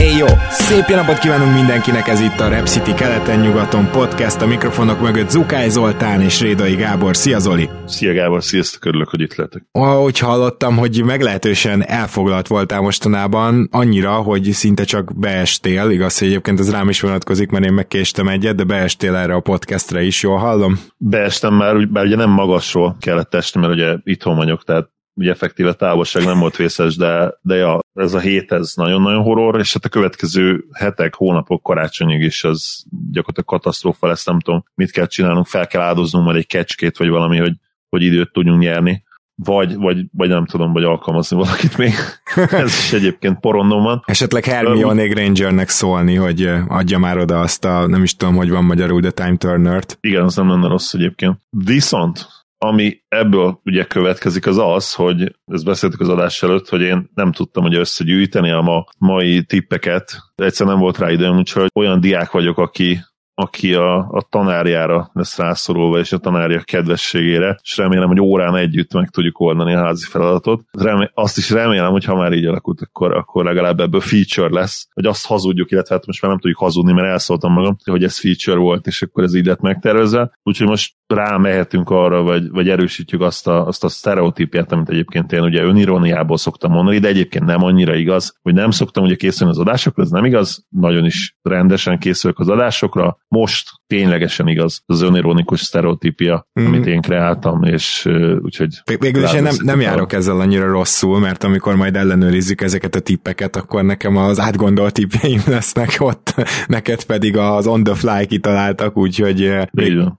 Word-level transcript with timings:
Hey 0.00 0.16
jó! 0.16 0.26
Szép 0.50 0.84
jó 0.88 0.96
napot 0.96 1.18
kívánunk 1.18 1.54
mindenkinek, 1.54 2.08
ez 2.08 2.20
itt 2.20 2.40
a 2.40 2.48
Rep 2.48 2.66
City 2.66 2.94
keleten-nyugaton 2.94 3.90
podcast, 3.90 4.40
a 4.40 4.46
mikrofonok 4.46 5.00
mögött 5.00 5.28
Zukály 5.30 5.68
Zoltán 5.68 6.20
és 6.20 6.40
Rédai 6.40 6.74
Gábor. 6.74 7.16
Szia 7.16 7.38
Zoli! 7.38 7.68
Szia 7.86 8.12
Gábor, 8.12 8.42
sziasztok, 8.42 8.84
örülök, 8.84 9.08
hogy 9.08 9.20
itt 9.20 9.34
lehetek. 9.34 9.62
Ahogy 9.72 10.18
hallottam, 10.18 10.76
hogy 10.76 11.02
meglehetősen 11.04 11.84
elfoglalt 11.84 12.46
voltál 12.46 12.80
mostanában, 12.80 13.68
annyira, 13.70 14.12
hogy 14.12 14.42
szinte 14.42 14.84
csak 14.84 15.18
beestél, 15.18 15.90
igaz, 15.90 16.18
hogy 16.18 16.28
egyébként 16.28 16.58
ez 16.58 16.70
rám 16.70 16.88
is 16.88 17.00
vonatkozik, 17.00 17.50
mert 17.50 17.64
én 17.64 17.72
megkéstem 17.72 18.28
egyet, 18.28 18.56
de 18.56 18.64
beestél 18.64 19.14
erre 19.14 19.34
a 19.34 19.40
podcastre 19.40 20.02
is, 20.02 20.22
jól 20.22 20.38
hallom? 20.38 20.80
Beestem 20.96 21.54
már, 21.54 21.88
bár 21.88 22.04
ugye 22.04 22.16
nem 22.16 22.30
magasról 22.30 22.96
kellett 23.00 23.34
esni, 23.34 23.60
mert 23.60 23.72
ugye 23.72 23.96
itthon 24.04 24.36
vagyok, 24.36 24.64
tehát 24.64 24.88
ugye 25.20 25.30
effektíve 25.30 25.74
távolság 25.74 26.24
nem 26.24 26.38
volt 26.38 26.56
vészes, 26.56 26.96
de, 26.96 27.34
de 27.40 27.54
ja, 27.54 27.80
ez 27.94 28.14
a 28.14 28.18
hét 28.18 28.52
ez 28.52 28.72
nagyon-nagyon 28.74 29.22
horror, 29.22 29.58
és 29.58 29.72
hát 29.72 29.84
a 29.84 29.88
következő 29.88 30.64
hetek, 30.72 31.14
hónapok, 31.14 31.62
karácsonyig 31.62 32.20
is 32.20 32.44
az 32.44 32.84
gyakorlatilag 32.88 33.48
katasztrófa 33.48 34.06
lesz, 34.06 34.24
nem 34.24 34.40
tudom, 34.40 34.64
mit 34.74 34.90
kell 34.90 35.06
csinálnunk, 35.06 35.46
fel 35.46 35.66
kell 35.66 35.82
áldoznunk 35.82 36.24
majd 36.24 36.36
egy 36.36 36.46
kecskét, 36.46 36.98
vagy 36.98 37.08
valami, 37.08 37.38
hogy, 37.38 37.52
hogy 37.88 38.02
időt 38.02 38.32
tudjunk 38.32 38.60
nyerni 38.60 39.08
vagy, 39.44 39.76
vagy, 39.76 40.04
vagy 40.12 40.28
nem 40.28 40.46
tudom, 40.46 40.72
vagy 40.72 40.84
alkalmazni 40.84 41.36
valakit 41.36 41.76
még. 41.76 41.92
Ez 42.50 42.66
is 42.66 42.92
egyébként 42.92 43.40
porondon 43.40 43.82
van. 43.82 44.02
Esetleg 44.06 44.44
Hermione 44.44 45.06
Grangernek 45.06 45.68
szólni, 45.68 46.14
hogy 46.14 46.50
adja 46.68 46.98
már 46.98 47.18
oda 47.18 47.40
azt 47.40 47.64
a, 47.64 47.86
nem 47.86 48.02
is 48.02 48.16
tudom, 48.16 48.36
hogy 48.36 48.50
van 48.50 48.64
magyarul, 48.64 49.00
de 49.00 49.10
Time 49.10 49.36
Turner-t. 49.36 49.98
Igen, 50.00 50.22
az 50.22 50.36
nem 50.36 50.48
lenne 50.48 50.68
rossz 50.68 50.92
egyébként. 50.94 51.38
Viszont 51.50 52.39
ami 52.64 53.02
ebből 53.08 53.60
ugye 53.64 53.84
következik 53.84 54.46
az 54.46 54.58
az, 54.58 54.94
hogy 54.94 55.34
ezt 55.46 55.64
beszéltük 55.64 56.00
az 56.00 56.08
adás 56.08 56.42
előtt, 56.42 56.68
hogy 56.68 56.80
én 56.80 57.10
nem 57.14 57.32
tudtam 57.32 57.62
hogy 57.62 57.74
összegyűjteni 57.74 58.50
a 58.50 58.60
ma, 58.60 58.84
mai 58.98 59.42
tippeket, 59.44 60.16
egyszer 60.34 60.66
nem 60.66 60.78
volt 60.78 60.98
rá 60.98 61.10
időm, 61.10 61.36
úgyhogy 61.36 61.70
olyan 61.74 62.00
diák 62.00 62.30
vagyok, 62.30 62.58
aki 62.58 63.00
aki 63.40 63.74
a, 63.74 63.96
a 63.98 64.26
tanárjára 64.30 65.10
lesz 65.12 65.38
rászorulva, 65.38 65.98
és 65.98 66.12
a 66.12 66.18
tanárja 66.18 66.60
kedvességére, 66.60 67.58
és 67.62 67.76
remélem, 67.76 68.08
hogy 68.08 68.20
órán 68.20 68.56
együtt 68.56 68.92
meg 68.92 69.08
tudjuk 69.10 69.40
oldani 69.40 69.74
a 69.74 69.84
házi 69.84 70.06
feladatot. 70.08 70.64
Remé- 70.70 71.10
azt 71.14 71.36
is 71.36 71.50
remélem, 71.50 71.90
hogy 71.90 72.04
ha 72.04 72.16
már 72.16 72.32
így 72.32 72.46
alakult, 72.46 72.80
akkor, 72.80 73.16
akkor 73.16 73.44
legalább 73.44 73.80
ebből 73.80 74.00
feature 74.00 74.60
lesz, 74.60 74.88
hogy 74.92 75.06
azt 75.06 75.26
hazudjuk, 75.26 75.70
illetve 75.70 75.94
hát 75.94 76.06
most 76.06 76.22
már 76.22 76.30
nem 76.30 76.40
tudjuk 76.40 76.58
hazudni, 76.58 76.92
mert 76.92 77.08
elszóltam 77.08 77.52
magam, 77.52 77.76
hogy 77.84 78.04
ez 78.04 78.18
feature 78.18 78.58
volt, 78.58 78.86
és 78.86 79.02
akkor 79.02 79.24
ez 79.24 79.34
így 79.34 79.46
lett 79.46 79.60
megtervezve. 79.60 80.30
Úgyhogy 80.42 80.66
most 80.66 80.94
rámehetünk 81.06 81.90
arra, 81.90 82.22
vagy, 82.22 82.50
vagy 82.50 82.68
erősítjük 82.68 83.20
azt 83.20 83.46
a, 83.46 83.66
azt 83.66 83.84
a 83.84 83.88
sztereotípiát, 83.88 84.72
amit 84.72 84.88
egyébként 84.88 85.32
én 85.32 85.42
ugye 85.42 85.62
önironiából 85.62 86.36
szoktam 86.36 86.72
mondani, 86.72 86.98
de 86.98 87.08
egyébként 87.08 87.44
nem 87.44 87.62
annyira 87.62 87.94
igaz, 87.94 88.38
hogy 88.42 88.54
nem 88.54 88.70
szoktam 88.70 89.04
ugye 89.04 89.14
készülni 89.14 89.52
az 89.52 89.58
adásokra, 89.58 90.02
ez 90.02 90.10
nem 90.10 90.24
igaz, 90.24 90.66
nagyon 90.68 91.04
is 91.04 91.36
rendesen 91.42 91.98
készülök 91.98 92.38
az 92.38 92.48
adásokra, 92.48 93.18
most 93.34 93.70
ténylegesen 93.86 94.48
igaz 94.48 94.82
az 94.86 95.02
önironikus 95.02 95.60
sztereotípia, 95.60 96.46
mm. 96.60 96.66
amit 96.66 96.86
én 96.86 97.00
kreáltam, 97.00 97.62
és 97.62 98.04
uh, 98.04 98.36
úgyhogy... 98.42 98.82
Végül 98.98 99.22
is 99.22 99.32
én 99.32 99.42
nem, 99.42 99.54
nem 99.62 99.80
járok 99.80 100.12
ezzel 100.12 100.40
annyira 100.40 100.70
rosszul, 100.70 101.18
mert 101.18 101.44
amikor 101.44 101.76
majd 101.76 101.96
ellenőrizzük 101.96 102.60
ezeket 102.60 102.94
a 102.94 103.00
tippeket, 103.00 103.56
akkor 103.56 103.84
nekem 103.84 104.16
az 104.16 104.40
átgondolt 104.40 104.92
tippjeim 104.92 105.42
lesznek 105.46 105.96
ott, 105.98 106.34
neked 106.66 107.04
pedig 107.04 107.36
az 107.36 107.66
on 107.66 107.84
the 107.84 107.94
fly 107.94 108.26
kitaláltak, 108.26 108.96
úgyhogy 108.96 109.54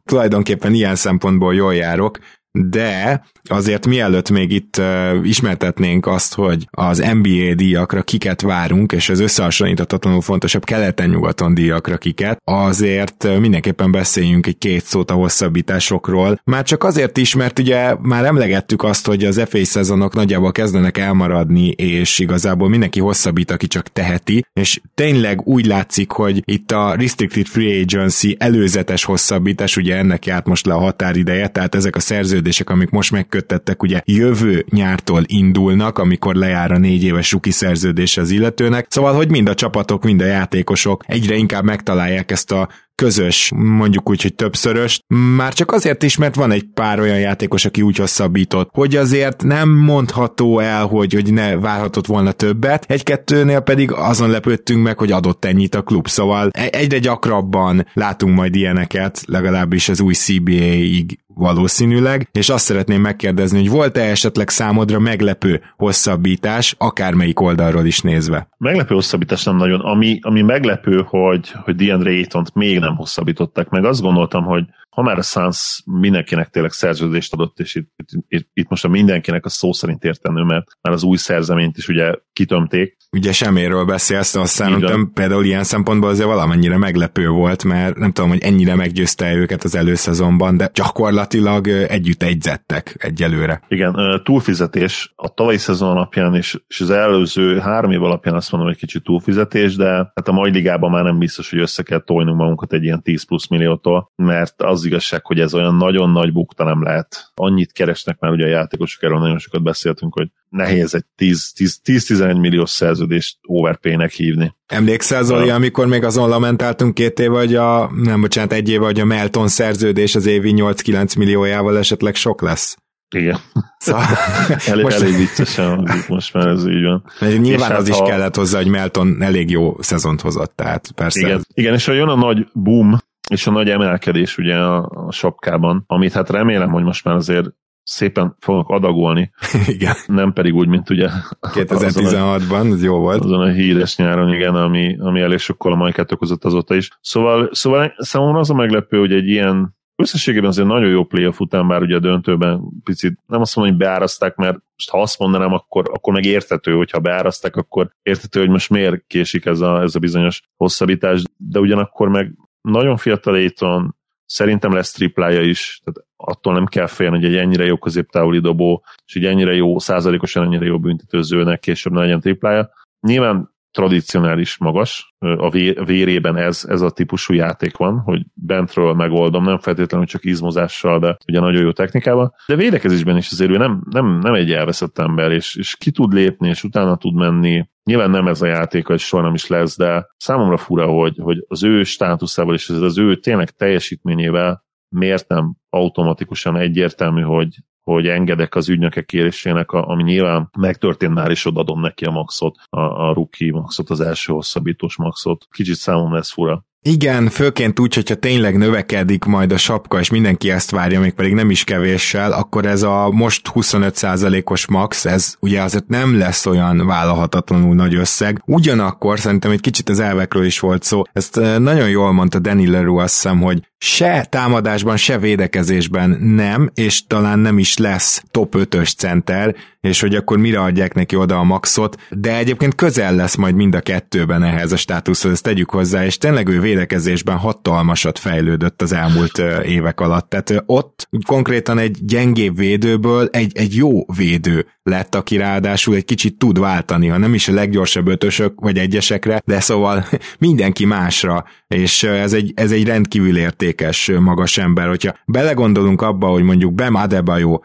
tulajdonképpen 0.05 0.73
ilyen 0.73 0.95
szempontból 0.95 1.55
jól 1.55 1.75
járok, 1.75 2.19
de 2.51 3.23
azért 3.43 3.85
mielőtt 3.85 4.29
még 4.29 4.51
itt 4.51 4.77
uh, 4.77 5.27
ismertetnénk 5.27 6.07
azt, 6.07 6.33
hogy 6.33 6.67
az 6.71 6.97
NBA 6.97 7.53
díjakra 7.55 8.01
kiket 8.01 8.41
várunk, 8.41 8.91
és 8.91 9.09
az 9.09 9.19
összehasonlíthatatlanul 9.19 10.21
fontosabb 10.21 10.63
keleten-nyugaton 10.63 11.53
díjakra 11.53 11.97
kiket, 11.97 12.41
azért 12.43 13.23
uh, 13.23 13.37
mindenképpen 13.37 13.91
beszéljünk 13.91 14.47
egy 14.47 14.57
két 14.57 14.83
szót 14.83 15.11
a 15.11 15.13
hosszabbításokról. 15.13 16.41
Már 16.43 16.63
csak 16.63 16.83
azért 16.83 17.17
is, 17.17 17.35
mert 17.35 17.59
ugye 17.59 17.95
már 18.01 18.25
emlegettük 18.25 18.83
azt, 18.83 19.05
hogy 19.05 19.23
az 19.23 19.41
FA 19.49 19.65
szezonok 19.65 20.13
nagyjából 20.13 20.51
kezdenek 20.51 20.97
elmaradni, 20.97 21.67
és 21.67 22.19
igazából 22.19 22.69
mindenki 22.69 22.99
hosszabbít, 22.99 23.51
aki 23.51 23.67
csak 23.67 23.87
teheti, 23.87 24.45
és 24.53 24.81
tényleg 24.95 25.41
úgy 25.47 25.65
látszik, 25.65 26.11
hogy 26.11 26.41
itt 26.45 26.71
a 26.71 26.95
Restricted 26.95 27.47
Free 27.47 27.81
Agency 27.81 28.35
előzetes 28.39 29.03
hosszabbítás, 29.03 29.77
ugye 29.77 29.95
ennek 29.95 30.25
járt 30.25 30.45
most 30.45 30.65
le 30.65 30.73
a 30.73 30.79
határideje, 30.79 31.47
tehát 31.47 31.75
ezek 31.75 31.95
a 31.95 31.99
szerződések, 32.41 32.69
amik 32.69 32.89
most 32.89 33.11
meg 33.11 33.19
megköttettek, 33.21 33.83
ugye 33.83 34.01
jövő 34.05 34.65
nyártól 34.69 35.23
indulnak, 35.25 35.97
amikor 35.97 36.35
lejár 36.35 36.71
a 36.71 36.77
négy 36.77 37.03
éves 37.03 37.31
ruki 37.31 37.51
szerződés 37.51 38.17
az 38.17 38.29
illetőnek. 38.29 38.85
Szóval, 38.89 39.13
hogy 39.13 39.29
mind 39.29 39.47
a 39.47 39.53
csapatok, 39.53 40.03
mind 40.03 40.21
a 40.21 40.25
játékosok 40.25 41.03
egyre 41.07 41.35
inkább 41.35 41.63
megtalálják 41.63 42.31
ezt 42.31 42.51
a 42.51 42.69
közös, 42.95 43.51
mondjuk 43.55 44.09
úgy, 44.09 44.21
hogy 44.21 44.35
többszörös. 44.35 45.01
Már 45.35 45.53
csak 45.53 45.71
azért 45.71 46.03
is, 46.03 46.17
mert 46.17 46.35
van 46.35 46.51
egy 46.51 46.65
pár 46.73 46.99
olyan 46.99 47.19
játékos, 47.19 47.65
aki 47.65 47.81
úgy 47.81 47.97
hosszabbított, 47.97 48.69
hogy 48.73 48.95
azért 48.95 49.43
nem 49.43 49.69
mondható 49.69 50.59
el, 50.59 50.85
hogy, 50.85 51.13
hogy 51.13 51.33
ne 51.33 51.57
várhatott 51.57 52.05
volna 52.05 52.31
többet. 52.31 52.85
Egy-kettőnél 52.87 53.59
pedig 53.59 53.91
azon 53.91 54.29
lepődtünk 54.29 54.83
meg, 54.83 54.97
hogy 54.97 55.11
adott 55.11 55.45
ennyit 55.45 55.75
a 55.75 55.81
klub. 55.81 56.07
Szóval 56.07 56.49
e- 56.51 56.69
egyre 56.71 56.99
gyakrabban 56.99 57.87
látunk 57.93 58.35
majd 58.35 58.55
ilyeneket, 58.55 59.23
legalábbis 59.25 59.89
az 59.89 60.01
új 60.01 60.13
CBA-ig 60.13 61.19
valószínűleg, 61.33 62.29
és 62.31 62.49
azt 62.49 62.65
szeretném 62.65 63.01
megkérdezni, 63.01 63.57
hogy 63.57 63.69
volt-e 63.69 64.01
esetleg 64.01 64.49
számodra 64.49 64.99
meglepő 64.99 65.61
hosszabbítás, 65.77 66.75
akármelyik 66.77 67.39
oldalról 67.39 67.85
is 67.85 68.01
nézve? 68.01 68.49
Meglepő 68.57 68.93
hosszabbítás 68.93 69.43
nem 69.43 69.55
nagyon. 69.55 69.79
Ami, 69.79 70.19
ami 70.21 70.41
meglepő, 70.41 71.05
hogy, 71.07 71.51
hogy 71.51 71.75
DeAndre 71.75 72.09
Ayton-t 72.09 72.53
még 72.53 72.79
nem 72.79 72.95
hosszabbították 72.95 73.69
meg. 73.69 73.85
Azt 73.85 74.01
gondoltam, 74.01 74.43
hogy 74.43 74.63
ha 74.89 75.01
már 75.01 75.17
a 75.17 75.21
Suns 75.21 75.83
mindenkinek 75.85 76.49
tényleg 76.49 76.71
szerződést 76.71 77.33
adott, 77.33 77.59
és 77.59 77.75
itt, 77.75 77.91
itt, 78.27 78.49
itt 78.53 78.69
most 78.69 78.85
a 78.85 78.87
mindenkinek 78.87 79.45
a 79.45 79.49
szó 79.49 79.73
szerint 79.73 80.03
értenő, 80.03 80.43
mert 80.43 80.67
már 80.81 80.93
az 80.93 81.03
új 81.03 81.17
szerzeményt 81.17 81.77
is 81.77 81.87
ugye 81.87 82.13
kitömték. 82.41 82.97
Ugye 83.11 83.31
semmiről 83.31 83.85
beszélsz, 83.85 84.35
azt 84.35 84.53
szerintem 84.53 85.11
például 85.13 85.45
ilyen 85.45 85.63
szempontból 85.63 86.09
azért 86.09 86.27
valamennyire 86.27 86.77
meglepő 86.77 87.27
volt, 87.27 87.63
mert 87.63 87.97
nem 87.97 88.11
tudom, 88.11 88.29
hogy 88.29 88.41
ennyire 88.41 88.75
meggyőzte 88.75 89.33
őket 89.33 89.63
az 89.63 89.75
előszezonban, 89.75 90.57
de 90.57 90.69
gyakorlatilag 90.73 91.67
együtt 91.67 92.23
egyzettek 92.23 92.95
egyelőre. 92.99 93.61
Igen, 93.67 94.21
túlfizetés 94.23 95.13
a 95.15 95.33
tavalyi 95.33 95.57
szezon 95.57 95.89
alapján 95.89 96.35
és, 96.35 96.59
és 96.67 96.81
az 96.81 96.89
előző 96.89 97.59
három 97.59 97.91
év 97.91 98.03
alapján 98.03 98.35
azt 98.35 98.51
mondom, 98.51 98.69
hogy 98.69 98.79
kicsit 98.79 99.03
túlfizetés, 99.03 99.75
de 99.75 99.89
hát 99.91 100.27
a 100.27 100.31
mai 100.31 100.51
ligában 100.51 100.91
már 100.91 101.03
nem 101.03 101.17
biztos, 101.17 101.49
hogy 101.49 101.59
össze 101.59 101.83
kell 101.83 102.03
tojnunk 102.03 102.37
magunkat 102.37 102.73
egy 102.73 102.83
ilyen 102.83 103.01
10 103.01 103.23
plusz 103.23 103.47
milliótól, 103.47 104.11
mert 104.15 104.61
az 104.61 104.81
az 104.81 104.87
igazság, 104.87 105.25
hogy 105.25 105.39
ez 105.39 105.53
olyan 105.53 105.75
nagyon 105.75 106.11
nagy 106.11 106.33
bukta 106.33 106.63
nem 106.63 106.83
lehet. 106.83 107.31
Annyit 107.35 107.71
keresnek 107.71 108.19
már 108.19 108.31
ugye 108.31 108.45
a 108.45 108.49
játékosok, 108.49 109.03
erről 109.03 109.19
nagyon 109.19 109.39
sokat 109.39 109.63
beszéltünk, 109.63 110.13
hogy 110.13 110.27
nehéz 110.49 110.95
egy 110.95 111.05
10-11 111.17 112.30
milliós 112.37 112.69
szerződést 112.69 113.37
overpay-nek 113.41 114.11
hívni. 114.11 114.55
Emlékszel, 114.65 115.23
Zoli, 115.23 115.47
uh, 115.47 115.55
amikor 115.55 115.87
még 115.87 116.03
azon 116.03 116.29
lamentáltunk 116.29 116.93
két 116.93 117.19
év, 117.19 117.29
hogy 117.29 117.55
a, 117.55 117.91
nem 118.03 118.21
bocsánat, 118.21 118.53
egy 118.53 118.69
év, 118.69 118.79
hogy 118.79 118.99
a 118.99 119.05
Melton 119.05 119.47
szerződés 119.47 120.15
az 120.15 120.25
évi 120.25 120.53
8-9 120.55 121.17
milliójával 121.17 121.77
esetleg 121.77 122.15
sok 122.15 122.41
lesz? 122.41 122.77
Igen. 123.15 123.37
Szóval, 123.77 124.03
elég, 124.67 124.83
most, 124.83 125.01
elég 125.01 125.15
viccesen 125.15 125.89
most 126.07 126.33
már 126.33 126.47
ez 126.47 126.67
így 126.67 126.83
van. 126.83 127.03
Nyilván 127.19 127.71
és 127.71 127.77
az 127.77 127.87
hát, 127.87 127.87
is 127.87 127.97
ha... 127.97 128.05
kellett 128.05 128.35
hozzá, 128.35 128.57
hogy 128.57 128.67
Melton 128.67 129.21
elég 129.21 129.49
jó 129.49 129.81
szezont 129.81 130.21
hozott, 130.21 130.55
tehát 130.55 130.91
persze. 130.95 131.27
Igen, 131.27 131.41
igen 131.53 131.73
és 131.73 131.85
ha 131.85 131.91
jön 131.91 132.07
a 132.07 132.15
nagy 132.15 132.47
boom, 132.53 132.97
és 133.29 133.47
a 133.47 133.51
nagy 133.51 133.69
emelkedés 133.69 134.37
ugye 134.37 134.55
a, 134.55 134.85
a 134.85 135.11
sapkában, 135.11 135.83
amit 135.87 136.13
hát 136.13 136.29
remélem, 136.29 136.69
hogy 136.69 136.83
most 136.83 137.03
már 137.03 137.15
azért 137.15 137.49
szépen 137.83 138.35
fognak 138.39 138.67
adagolni. 138.67 139.31
Igen. 139.67 139.95
Nem 140.07 140.33
pedig 140.33 140.53
úgy, 140.53 140.67
mint 140.67 140.89
ugye 140.89 141.09
2016-ban, 141.41 142.73
ez 142.73 142.83
jó 142.83 142.99
volt. 142.99 143.23
Azon 143.23 143.41
a 143.41 143.51
híres 143.51 143.95
nyáron, 143.95 144.33
igen, 144.33 144.55
ami, 144.55 144.97
ami 144.99 145.21
elég 145.21 145.39
a 145.57 145.75
majkát 145.75 146.11
okozott 146.11 146.45
azóta 146.45 146.75
is. 146.75 146.89
Szóval, 147.01 147.49
szóval 147.51 147.93
számomra 147.97 148.39
az 148.39 148.49
a 148.49 148.53
meglepő, 148.53 148.99
hogy 148.99 149.11
egy 149.11 149.27
ilyen 149.27 149.79
összességében 150.01 150.49
azért 150.49 150.67
nagyon 150.67 150.89
jó 150.89 151.03
playoff 151.03 151.39
után, 151.39 151.67
bár 151.67 151.81
ugye 151.81 151.95
a 151.95 151.99
döntőben 151.99 152.61
picit 152.83 153.19
nem 153.27 153.41
azt 153.41 153.55
mondom, 153.55 153.75
hogy 153.75 153.85
beáraszták, 153.85 154.35
mert 154.35 154.57
most 154.75 154.89
ha 154.89 155.01
azt 155.01 155.19
mondanám, 155.19 155.53
akkor, 155.53 155.89
akkor 155.93 156.13
meg 156.13 156.25
értető, 156.25 156.73
hogyha 156.73 156.99
beáraszták, 156.99 157.55
akkor 157.55 157.91
értető, 158.01 158.39
hogy 158.39 158.49
most 158.49 158.69
miért 158.69 159.03
késik 159.07 159.45
ez 159.45 159.59
a, 159.59 159.81
ez 159.81 159.95
a 159.95 159.99
bizonyos 159.99 160.41
hosszabbítás, 160.57 161.23
de 161.37 161.59
ugyanakkor 161.59 162.09
meg 162.09 162.33
nagyon 162.61 162.97
fiatal 162.97 163.33
Aiton, 163.33 163.95
Szerintem 164.31 164.73
lesz 164.73 164.91
triplája 164.91 165.41
is, 165.41 165.81
tehát 165.83 166.09
attól 166.15 166.53
nem 166.53 166.65
kell 166.65 166.87
félni, 166.87 167.15
hogy 167.15 167.25
egy 167.25 167.35
ennyire 167.35 167.65
jó 167.65 167.77
középtávoli 167.77 168.39
dobó, 168.39 168.83
és 169.05 169.15
egy 169.15 169.25
ennyire 169.25 169.53
jó, 169.53 169.79
százalékosan 169.79 170.43
ennyire 170.43 170.65
jó 170.65 170.79
büntetőzőnek 170.79 171.59
később 171.59 171.93
ne 171.93 171.99
legyen 171.99 172.19
triplája. 172.19 172.69
Nyilván 172.99 173.50
tradicionális 173.71 174.57
magas, 174.57 175.15
a 175.19 175.49
vérében 175.85 176.37
ez, 176.37 176.65
ez 176.67 176.81
a 176.81 176.89
típusú 176.89 177.33
játék 177.33 177.77
van, 177.77 177.99
hogy 177.99 178.25
bentről 178.33 178.93
megoldom, 178.93 179.43
nem 179.43 179.59
feltétlenül 179.59 180.07
csak 180.07 180.25
izmozással, 180.25 180.99
de 180.99 181.17
ugye 181.27 181.39
nagyon 181.39 181.61
jó 181.61 181.71
technikával. 181.71 182.35
De 182.47 182.55
védekezésben 182.55 183.17
is 183.17 183.31
azért 183.31 183.51
ő 183.51 183.57
nem, 183.57 183.83
nem, 183.89 184.19
nem 184.19 184.33
egy 184.33 184.51
elveszett 184.51 184.97
ember, 184.97 185.31
és, 185.31 185.55
és 185.55 185.75
ki 185.75 185.91
tud 185.91 186.13
lépni, 186.13 186.47
és 186.47 186.63
utána 186.63 186.95
tud 186.95 187.15
menni. 187.15 187.69
Nyilván 187.83 188.09
nem 188.09 188.27
ez 188.27 188.41
a 188.41 188.45
játék, 188.45 188.87
hogy 188.87 188.99
soha 188.99 189.23
nem 189.23 189.33
is 189.33 189.47
lesz, 189.47 189.77
de 189.77 190.07
számomra 190.17 190.57
fura, 190.57 190.85
hogy, 190.87 191.17
hogy 191.21 191.45
az 191.47 191.63
ő 191.63 191.83
státuszával 191.83 192.53
és 192.53 192.69
az 192.69 192.97
ő 192.97 193.15
tényleg 193.15 193.49
teljesítményével 193.49 194.63
miért 194.95 195.27
nem 195.27 195.55
automatikusan 195.69 196.57
egyértelmű, 196.57 197.21
hogy, 197.21 197.55
hogy 197.83 198.07
engedek 198.07 198.55
az 198.55 198.69
ügynökek 198.69 199.05
kérésének, 199.05 199.71
ami 199.71 200.03
nyilván 200.03 200.49
megtörtént 200.57 201.13
már, 201.13 201.29
és 201.29 201.45
odaadom 201.45 201.81
neki 201.81 202.05
a 202.05 202.11
maxot, 202.11 202.55
a, 202.69 202.79
a 202.79 203.13
rookie 203.13 203.51
maxot, 203.51 203.89
az 203.89 204.01
első 204.01 204.33
hosszabbítós 204.33 204.97
maxot. 204.97 205.47
Kicsit 205.51 205.75
számomra 205.75 206.17
ez 206.17 206.31
fura. 206.31 206.65
Igen, 206.83 207.29
főként 207.29 207.79
úgy, 207.79 207.93
hogyha 207.93 208.15
tényleg 208.15 208.57
növekedik 208.57 209.25
majd 209.25 209.51
a 209.51 209.57
sapka, 209.57 209.99
és 209.99 210.09
mindenki 210.09 210.51
ezt 210.51 210.71
várja, 210.71 210.99
még 210.99 211.13
pedig 211.13 211.33
nem 211.33 211.49
is 211.49 211.63
kevéssel, 211.63 212.31
akkor 212.31 212.65
ez 212.65 212.83
a 212.83 213.09
most 213.11 213.51
25%-os 213.53 214.67
max, 214.67 215.05
ez 215.05 215.35
ugye 215.39 215.61
azért 215.61 215.87
nem 215.87 216.17
lesz 216.17 216.45
olyan 216.45 216.85
vállalhatatlanul 216.85 217.75
nagy 217.75 217.95
összeg. 217.95 218.41
Ugyanakkor 218.45 219.19
szerintem 219.19 219.51
egy 219.51 219.61
kicsit 219.61 219.89
az 219.89 219.99
elvekről 219.99 220.45
is 220.45 220.59
volt 220.59 220.83
szó. 220.83 221.01
Ezt 221.13 221.37
eh, 221.37 221.59
nagyon 221.59 221.89
jól 221.89 222.11
mondta 222.11 222.39
Danny 222.39 222.69
Leroux, 222.69 223.03
azt 223.03 223.13
hiszem, 223.13 223.41
hogy 223.41 223.70
se 223.83 224.25
támadásban, 224.29 224.97
se 224.97 225.17
védekezésben 225.17 226.09
nem, 226.09 226.71
és 226.73 227.07
talán 227.07 227.39
nem 227.39 227.57
is 227.57 227.77
lesz 227.77 228.23
top 228.31 228.55
5-ös 228.57 228.95
center, 228.95 229.55
és 229.79 229.99
hogy 229.99 230.15
akkor 230.15 230.37
mire 230.37 230.59
adják 230.59 230.93
neki 230.93 231.15
oda 231.15 231.37
a 231.37 231.43
maxot, 231.43 232.01
de 232.09 232.37
egyébként 232.37 232.75
közel 232.75 233.15
lesz 233.15 233.35
majd 233.35 233.55
mind 233.55 233.75
a 233.75 233.81
kettőben 233.81 234.43
ehhez 234.43 234.71
a 234.71 234.77
státuszhoz, 234.77 235.31
ezt 235.31 235.43
tegyük 235.43 235.69
hozzá, 235.69 236.05
és 236.05 236.17
tényleg 236.17 236.47
ő 236.47 236.59
védekezésben 236.59 237.37
hatalmasat 237.37 238.19
fejlődött 238.19 238.81
az 238.81 238.91
elmúlt 238.91 239.37
évek 239.65 239.99
alatt. 239.99 240.29
Tehát 240.29 240.63
ott 240.65 241.07
konkrétan 241.25 241.77
egy 241.77 241.97
gyengébb 242.05 242.57
védőből 242.57 243.29
egy, 243.31 243.57
egy 243.57 243.75
jó 243.75 244.05
védő 244.17 244.65
lett, 244.83 245.15
aki 245.15 245.37
ráadásul 245.37 245.95
egy 245.95 246.05
kicsit 246.05 246.37
tud 246.37 246.59
váltani, 246.59 247.07
ha 247.07 247.17
nem 247.17 247.33
is 247.33 247.47
a 247.47 247.53
leggyorsabb 247.53 248.07
ötösök 248.07 248.59
vagy 248.59 248.77
egyesekre, 248.77 249.41
de 249.45 249.59
szóval 249.59 250.05
mindenki 250.39 250.85
másra, 250.85 251.45
és 251.67 252.03
ez 252.03 252.33
egy, 252.33 252.51
ez 252.55 252.71
egy 252.71 252.85
rendkívül 252.85 253.37
értékes 253.37 254.11
magas 254.19 254.57
ember. 254.57 254.87
Hogyha 254.87 255.15
belegondolunk 255.25 256.01
abba, 256.01 256.27
hogy 256.27 256.43
mondjuk 256.43 256.73
Bem 256.73 256.95
Adebayo 256.95 257.59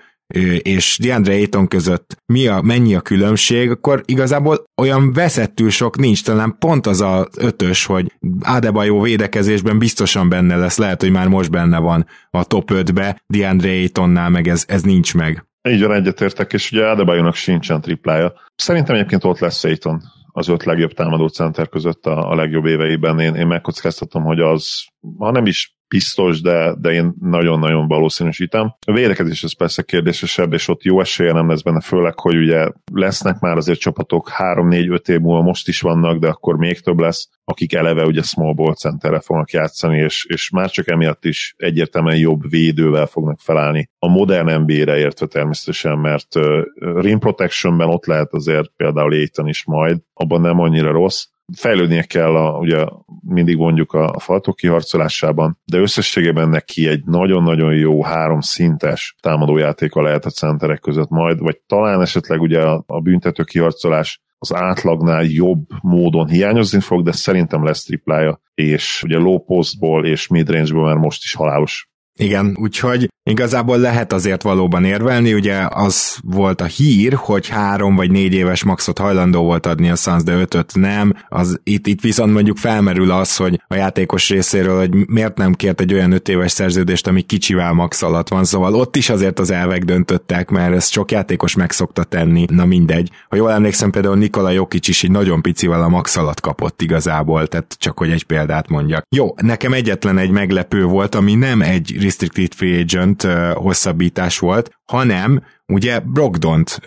és 0.58 0.98
DeAndre 1.02 1.32
Ayton 1.32 1.68
között 1.68 2.22
mi 2.26 2.46
a, 2.46 2.60
mennyi 2.60 2.94
a 2.94 3.00
különbség, 3.00 3.70
akkor 3.70 4.02
igazából 4.04 4.64
olyan 4.76 5.12
veszettül 5.12 5.70
sok 5.70 5.98
nincs, 5.98 6.24
talán 6.24 6.56
pont 6.58 6.86
az 6.86 7.00
a 7.00 7.28
ötös, 7.36 7.84
hogy 7.84 8.12
Adebayo 8.40 9.00
védekezésben 9.00 9.78
biztosan 9.78 10.28
benne 10.28 10.56
lesz, 10.56 10.78
lehet, 10.78 11.00
hogy 11.00 11.10
már 11.10 11.28
most 11.28 11.50
benne 11.50 11.78
van 11.78 12.06
a 12.30 12.44
top 12.44 12.70
5-be, 12.72 13.22
DeAndre 13.26 13.70
Aytonnál 13.70 14.30
meg 14.30 14.48
ez, 14.48 14.64
ez 14.68 14.82
nincs 14.82 15.14
meg. 15.14 15.44
Így 15.68 15.80
van, 15.80 15.92
egyetértek, 15.92 16.52
és 16.52 16.72
ugye 16.72 16.86
Adebayo-nak 16.86 17.34
sincsen 17.34 17.80
triplája. 17.80 18.32
Szerintem 18.56 18.94
egyébként 18.94 19.24
ott 19.24 19.38
lesz 19.38 19.64
Ayton 19.64 20.02
az 20.32 20.48
öt 20.48 20.64
legjobb 20.64 20.92
támadó 20.92 21.26
center 21.26 21.68
között 21.68 22.06
a, 22.06 22.30
a 22.30 22.34
legjobb 22.34 22.66
éveiben. 22.66 23.20
Én, 23.20 23.34
én 23.34 23.46
megkockáztatom, 23.46 24.22
hogy 24.22 24.40
az, 24.40 24.86
ha 25.18 25.30
nem 25.30 25.46
is 25.46 25.75
biztos, 25.88 26.40
de, 26.40 26.74
de 26.78 26.90
én 26.90 27.14
nagyon-nagyon 27.20 27.88
valószínűsítem. 27.88 28.74
A 28.86 28.92
védekezés 28.92 29.42
ez 29.42 29.56
persze 29.56 29.82
kérdésesebb, 29.82 30.52
és 30.52 30.68
ott 30.68 30.82
jó 30.82 31.00
esélye 31.00 31.32
nem 31.32 31.48
lesz 31.48 31.62
benne, 31.62 31.80
főleg, 31.80 32.18
hogy 32.18 32.36
ugye 32.36 32.68
lesznek 32.92 33.38
már 33.38 33.56
azért 33.56 33.78
csapatok 33.78 34.30
3-4-5 34.38 35.08
év 35.08 35.20
múlva 35.20 35.42
most 35.42 35.68
is 35.68 35.80
vannak, 35.80 36.18
de 36.18 36.28
akkor 36.28 36.56
még 36.56 36.80
több 36.80 36.98
lesz, 36.98 37.28
akik 37.44 37.74
eleve 37.74 38.04
ugye 38.04 38.22
small 38.22 38.54
ball 38.54 38.74
centerre 38.74 39.20
fognak 39.20 39.50
játszani, 39.50 39.98
és, 39.98 40.26
és 40.28 40.50
már 40.50 40.70
csak 40.70 40.88
emiatt 40.88 41.24
is 41.24 41.54
egyértelműen 41.56 42.18
jobb 42.18 42.50
védővel 42.50 43.06
fognak 43.06 43.38
felállni. 43.40 43.90
A 43.98 44.08
modern 44.08 44.60
NBA-re 44.60 44.98
értve 44.98 45.26
természetesen, 45.26 45.98
mert 45.98 46.34
uh, 46.34 46.62
rim 46.78 47.18
protectionben 47.18 47.88
ott 47.88 48.06
lehet 48.06 48.32
azért 48.32 48.70
például 48.76 49.12
Aiton 49.12 49.48
is 49.48 49.64
majd, 49.64 49.98
abban 50.14 50.40
nem 50.40 50.60
annyira 50.60 50.92
rossz, 50.92 51.24
fejlődnie 51.54 52.02
kell, 52.02 52.36
a, 52.36 52.58
ugye 52.58 52.84
mindig 53.20 53.56
mondjuk 53.56 53.92
a, 53.92 54.10
a 54.10 54.18
faltok 54.18 54.56
kiharcolásában, 54.56 55.58
de 55.64 55.78
összességében 55.78 56.48
neki 56.48 56.88
egy 56.88 57.04
nagyon-nagyon 57.04 57.74
jó 57.74 58.02
három 58.02 58.40
szintes 58.40 59.16
támadójátéka 59.20 60.02
lehet 60.02 60.24
a 60.24 60.30
centerek 60.30 60.80
között 60.80 61.08
majd, 61.08 61.38
vagy 61.38 61.60
talán 61.66 62.00
esetleg 62.00 62.40
ugye 62.40 62.62
a, 62.62 62.84
a 62.86 63.00
büntető 63.00 63.42
kiharcolás 63.42 64.20
az 64.38 64.54
átlagnál 64.54 65.24
jobb 65.24 65.66
módon 65.82 66.28
hiányozni 66.28 66.80
fog, 66.80 67.04
de 67.04 67.12
szerintem 67.12 67.64
lesz 67.64 67.84
triplája, 67.84 68.40
és 68.54 69.02
ugye 69.02 69.18
low 69.18 69.38
postból 69.38 70.06
és 70.06 70.26
midrange-ből 70.26 70.84
már 70.84 70.96
most 70.96 71.22
is 71.22 71.34
halálos. 71.34 71.88
Igen, 72.18 72.56
úgyhogy 72.60 73.08
igazából 73.30 73.78
lehet 73.78 74.12
azért 74.12 74.42
valóban 74.42 74.84
érvelni, 74.84 75.34
ugye 75.34 75.66
az 75.70 76.16
volt 76.24 76.60
a 76.60 76.64
hír, 76.64 77.12
hogy 77.14 77.48
három 77.48 77.94
vagy 77.94 78.10
négy 78.10 78.32
éves 78.32 78.64
maxot 78.64 78.98
hajlandó 78.98 79.42
volt 79.42 79.66
adni 79.66 79.90
a 79.90 79.94
Suns, 79.96 80.22
de 80.22 80.32
ötöt 80.32 80.74
nem. 80.74 81.14
Az, 81.28 81.60
itt, 81.64 81.86
itt 81.86 82.00
viszont 82.00 82.32
mondjuk 82.32 82.56
felmerül 82.56 83.10
az, 83.10 83.36
hogy 83.36 83.60
a 83.68 83.74
játékos 83.74 84.28
részéről, 84.28 84.78
hogy 84.78 85.06
miért 85.06 85.36
nem 85.36 85.52
kért 85.52 85.80
egy 85.80 85.92
olyan 85.92 86.12
öt 86.12 86.28
éves 86.28 86.52
szerződést, 86.52 87.06
ami 87.06 87.22
kicsivel 87.22 87.72
max 87.72 88.02
alatt 88.02 88.28
van, 88.28 88.44
szóval 88.44 88.74
ott 88.74 88.96
is 88.96 89.08
azért 89.10 89.38
az 89.38 89.50
elvek 89.50 89.84
döntöttek, 89.84 90.50
mert 90.50 90.74
ezt 90.74 90.92
sok 90.92 91.10
játékos 91.10 91.54
meg 91.54 91.70
szokta 91.70 92.04
tenni, 92.04 92.46
na 92.50 92.64
mindegy. 92.64 93.10
Ha 93.28 93.36
jól 93.36 93.52
emlékszem, 93.52 93.90
például 93.90 94.16
Nikola 94.16 94.50
Jokic 94.50 94.88
is 94.88 95.04
egy 95.04 95.10
nagyon 95.10 95.42
picivel 95.42 95.82
a 95.82 95.88
max 95.88 96.16
alatt 96.16 96.40
kapott 96.40 96.82
igazából, 96.82 97.46
tehát 97.46 97.76
csak 97.78 97.98
hogy 97.98 98.10
egy 98.10 98.24
példát 98.24 98.68
mondjak. 98.68 99.04
Jó, 99.16 99.34
nekem 99.42 99.72
egyetlen 99.72 100.18
egy 100.18 100.30
meglepő 100.30 100.84
volt, 100.84 101.14
ami 101.14 101.34
nem 101.34 101.62
egy 101.62 101.96
restricted 102.02 102.54
free 102.54 102.80
agent 102.80 103.15
hosszabbítás 103.54 104.38
volt, 104.38 104.70
hanem 104.84 105.42
ugye 105.66 106.00
Brogdont 106.00 106.80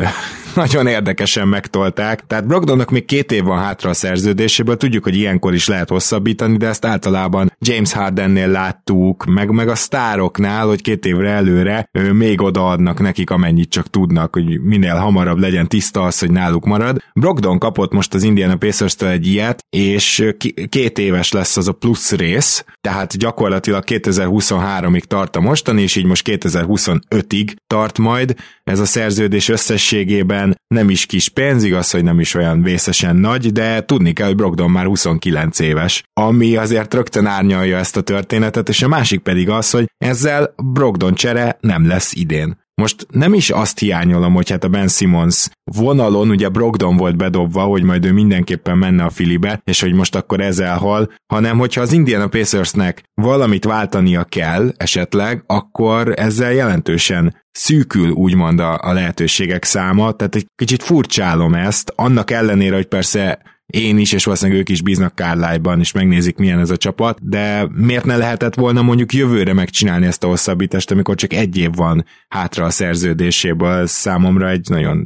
nagyon 0.55 0.87
érdekesen 0.87 1.47
megtolták, 1.47 2.27
tehát 2.27 2.47
Brogdonnak 2.47 2.89
még 2.89 3.05
két 3.05 3.31
év 3.31 3.43
van 3.43 3.59
hátra 3.59 3.89
a 3.89 3.93
szerződéséből, 3.93 4.77
tudjuk, 4.77 5.03
hogy 5.03 5.15
ilyenkor 5.15 5.53
is 5.53 5.67
lehet 5.67 5.89
hosszabbítani, 5.89 6.57
de 6.57 6.67
ezt 6.67 6.85
általában 6.85 7.51
James 7.59 7.93
Hardennél 7.93 8.47
láttuk, 8.47 9.25
meg, 9.25 9.49
meg 9.49 9.69
a 9.69 9.75
sztároknál, 9.75 10.67
hogy 10.67 10.81
két 10.81 11.05
évre 11.05 11.29
előre 11.29 11.89
ő, 11.91 12.13
még 12.13 12.41
odaadnak 12.41 12.99
nekik, 12.99 13.29
amennyit 13.29 13.69
csak 13.69 13.89
tudnak, 13.89 14.33
hogy 14.33 14.61
minél 14.61 14.95
hamarabb 14.95 15.37
legyen 15.37 15.67
tiszta 15.67 16.03
az, 16.03 16.19
hogy 16.19 16.31
náluk 16.31 16.65
marad. 16.65 16.97
Brogdon 17.13 17.59
kapott 17.59 17.91
most 17.91 18.13
az 18.13 18.23
Indiana 18.23 18.55
pacers 18.55 18.95
egy 18.95 19.27
ilyet, 19.27 19.65
és 19.69 20.33
két 20.69 20.97
éves 20.97 21.31
lesz 21.31 21.57
az 21.57 21.67
a 21.67 21.71
plusz 21.71 22.11
rész, 22.11 22.65
tehát 22.81 23.17
gyakorlatilag 23.17 23.83
2023-ig 23.87 25.03
tart 25.03 25.35
a 25.35 25.41
mostani, 25.41 25.81
és 25.81 25.95
így 25.95 26.05
most 26.05 26.29
2025-ig 26.29 27.55
tart 27.67 27.97
majd, 27.97 28.35
ez 28.69 28.79
a 28.79 28.85
szerződés 28.85 29.49
összességében 29.49 30.61
nem 30.67 30.89
is 30.89 31.05
kis 31.05 31.29
pénz, 31.29 31.63
igaz, 31.63 31.91
hogy 31.91 32.03
nem 32.03 32.19
is 32.19 32.33
olyan 32.33 32.63
vészesen 32.63 33.15
nagy, 33.15 33.51
de 33.51 33.85
tudni 33.85 34.13
kell, 34.13 34.27
hogy 34.27 34.35
Brogdon 34.35 34.71
már 34.71 34.85
29 34.85 35.59
éves, 35.59 36.03
ami 36.13 36.55
azért 36.55 36.93
rögtön 36.93 37.25
árnyalja 37.25 37.77
ezt 37.77 37.97
a 37.97 38.01
történetet, 38.01 38.69
és 38.69 38.81
a 38.81 38.87
másik 38.87 39.19
pedig 39.19 39.49
az, 39.49 39.71
hogy 39.71 39.85
ezzel 39.97 40.53
Brogdon 40.73 41.13
csere 41.13 41.57
nem 41.61 41.87
lesz 41.87 42.13
idén. 42.13 42.58
Most 42.79 43.05
nem 43.11 43.33
is 43.33 43.49
azt 43.49 43.79
hiányolom, 43.79 44.33
hogy 44.33 44.49
hát 44.49 44.63
a 44.63 44.69
Ben 44.69 44.87
Simmons 44.87 45.49
vonalon, 45.63 46.29
ugye 46.29 46.49
Brogdon 46.49 46.97
volt 46.97 47.17
bedobva, 47.17 47.61
hogy 47.61 47.83
majd 47.83 48.05
ő 48.05 48.11
mindenképpen 48.11 48.77
menne 48.77 49.03
a 49.03 49.09
filibe, 49.09 49.61
és 49.63 49.81
hogy 49.81 49.93
most 49.93 50.15
akkor 50.15 50.41
ez 50.41 50.59
elhal, 50.59 51.13
hanem 51.33 51.57
hogyha 51.57 51.81
az 51.81 51.91
Indiana 51.91 52.27
Pacersnek 52.27 53.03
valamit 53.13 53.65
váltania 53.65 54.23
kell 54.23 54.73
esetleg, 54.77 55.43
akkor 55.45 56.13
ezzel 56.15 56.51
jelentősen 56.51 57.35
szűkül 57.51 58.09
úgymond 58.09 58.59
a, 58.59 58.77
a 58.81 58.93
lehetőségek 58.93 59.63
száma, 59.63 60.11
tehát 60.11 60.35
egy 60.35 60.45
kicsit 60.55 60.83
furcsálom 60.83 61.53
ezt, 61.53 61.93
annak 61.95 62.31
ellenére, 62.31 62.75
hogy 62.75 62.87
persze 62.87 63.41
én 63.69 63.97
is, 63.97 64.13
és 64.13 64.23
valószínűleg 64.23 64.59
ők 64.59 64.69
is 64.69 64.81
bíznak 64.81 65.15
Kárlájban, 65.15 65.79
és 65.79 65.91
megnézik, 65.91 66.37
milyen 66.37 66.59
ez 66.59 66.69
a 66.69 66.77
csapat, 66.77 67.29
de 67.29 67.67
miért 67.73 68.05
ne 68.05 68.17
lehetett 68.17 68.55
volna 68.55 68.81
mondjuk 68.81 69.13
jövőre 69.13 69.53
megcsinálni 69.53 70.05
ezt 70.05 70.23
a 70.23 70.27
hosszabbítást, 70.27 70.91
amikor 70.91 71.15
csak 71.15 71.33
egy 71.33 71.57
év 71.57 71.69
van 71.75 72.05
hátra 72.27 72.65
a 72.65 72.69
szerződéséből, 72.69 73.71
ez 73.71 73.91
számomra 73.91 74.49
egy 74.49 74.67
nagyon 74.69 75.05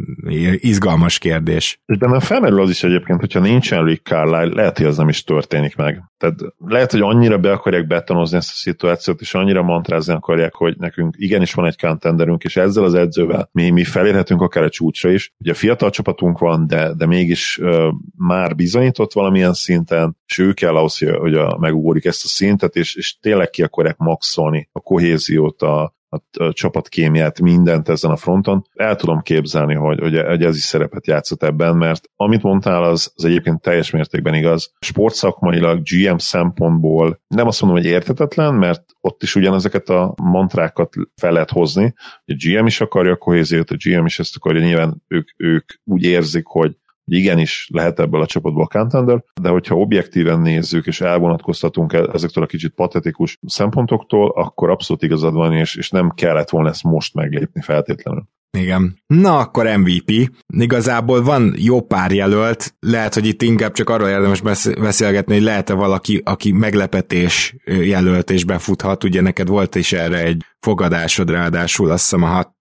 izgalmas 0.55 1.17
kérdés. 1.17 1.79
És 1.85 1.97
bennem 1.97 2.19
felmerül 2.19 2.61
az 2.61 2.69
is 2.69 2.83
egyébként, 2.83 3.19
hogyha 3.19 3.39
nincsen 3.39 3.83
Rick 3.83 4.07
Carlisle, 4.07 4.55
lehet, 4.55 4.77
hogy 4.77 4.85
ez 4.85 4.97
nem 4.97 5.09
is 5.09 5.23
történik 5.23 5.75
meg. 5.75 6.01
Tehát 6.17 6.39
lehet, 6.57 6.91
hogy 6.91 7.01
annyira 7.01 7.37
be 7.37 7.51
akarják 7.51 7.87
betonozni 7.87 8.37
ezt 8.37 8.49
a 8.49 8.55
szituációt, 8.55 9.21
és 9.21 9.33
annyira 9.33 9.63
mantrázni 9.63 10.13
akarják, 10.13 10.53
hogy 10.53 10.75
nekünk 10.77 11.15
igenis 11.17 11.53
van 11.53 11.65
egy 11.65 11.79
contenderünk, 11.79 12.43
és 12.43 12.55
ezzel 12.55 12.83
az 12.83 12.93
edzővel 12.93 13.49
mi, 13.51 13.69
mi 13.69 13.83
felérhetünk 13.83 14.41
akár 14.41 14.63
a 14.63 14.69
csúcsra 14.69 15.11
is. 15.11 15.33
Ugye 15.37 15.53
fiatal 15.53 15.89
csapatunk 15.89 16.39
van, 16.39 16.67
de, 16.67 16.93
de 16.93 17.05
mégis 17.05 17.57
uh, 17.61 17.87
már 18.17 18.52
már 18.53 18.61
bizonyított 18.61 19.13
valamilyen 19.13 19.53
szinten, 19.53 20.17
és 20.25 20.37
ő 20.37 20.53
kell 20.53 20.75
ahhoz, 20.75 20.97
hogy 20.97 21.35
a, 21.35 21.57
megugorjuk 21.59 22.05
ezt 22.05 22.25
a 22.25 22.27
szintet, 22.27 22.75
és, 22.75 22.95
és 22.95 23.17
tényleg 23.19 23.49
ki 23.49 23.63
akarják 23.63 23.97
maxolni 23.97 24.69
a 24.71 24.79
kohéziót, 24.79 25.61
a, 25.61 25.95
a, 26.09 26.43
a 26.43 26.53
csapatkémiát, 26.53 27.41
mindent 27.41 27.89
ezen 27.89 28.11
a 28.11 28.15
fronton. 28.15 28.67
El 28.73 28.95
tudom 28.95 29.21
képzelni, 29.21 29.73
hogy, 29.73 29.99
hogy, 29.99 30.19
hogy 30.25 30.43
ez 30.43 30.55
is 30.55 30.63
szerepet 30.63 31.07
játszott 31.07 31.43
ebben, 31.43 31.75
mert 31.75 32.09
amit 32.15 32.41
mondtál, 32.41 32.83
az, 32.83 33.11
az 33.15 33.25
egyébként 33.25 33.61
teljes 33.61 33.91
mértékben 33.91 34.33
igaz. 34.33 34.73
Sportszakmailag, 34.79 35.81
GM 35.81 36.15
szempontból 36.17 37.21
nem 37.27 37.47
azt 37.47 37.61
mondom, 37.61 37.81
hogy 37.81 37.89
értetetlen, 37.89 38.53
mert 38.53 38.83
ott 39.01 39.23
is 39.23 39.35
ugyanezeket 39.35 39.89
a 39.89 40.13
mantrákat 40.23 40.93
fel 41.15 41.31
lehet 41.31 41.51
hozni. 41.51 41.93
A 42.25 42.35
GM 42.45 42.65
is 42.65 42.81
akarja 42.81 43.11
a 43.11 43.17
kohéziót, 43.17 43.71
a 43.71 43.75
GM 43.77 44.05
is 44.05 44.19
ezt 44.19 44.35
akarja, 44.35 44.61
nyilván 44.61 45.03
ők, 45.07 45.29
ők 45.37 45.69
úgy 45.83 46.03
érzik, 46.03 46.45
hogy 46.45 46.77
igenis 47.05 47.69
lehet 47.73 47.99
ebből 47.99 48.21
a 48.21 48.25
csapatból 48.25 48.67
contender, 48.67 49.23
de 49.41 49.49
hogyha 49.49 49.75
objektíven 49.75 50.39
nézzük 50.39 50.85
és 50.85 51.01
elvonatkoztatunk 51.01 51.93
e- 51.93 52.09
ezektől 52.13 52.43
a 52.43 52.47
kicsit 52.47 52.73
patetikus 52.73 53.37
szempontoktól, 53.45 54.29
akkor 54.29 54.69
abszolút 54.69 55.03
igazad 55.03 55.33
van, 55.33 55.53
és, 55.53 55.75
és 55.75 55.89
nem 55.89 56.09
kellett 56.09 56.49
volna 56.49 56.69
ezt 56.69 56.83
most 56.83 57.13
meglépni 57.13 57.61
feltétlenül. 57.61 58.23
Igen. 58.57 58.97
Na, 59.07 59.37
akkor 59.37 59.77
MVP. 59.77 60.31
Igazából 60.57 61.23
van 61.23 61.53
jó 61.57 61.81
pár 61.81 62.11
jelölt, 62.11 62.75
lehet, 62.79 63.13
hogy 63.13 63.25
itt 63.25 63.41
inkább 63.41 63.71
csak 63.71 63.89
arról 63.89 64.07
érdemes 64.07 64.41
beszélgetni, 64.79 65.33
hogy 65.33 65.43
lehet-e 65.43 65.73
valaki, 65.73 66.21
aki 66.25 66.51
meglepetés 66.51 67.55
jelölt 67.65 68.29
és 68.29 68.43
befuthat, 68.43 69.03
ugye 69.03 69.21
neked 69.21 69.47
volt 69.47 69.75
is 69.75 69.93
erre 69.93 70.23
egy 70.23 70.43
fogadásod 70.63 71.29
ráadásul 71.29 71.89
azt 71.89 72.03
hiszem 72.03 72.23
a 72.23 72.27
hat 72.27 72.51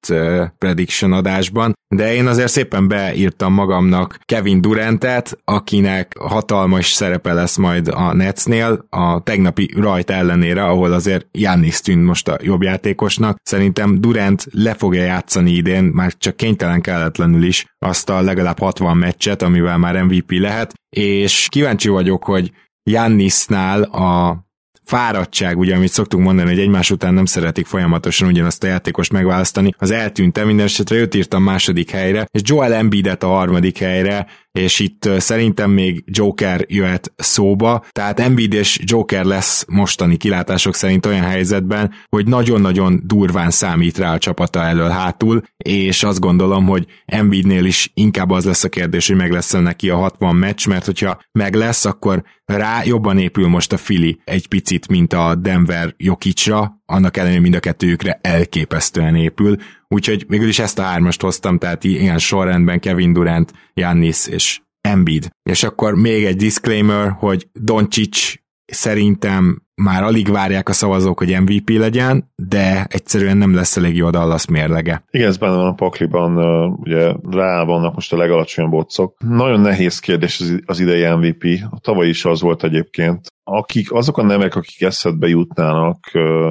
prediction 0.59 1.13
adásban, 1.13 1.73
de 1.95 2.15
én 2.15 2.27
azért 2.27 2.51
szépen 2.51 2.89
beírtam 2.89 3.53
magamnak 3.53 4.19
Kevin 4.25 4.61
Durantet, 4.61 5.39
akinek 5.45 6.17
hatalmas 6.19 6.93
szerepe 6.93 7.33
lesz 7.33 7.57
majd 7.57 7.89
a 7.89 8.15
Netsnél, 8.15 8.87
a 8.91 9.23
tegnapi 9.23 9.71
rajt 9.77 10.11
ellenére, 10.11 10.65
ahol 10.65 10.93
azért 10.93 11.27
Jannis 11.33 11.81
tűnt 11.81 12.05
most 12.05 12.29
a 12.29 12.39
jobb 12.43 12.63
játékosnak. 12.63 13.39
Szerintem 13.43 14.01
Durant 14.01 14.47
le 14.51 14.75
fogja 14.75 15.03
játszani 15.03 15.51
idén, 15.51 15.85
már 15.85 16.13
csak 16.19 16.37
kénytelen 16.37 16.81
kelletlenül 16.81 17.45
is 17.45 17.67
azt 17.79 18.11
a 18.11 18.21
legalább 18.21 18.59
60 18.59 18.97
meccset, 18.97 19.43
amivel 19.43 19.79
már 19.79 20.03
MVP 20.03 20.31
lehet, 20.31 20.75
és 20.97 21.47
kíváncsi 21.51 21.89
vagyok, 21.89 22.25
hogy 22.25 22.53
Jannisnál 22.91 23.83
a 23.83 24.39
fáradtság, 24.85 25.59
ugye, 25.59 25.75
amit 25.75 25.93
szoktunk 25.93 26.25
mondani, 26.25 26.49
hogy 26.49 26.59
egymás 26.59 26.91
után 26.91 27.15
nem 27.15 27.25
szeretik 27.25 27.67
folyamatosan 27.67 28.29
ugyanazt 28.29 28.65
a 28.65 28.67
játékost 28.67 29.13
megválasztani, 29.13 29.75
az 29.79 29.91
eltűntem, 29.91 30.47
minden 30.47 30.67
esetre 30.67 30.97
őt 30.97 31.15
írtam 31.15 31.43
második 31.43 31.91
helyre, 31.91 32.27
és 32.31 32.41
Joel 32.45 32.75
Embiidet 32.75 33.23
a 33.23 33.29
harmadik 33.29 33.79
helyre, 33.79 34.27
és 34.53 34.79
itt 34.79 35.09
szerintem 35.19 35.71
még 35.71 36.05
Joker 36.07 36.65
jöhet 36.69 37.13
szóba, 37.17 37.85
tehát 37.91 38.21
Embiid 38.21 38.53
és 38.53 38.79
Joker 38.83 39.25
lesz 39.25 39.65
mostani 39.69 40.17
kilátások 40.17 40.75
szerint 40.75 41.07
olyan 41.07 41.25
helyzetben, 41.25 41.93
hogy 42.09 42.27
nagyon-nagyon 42.27 43.01
durván 43.05 43.51
számít 43.51 43.99
rá 43.99 44.13
a 44.13 44.19
csapata 44.19 44.63
elől 44.63 44.89
hátul, 44.89 45.43
és 45.57 46.03
azt 46.03 46.21
gondolom, 46.21 46.67
hogy 46.67 46.87
Embiidnél 47.05 47.65
is 47.65 47.91
inkább 47.95 48.31
az 48.31 48.45
lesz 48.45 48.65
a 48.65 48.69
kérdés, 48.69 49.07
hogy 49.07 49.17
meg 49.17 49.31
lesz 49.31 49.53
neki 49.53 49.91
a 49.91 49.97
60 49.97 50.37
meccs, 50.37 50.67
mert 50.67 50.85
hogyha 50.85 51.21
meg 51.33 51.55
lesz, 51.55 51.85
akkor 51.85 52.23
rá 52.45 52.85
jobban 52.85 53.19
épül 53.19 53.49
most 53.49 53.73
a 53.73 53.77
Fili 53.77 54.21
egy 54.25 54.49
picit, 54.49 54.89
mint 54.89 55.13
a 55.13 55.35
Denver 55.35 55.95
Jokicsra, 55.97 56.81
annak 56.87 57.17
ellenére 57.17 57.41
mind 57.41 57.55
a 57.55 57.61
kettőjükre 57.61 58.19
elképesztően 58.23 59.17
épül, 59.17 59.57
úgyhogy 59.93 60.25
végül 60.29 60.49
is 60.49 60.59
ezt 60.59 60.79
a 60.79 60.83
hármast 60.83 61.21
hoztam, 61.21 61.59
tehát 61.59 61.85
ilyen 61.85 62.19
sorrendben 62.19 62.81
Kevin 62.81 63.13
Durant, 63.13 63.53
Jannis 63.75 64.27
és 64.27 64.61
Embiid. 64.81 65.29
És 65.43 65.63
akkor 65.63 65.95
még 65.95 66.25
egy 66.25 66.37
disclaimer, 66.37 67.11
hogy 67.11 67.49
Doncic 67.53 68.35
szerintem 68.67 69.63
már 69.75 70.03
alig 70.03 70.29
várják 70.29 70.69
a 70.69 70.73
szavazók, 70.73 71.19
hogy 71.19 71.41
MVP 71.41 71.71
legyen, 71.71 72.33
de 72.37 72.87
egyszerűen 72.89 73.37
nem 73.37 73.55
lesz 73.55 73.77
elég 73.77 73.97
jó 73.97 74.07
a 74.07 74.11
Dallas 74.11 74.47
mérlege. 74.47 75.05
Igen, 75.11 75.29
ez 75.29 75.37
benne 75.37 75.57
van 75.57 75.67
a 75.67 75.75
pakliban, 75.75 76.37
ugye 76.73 77.13
rá 77.31 77.65
vannak 77.65 77.95
most 77.95 78.13
a 78.13 78.17
legalacsonyabb 78.17 78.73
otcok. 78.73 79.17
Nagyon 79.19 79.61
nehéz 79.61 79.99
kérdés 79.99 80.43
az 80.65 80.81
idei 80.81 81.15
MVP, 81.15 81.45
a 81.71 81.79
tavaly 81.79 82.09
is 82.09 82.25
az 82.25 82.41
volt 82.41 82.65
egyébként. 82.65 83.27
Akik, 83.45 83.93
azok 83.93 84.19
a 84.19 84.23
nevek, 84.23 84.55
akik 84.55 84.83
eszedbe 84.83 85.29
jutnának, 85.29 85.99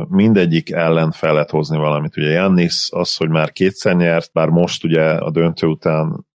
mindegyik 0.10 0.72
ellen 0.72 1.12
fel 1.12 1.34
lehet 1.34 1.50
hozni 1.50 1.78
valamit. 1.78 2.18
Ugye 2.18 2.30
Jannis 2.30 2.90
az, 2.92 3.16
hogy 3.16 3.30
már 3.30 3.52
kétszer 3.52 3.96
nyert, 3.96 4.30
bár 4.34 4.48
most 4.50 4.84
ugye 4.84 5.04
a 5.04 5.32
döntő 5.32 5.68
után, 5.68 6.26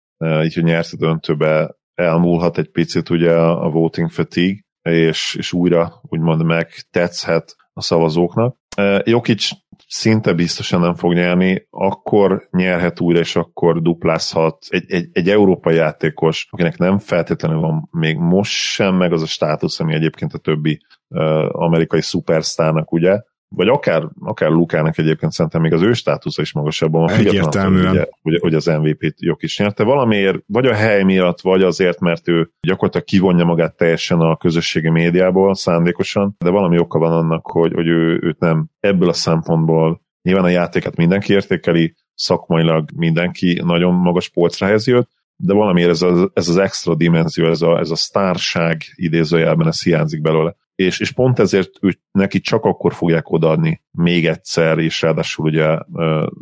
így, 0.45 0.55
hogy 0.55 0.65
nyert 0.65 0.93
a 0.93 0.97
döntőbe, 0.97 1.77
elmúlhat 1.95 2.59
egy 2.59 2.71
picit 2.71 3.11
ugye 3.11 3.33
a 3.35 3.71
voting 3.71 4.11
fatigue, 4.11 4.65
és, 4.87 5.35
és 5.39 5.53
újra 5.53 6.01
úgymond 6.03 6.45
meg 6.45 6.69
tetszhet 6.91 7.57
a 7.73 7.83
szavazóknak. 7.83 8.57
Jokic 9.05 9.49
szinte 9.89 10.33
biztosan 10.33 10.81
nem 10.81 10.95
fog 10.95 11.13
nyerni, 11.13 11.67
akkor 11.71 12.49
nyerhet 12.51 13.01
újra, 13.01 13.19
és 13.19 13.37
akkor 13.37 13.83
duplázhat 13.83 14.67
egy, 14.69 14.91
egy, 14.91 15.09
egy 15.13 15.29
európai 15.29 15.75
játékos, 15.75 16.49
akinek 16.51 16.79
nem 16.79 16.99
feltétlenül 16.99 17.61
van 17.61 17.89
még 17.91 18.17
most 18.17 18.53
sem 18.53 18.95
meg 18.95 19.13
az 19.13 19.23
a 19.23 19.27
státusz, 19.27 19.81
ami 19.81 19.95
egyébként 19.95 20.33
a 20.33 20.39
többi 20.39 20.81
uh, 21.09 21.63
amerikai 21.63 22.03
szupersztárnak, 22.03 22.93
ugye, 22.93 23.21
vagy 23.49 23.69
akár, 23.69 24.09
akár 24.21 24.51
Lukának 24.51 24.99
egyébként 24.99 25.33
szerintem 25.33 25.61
még 25.61 25.73
az 25.73 25.83
ő 25.83 25.93
státusza 25.93 26.43
is 26.43 26.53
magasabban 26.53 27.01
van, 27.01 27.09
függetlenül, 27.09 27.87
hogy, 27.87 28.09
hogy, 28.23 28.39
hogy 28.41 28.55
az 28.55 28.67
MVP-t 28.67 29.23
jog 29.23 29.43
is 29.43 29.59
nyerte. 29.59 29.85
Valamiért, 29.85 30.39
vagy 30.47 30.67
a 30.67 30.75
hely 30.75 31.03
miatt, 31.03 31.41
vagy 31.41 31.63
azért, 31.63 32.01
mert 32.01 32.29
ő 32.29 32.51
gyakorlatilag 32.61 33.07
kivonja 33.07 33.45
magát 33.45 33.77
teljesen 33.77 34.21
a 34.21 34.37
közösségi 34.37 34.91
médiából 34.91 35.55
szándékosan, 35.55 36.35
de 36.39 36.51
valami 36.51 36.79
oka 36.79 36.99
van 36.99 37.13
annak, 37.13 37.47
hogy, 37.47 37.73
hogy 37.73 37.87
ő, 37.87 38.21
őt 38.23 38.39
nem 38.39 38.69
ebből 38.81 39.09
a 39.09 39.13
szempontból 39.13 40.05
Nyilván 40.27 40.45
a 40.45 40.49
játéket 40.49 40.97
mindenki 40.97 41.33
értékeli, 41.33 41.95
szakmailag 42.15 42.91
mindenki 42.97 43.61
nagyon 43.65 43.95
magas 43.95 44.29
polcra 44.29 44.77
jött, 44.85 45.11
de 45.37 45.53
valamiért 45.53 45.91
ez, 45.91 46.03
a, 46.03 46.31
ez 46.35 46.49
az 46.49 46.57
extra 46.57 46.95
dimenzió, 46.95 47.47
ez 47.47 47.63
a, 47.63 47.79
ez 47.79 47.91
a 47.91 47.97
sztárság 47.97 48.83
idézőjelben, 48.95 49.67
ez 49.67 49.83
hiányzik 49.83 50.21
belőle 50.21 50.57
és, 50.77 51.01
és 51.01 51.13
pont 51.13 51.39
ezért 51.39 51.71
ő, 51.81 51.99
neki 52.11 52.41
csak 52.41 52.65
akkor 52.65 52.95
fogják 52.95 53.31
odaadni 53.31 53.83
még 53.91 54.27
egyszer, 54.27 54.79
és 54.79 55.03
ráadásul 55.03 55.45
ugye 55.47 55.79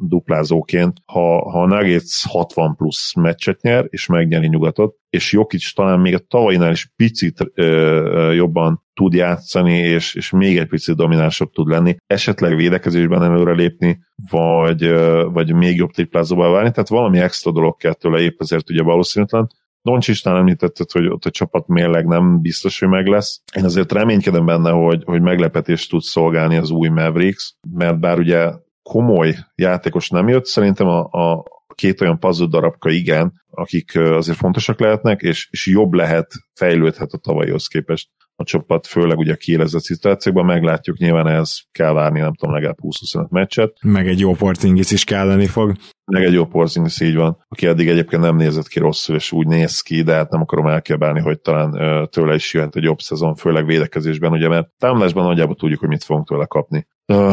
duplázóként, 0.08 0.96
ha, 1.06 1.50
ha 1.50 1.62
a 1.62 1.66
Nuggets 1.66 2.26
60 2.28 2.76
plusz 2.76 3.14
meccset 3.14 3.62
nyer, 3.62 3.86
és 3.88 4.06
megnyeri 4.06 4.46
nyugatot, 4.46 4.96
és 5.10 5.32
Jokic 5.32 5.72
talán 5.72 6.00
még 6.00 6.14
a 6.14 6.18
tavainál 6.18 6.72
is 6.72 6.92
picit 6.96 7.40
uh, 7.40 7.66
uh, 7.66 8.34
jobban 8.34 8.82
tud 8.94 9.12
játszani, 9.12 9.78
és, 9.78 10.14
és 10.14 10.30
még 10.30 10.58
egy 10.58 10.68
picit 10.68 10.96
dominánsabb 10.96 11.50
tud 11.50 11.68
lenni, 11.68 11.96
esetleg 12.06 12.56
védekezésben 12.56 13.22
előre 13.22 13.52
lépni, 13.52 13.98
vagy, 14.30 14.84
uh, 14.84 15.32
vagy 15.32 15.54
még 15.54 15.76
jobb 15.76 15.90
triplázóval 15.90 16.52
válni, 16.52 16.70
tehát 16.70 16.88
valami 16.88 17.18
extra 17.18 17.52
dolog 17.52 17.76
kell 17.76 17.94
tőle, 17.94 18.20
épp 18.20 18.40
ezért 18.40 18.70
ugye 18.70 18.82
valószínűtlen, 18.82 19.48
Doncsistán 19.84 20.36
említetted, 20.36 20.90
hogy 20.90 21.06
ott 21.06 21.24
a 21.24 21.30
csapat 21.30 21.66
mérleg 21.66 22.06
nem 22.06 22.40
biztos, 22.40 22.78
hogy 22.78 22.88
meg 22.88 23.06
lesz. 23.06 23.42
Én 23.56 23.64
azért 23.64 23.92
reménykedem 23.92 24.46
benne, 24.46 24.70
hogy, 24.70 25.02
hogy 25.04 25.22
meglepetést 25.22 25.90
tud 25.90 26.02
szolgálni 26.02 26.56
az 26.56 26.70
új 26.70 26.88
Mavericks, 26.88 27.54
mert 27.70 28.00
bár 28.00 28.18
ugye 28.18 28.52
komoly 28.82 29.34
játékos 29.54 30.08
nem 30.08 30.28
jött, 30.28 30.44
szerintem 30.44 30.86
a, 30.86 31.00
a 31.00 31.44
két 31.74 32.00
olyan 32.00 32.18
puzzle 32.18 32.46
darabka 32.46 32.90
igen, 32.90 33.32
akik 33.50 33.96
azért 33.96 34.38
fontosak 34.38 34.80
lehetnek, 34.80 35.20
és, 35.20 35.48
és 35.50 35.66
jobb 35.66 35.92
lehet, 35.92 36.32
fejlődhet 36.54 37.12
a 37.12 37.18
tavalyhoz 37.18 37.66
képest 37.66 38.08
a 38.44 38.50
csapat, 38.50 38.86
főleg 38.86 39.18
ugye 39.18 39.32
a 39.32 39.36
kiélezett 39.36 39.82
szituációkban, 39.82 40.44
meglátjuk, 40.44 40.98
nyilván 40.98 41.26
ez 41.26 41.56
kell 41.72 41.92
várni, 41.92 42.20
nem 42.20 42.34
tudom, 42.34 42.54
legalább 42.54 42.78
20-25 42.82 43.28
meccset. 43.28 43.72
Meg 43.82 44.08
egy 44.08 44.20
jó 44.20 44.32
Porzingis 44.32 44.90
is 44.90 45.04
kelleni 45.04 45.46
fog. 45.46 45.72
Meg 46.04 46.24
egy 46.24 46.32
jó 46.32 46.46
Porzingis, 46.46 47.00
így 47.00 47.14
van, 47.14 47.44
aki 47.48 47.66
eddig 47.66 47.88
egyébként 47.88 48.22
nem 48.22 48.36
nézett 48.36 48.68
ki 48.68 48.78
rosszul, 48.78 49.16
és 49.16 49.32
úgy 49.32 49.46
néz 49.46 49.80
ki, 49.80 50.02
de 50.02 50.14
hát 50.14 50.30
nem 50.30 50.40
akarom 50.40 50.66
elkiabálni, 50.66 51.20
hogy 51.20 51.40
talán 51.40 51.74
ö, 51.74 52.04
tőle 52.10 52.34
is 52.34 52.54
jöhet 52.54 52.76
egy 52.76 52.82
jobb 52.82 52.98
szezon, 52.98 53.34
főleg 53.34 53.66
védekezésben, 53.66 54.32
ugye, 54.32 54.48
mert 54.48 54.68
támadásban 54.78 55.24
nagyjából 55.24 55.54
tudjuk, 55.54 55.80
hogy 55.80 55.88
mit 55.88 56.04
fogunk 56.04 56.26
tőle 56.26 56.46
kapni. 56.46 56.86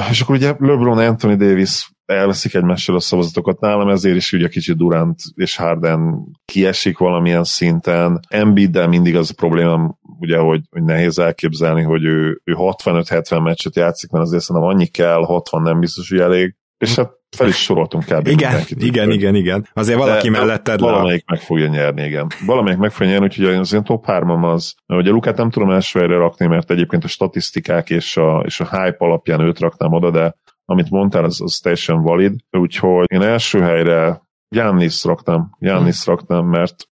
És 0.10 0.22
akkor 0.22 0.36
ugye 0.36 0.56
LeBron, 0.58 0.98
Anthony 0.98 1.38
Davis 1.38 1.92
elveszik 2.06 2.54
egymással 2.54 2.96
a 2.96 3.00
szavazatokat 3.00 3.60
nálam, 3.60 3.90
ezért 3.90 4.16
is 4.16 4.34
ugye 4.34 4.48
kicsit 4.48 4.78
Durant 4.78 5.20
és 5.36 5.56
Harden 5.56 6.26
kiesik 6.46 6.98
valamilyen 6.98 7.44
szinten. 7.44 8.20
Embiiddel 8.28 8.88
mindig 8.88 9.16
az 9.16 9.30
a 9.30 9.34
probléma, 9.36 9.98
ugye, 10.22 10.38
hogy, 10.38 10.62
hogy 10.70 10.84
nehéz 10.84 11.20
elképzelni, 11.20 11.82
hogy 11.82 12.04
ő, 12.04 12.42
ő 12.44 12.54
65-70 12.58 13.44
meccset 13.44 13.76
játszik, 13.76 14.10
mert 14.10 14.26
azért 14.26 14.44
szerintem 14.44 14.72
annyi 14.72 14.86
kell, 14.86 15.24
60 15.24 15.62
nem 15.62 15.80
biztos, 15.80 16.10
hogy 16.10 16.20
elég. 16.20 16.56
És 16.78 16.96
hát 16.96 17.12
fel 17.38 17.48
is 17.48 17.56
soroltunk 17.56 18.04
kb. 18.04 18.28
Igen, 18.28 18.62
igen, 18.68 19.06
hogy... 19.06 19.14
igen, 19.14 19.36
igen. 19.36 19.68
Azért 19.74 19.98
valaki 19.98 20.30
de 20.30 20.38
melletted 20.38 20.80
Valamelyik 20.80 21.24
le. 21.30 21.36
meg 21.36 21.46
fogja 21.46 21.68
nyerni, 21.68 22.04
igen. 22.04 22.28
Valamelyik 22.46 22.80
meg 22.80 22.92
fogja 22.92 23.12
nyerni, 23.12 23.26
úgyhogy 23.26 23.46
az 23.46 23.74
én 23.74 23.84
top 23.84 24.06
3 24.06 24.44
az, 24.44 24.76
hogy 24.86 25.08
a 25.08 25.12
Lukát 25.12 25.38
nem 25.38 25.50
tudom 25.50 25.70
első 25.70 26.00
helyre 26.00 26.18
rakni, 26.18 26.48
mert 26.48 26.72
egyébként 26.72 27.04
a 27.04 27.08
statisztikák 27.08 27.90
és 27.90 28.18
a, 28.18 28.44
és 28.46 28.60
a 28.60 28.70
hype 28.70 28.96
alapján 28.98 29.40
őt 29.40 29.60
raknám 29.60 29.94
oda, 29.94 30.12
de 30.12 30.36
amit 30.66 30.90
mondtál, 30.90 31.24
az, 31.24 31.42
az 31.42 31.58
teljesen 31.58 32.02
valid. 32.02 32.36
Úgyhogy 32.52 33.06
én 33.08 33.22
első 33.22 33.62
helyre 33.62 34.22
Jannis 34.56 35.04
raktam, 35.04 35.56
Jannis 35.60 36.04
hmm. 36.04 36.14
raktam, 36.14 36.48
mert 36.48 36.90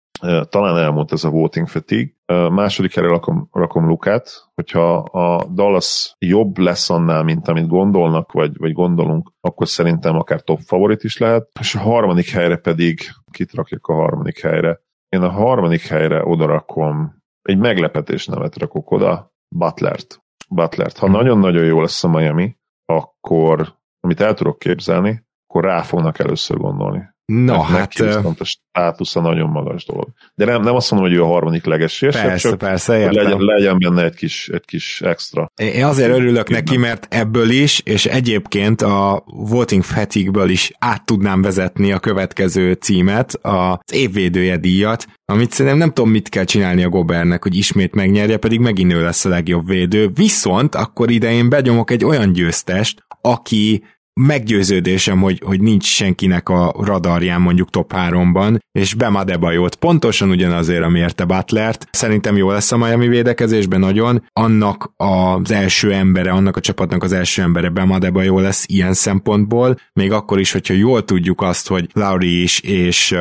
talán 0.49 0.77
elmúlt 0.77 1.13
ez 1.13 1.25
a 1.25 1.31
voting 1.31 1.69
fatigue, 1.69 2.13
második 2.33 2.95
helyre 2.95 3.09
rakom, 3.09 3.49
rakom 3.53 3.87
Lukát, 3.87 4.51
hogyha 4.55 4.97
a 4.99 5.45
Dallas 5.45 6.15
jobb 6.19 6.59
lesz 6.59 6.91
annál, 6.91 7.23
mint 7.23 7.49
amit 7.49 7.69
gondolnak, 7.69 8.33
vagy, 8.33 8.57
vagy 8.59 8.73
gondolunk, 8.73 9.33
akkor 9.41 9.69
szerintem 9.69 10.17
akár 10.17 10.41
top 10.41 10.61
favorit 10.61 11.05
is 11.05 11.19
lehet, 11.19 11.49
és 11.61 11.75
a 11.75 11.79
harmadik 11.79 12.31
helyre 12.31 12.57
pedig, 12.57 13.01
kit 13.31 13.53
rakjak 13.53 13.87
a 13.87 13.95
harmadik 13.95 14.41
helyre? 14.41 14.81
Én 15.09 15.23
a 15.23 15.31
harmadik 15.31 15.87
helyre 15.87 16.25
oda 16.25 16.47
rakom, 16.47 17.23
egy 17.43 17.59
meglepetés 17.59 18.27
nevet 18.27 18.59
rakok 18.59 18.91
oda, 18.91 19.33
Butlert. 19.57 20.23
Butlert. 20.49 20.99
Ha 20.99 21.07
hmm. 21.07 21.15
nagyon-nagyon 21.15 21.65
jó 21.65 21.81
lesz 21.81 22.05
a 22.05 22.09
Miami, 22.09 22.57
akkor, 22.85 23.77
amit 24.01 24.21
el 24.21 24.35
tudok 24.35 24.59
képzelni, 24.59 25.27
akkor 25.47 25.65
rá 25.65 25.83
fognak 25.83 26.19
először 26.19 26.57
gondolni. 26.57 27.17
No, 27.33 27.61
hát... 27.61 27.99
Viszont 27.99 28.41
a 28.41 28.45
státusza 28.45 29.21
nagyon 29.21 29.49
magas 29.49 29.85
dolog. 29.85 30.09
De 30.35 30.45
nem, 30.45 30.63
nem 30.63 30.75
azt 30.75 30.91
mondom, 30.91 31.09
hogy 31.09 31.19
ő 31.19 31.23
a 31.23 31.27
harmadik 31.27 31.65
legesélyesebb, 31.65 32.27
persze, 32.27 32.49
csak 32.49 32.59
persze, 32.59 32.99
értem. 32.99 33.23
legyen, 33.23 33.39
legyen 33.41 33.79
benne 33.79 34.05
egy 34.05 34.15
kis, 34.15 34.49
egy 34.49 34.65
kis 34.65 35.01
extra. 35.01 35.51
Én 35.57 35.85
azért 35.85 36.11
örülök 36.11 36.49
neki, 36.49 36.77
mert 36.77 37.07
ebből 37.11 37.51
is, 37.51 37.81
és 37.81 38.07
egyébként 38.07 38.83
a 38.83 39.25
Voting 39.27 39.83
fatigue 39.83 40.51
is 40.51 40.73
át 40.79 41.05
tudnám 41.05 41.43
vezetni 41.43 41.93
a 41.93 41.99
következő 41.99 42.73
címet, 42.73 43.39
az 43.43 43.93
évvédője 43.93 44.57
díjat, 44.57 45.07
amit 45.25 45.51
szerintem 45.51 45.79
nem 45.79 45.93
tudom, 45.93 46.11
mit 46.11 46.29
kell 46.29 46.45
csinálni 46.45 46.85
a 46.85 46.89
Gobernek, 46.89 47.43
hogy 47.43 47.57
ismét 47.57 47.95
megnyerje, 47.95 48.37
pedig 48.37 48.61
megint 48.61 48.93
ő 48.93 49.03
lesz 49.03 49.25
a 49.25 49.29
legjobb 49.29 49.67
védő. 49.67 50.11
Viszont 50.15 50.75
akkor 50.75 51.11
ide 51.11 51.33
én 51.33 51.49
begyomok 51.49 51.91
egy 51.91 52.05
olyan 52.05 52.33
győztest, 52.33 53.07
aki 53.21 53.83
meggyőződésem, 54.19 55.21
hogy, 55.21 55.43
hogy 55.45 55.61
nincs 55.61 55.85
senkinek 55.85 56.49
a 56.49 56.75
radarján 56.85 57.41
mondjuk 57.41 57.71
top 57.71 57.93
3-ban, 57.97 58.59
és 58.73 58.95
Bema 58.95 59.25
Debajót 59.25 59.75
pontosan 59.75 60.31
ugyanazért, 60.31 60.85
ami 60.85 60.99
érte 60.99 61.25
Butlert. 61.25 61.89
Szerintem 61.91 62.37
jó 62.37 62.51
lesz 62.51 62.73
a 62.73 62.77
Miami 62.77 63.09
védekezésben 63.09 63.81
nagyon. 63.81 64.25
Annak 64.33 64.93
az 64.97 65.51
első 65.51 65.93
embere, 65.93 66.31
annak 66.31 66.57
a 66.57 66.61
csapatnak 66.61 67.03
az 67.03 67.13
első 67.13 67.43
embere 67.43 67.69
Bema 67.69 67.99
Debajó 67.99 68.39
lesz 68.39 68.65
ilyen 68.69 68.95
szempontból, 68.95 69.77
még 69.93 70.13
akkor 70.13 70.41
is, 70.41 70.53
hogyha 70.53 70.75
jól 70.75 71.05
tudjuk 71.05 71.43
azt, 71.43 71.69
hogy 71.69 71.89
Lowry 71.93 72.43
is 72.43 72.61
és 72.61 73.17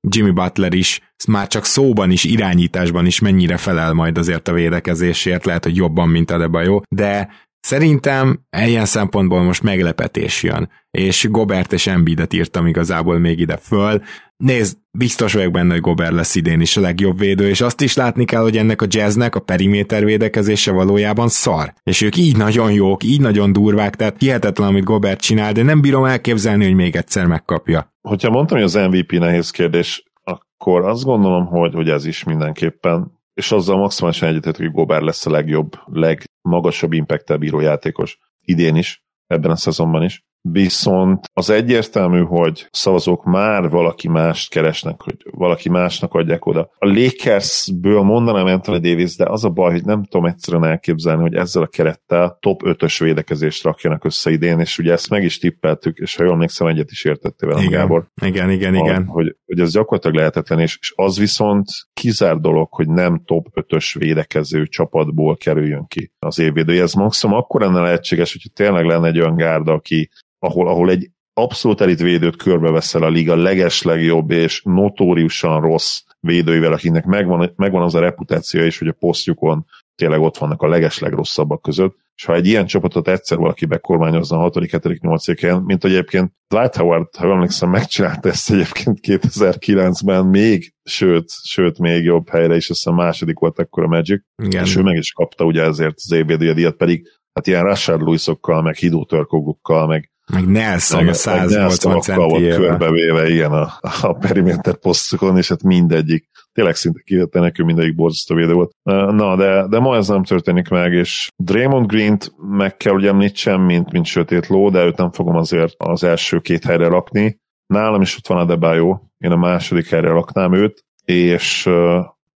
Jimmy 0.00 0.30
Butler 0.30 0.74
is 0.74 1.00
már 1.26 1.46
csak 1.46 1.64
szóban 1.64 2.10
is, 2.10 2.24
irányításban 2.24 3.06
is 3.06 3.20
mennyire 3.20 3.56
felel 3.56 3.92
majd 3.92 4.18
azért 4.18 4.48
a 4.48 4.52
védekezésért, 4.52 5.44
lehet, 5.44 5.64
hogy 5.64 5.76
jobban, 5.76 6.08
mint 6.08 6.30
a 6.30 6.38
Debajó, 6.38 6.82
de 6.88 7.28
Szerintem 7.60 8.40
ilyen 8.66 8.84
szempontból 8.84 9.42
most 9.42 9.62
meglepetés 9.62 10.42
jön, 10.42 10.70
és 10.90 11.28
Gobert 11.30 11.72
és 11.72 11.86
Embiidet 11.86 12.32
írtam 12.32 12.66
igazából 12.66 13.18
még 13.18 13.38
ide 13.38 13.56
föl. 13.56 14.02
Nézd, 14.36 14.78
biztos 14.90 15.32
vagyok 15.32 15.52
benne, 15.52 15.72
hogy 15.72 15.80
Gobert 15.80 16.12
lesz 16.12 16.34
idén 16.34 16.60
is 16.60 16.76
a 16.76 16.80
legjobb 16.80 17.18
védő, 17.18 17.48
és 17.48 17.60
azt 17.60 17.80
is 17.80 17.96
látni 17.96 18.24
kell, 18.24 18.42
hogy 18.42 18.56
ennek 18.56 18.82
a 18.82 18.86
jazznek 18.88 19.34
a 19.34 19.40
periméter 19.40 20.04
védekezése 20.04 20.72
valójában 20.72 21.28
szar. 21.28 21.72
És 21.82 22.00
ők 22.00 22.16
így 22.16 22.36
nagyon 22.36 22.72
jók, 22.72 23.04
így 23.04 23.20
nagyon 23.20 23.52
durvák, 23.52 23.96
tehát 23.96 24.16
hihetetlen, 24.18 24.68
amit 24.68 24.84
Gobert 24.84 25.20
csinál, 25.20 25.52
de 25.52 25.62
nem 25.62 25.80
bírom 25.80 26.04
elképzelni, 26.04 26.64
hogy 26.64 26.74
még 26.74 26.96
egyszer 26.96 27.26
megkapja. 27.26 27.92
Hogyha 28.08 28.30
mondtam, 28.30 28.56
hogy 28.56 28.66
az 28.66 28.74
MVP 28.74 29.12
nehéz 29.12 29.50
kérdés, 29.50 30.04
akkor 30.24 30.84
azt 30.84 31.04
gondolom, 31.04 31.46
hogy, 31.46 31.74
hogy 31.74 31.88
ez 31.88 32.06
is 32.06 32.24
mindenképpen 32.24 33.17
és 33.38 33.52
azzal 33.52 33.76
maximálisan 33.76 34.28
egyetett, 34.28 34.56
hogy 34.56 34.70
Gobert 34.70 35.04
lesz 35.04 35.26
a 35.26 35.30
legjobb, 35.30 35.72
legmagasabb 35.84 36.92
impact 36.92 37.38
bíró 37.38 37.60
játékos 37.60 38.18
idén 38.40 38.76
is, 38.76 39.02
ebben 39.26 39.50
a 39.50 39.56
szezonban 39.56 40.02
is. 40.02 40.26
Viszont 40.40 41.24
az 41.32 41.50
egyértelmű, 41.50 42.22
hogy 42.22 42.68
szavazók 42.70 43.24
már 43.24 43.68
valaki 43.68 44.08
mást 44.08 44.50
keresnek, 44.50 45.00
hogy 45.02 45.16
valaki 45.30 45.68
másnak 45.68 46.14
adják 46.14 46.46
oda. 46.46 46.70
A 46.78 46.86
Lakersből 46.86 48.02
mondanám 48.02 48.46
Anthony 48.46 48.80
Davis, 48.80 49.16
de 49.16 49.24
az 49.24 49.44
a 49.44 49.48
baj, 49.48 49.72
hogy 49.72 49.84
nem 49.84 50.04
tudom 50.04 50.26
egyszerűen 50.26 50.64
elképzelni, 50.64 51.22
hogy 51.22 51.34
ezzel 51.34 51.62
a 51.62 51.66
kerettel 51.66 52.36
top 52.40 52.60
5-ös 52.64 52.96
védekezést 52.98 53.62
rakjanak 53.62 54.04
össze 54.04 54.30
idén, 54.30 54.58
és 54.60 54.78
ugye 54.78 54.92
ezt 54.92 55.10
meg 55.10 55.24
is 55.24 55.38
tippeltük, 55.38 55.98
és 55.98 56.16
ha 56.16 56.22
jól 56.22 56.32
emlékszem, 56.32 56.66
egyet 56.66 56.90
is 56.90 57.04
értettél 57.04 57.48
velem, 57.48 57.64
igen, 57.64 57.78
Gábor. 57.78 58.06
Igen, 58.22 58.50
igen, 58.50 58.74
a, 58.74 58.78
igen. 58.78 59.06
Hogy, 59.06 59.36
hogy 59.48 59.60
ez 59.60 59.72
gyakorlatilag 59.72 60.16
lehetetlen, 60.16 60.58
és, 60.58 60.78
és 60.80 60.92
az 60.96 61.18
viszont 61.18 61.66
kizár 61.92 62.36
dolog, 62.36 62.68
hogy 62.70 62.88
nem 62.88 63.22
top 63.24 63.46
5-ös 63.54 63.94
védekező 63.98 64.66
csapatból 64.66 65.36
kerüljön 65.36 65.86
ki 65.86 66.12
az 66.18 66.38
évvédő. 66.38 66.82
Ez 66.82 66.92
maximum 66.92 67.36
akkor 67.36 67.60
lenne 67.60 67.80
lehetséges, 67.80 68.32
hogyha 68.32 68.48
tényleg 68.54 68.84
lenne 68.84 69.06
egy 69.06 69.18
olyan 69.18 69.36
gárda, 69.36 69.72
aki 69.72 70.10
ahol, 70.38 70.68
ahol 70.68 70.90
egy 70.90 71.10
abszolút 71.32 71.80
elit 71.80 72.00
védőt 72.00 72.36
körbeveszel 72.36 73.02
a 73.02 73.08
liga 73.08 73.36
legeslegjobb 73.36 74.30
és 74.30 74.62
notóriusan 74.64 75.60
rossz 75.60 76.00
védőivel, 76.20 76.72
akinek 76.72 77.04
megvan, 77.04 77.52
megvan 77.56 77.82
az 77.82 77.94
a 77.94 78.00
reputáció 78.00 78.62
is, 78.62 78.78
hogy 78.78 78.88
a 78.88 78.96
posztjukon 78.98 79.66
tényleg 79.98 80.20
ott 80.20 80.38
vannak 80.38 80.62
a 80.62 80.68
legeslegrosszabbak 80.68 81.62
között, 81.62 81.96
és 82.14 82.24
ha 82.24 82.34
egy 82.34 82.46
ilyen 82.46 82.66
csapatot 82.66 83.08
egyszer 83.08 83.38
valaki 83.38 83.66
bekormányozna 83.66 84.36
a 84.36 84.40
6., 84.40 84.54
7., 84.54 85.00
8. 85.00 85.40
helyen, 85.40 85.62
mint 85.62 85.84
egyébként 85.84 86.32
Dwight 86.48 86.76
Howard, 86.76 87.16
ha 87.16 87.30
emlékszem, 87.30 87.70
megcsinálta 87.70 88.28
ezt 88.28 88.50
egyébként 88.50 88.98
2009-ben 89.02 90.26
még, 90.26 90.74
sőt, 90.84 91.30
sőt, 91.30 91.78
még 91.78 92.04
jobb 92.04 92.28
helyre 92.28 92.56
is, 92.56 92.70
azt 92.70 92.82
hiszem 92.82 92.94
második 92.94 93.38
volt 93.38 93.58
akkor 93.58 93.84
a 93.84 93.86
Magic, 93.86 94.22
Igen. 94.42 94.64
és 94.64 94.76
ő 94.76 94.82
meg 94.82 94.96
is 94.96 95.12
kapta 95.12 95.44
ugye 95.44 95.62
ezért 95.62 95.94
az 95.96 96.12
évvédője 96.12 96.52
díjat, 96.52 96.76
pedig 96.76 97.06
hát 97.32 97.46
ilyen 97.46 97.62
Rashard 97.62 98.02
Lewisokkal, 98.02 98.62
meg 98.62 98.74
Hidó 98.74 99.04
Törkogokkal, 99.04 99.86
meg 99.86 100.10
meg 100.32 100.48
Nelson 100.48 101.08
a 101.08 101.12
180 101.12 102.00
centiével. 102.00 102.56
körbevéve, 102.58 103.28
igen, 103.28 103.52
a, 103.52 103.72
a 104.00 104.12
periméter 104.12 104.76
posztokon, 104.76 105.36
és 105.36 105.48
hát 105.48 105.62
mindegyik, 105.62 106.28
tényleg 106.52 106.74
szinte 106.74 107.00
kivette 107.04 107.40
nekünk 107.40 107.68
mindegyik 107.68 107.94
borzasztó 107.94 108.34
védő 108.34 108.52
volt. 108.52 108.72
Na, 108.82 109.36
de, 109.36 109.66
de 109.66 109.78
ma 109.78 109.96
ez 109.96 110.08
nem 110.08 110.24
történik 110.24 110.68
meg, 110.68 110.92
és 110.92 111.28
Draymond 111.36 111.86
Green-t 111.86 112.32
meg 112.36 112.76
kell 112.76 112.94
ugye 112.94 113.08
említsem, 113.08 113.60
mint, 113.60 113.92
mint 113.92 114.06
sötét 114.06 114.46
ló, 114.46 114.70
de 114.70 114.84
őt 114.84 114.96
nem 114.96 115.12
fogom 115.12 115.36
azért 115.36 115.74
az 115.76 116.04
első 116.04 116.38
két 116.38 116.64
helyre 116.64 116.88
rakni. 116.88 117.40
Nálam 117.66 118.00
is 118.00 118.16
ott 118.16 118.26
van 118.26 118.38
a 118.38 118.44
Debájó, 118.44 119.12
én 119.18 119.30
a 119.30 119.36
második 119.36 119.88
helyre 119.88 120.08
raknám 120.08 120.52
őt, 120.52 120.84
és, 121.04 121.68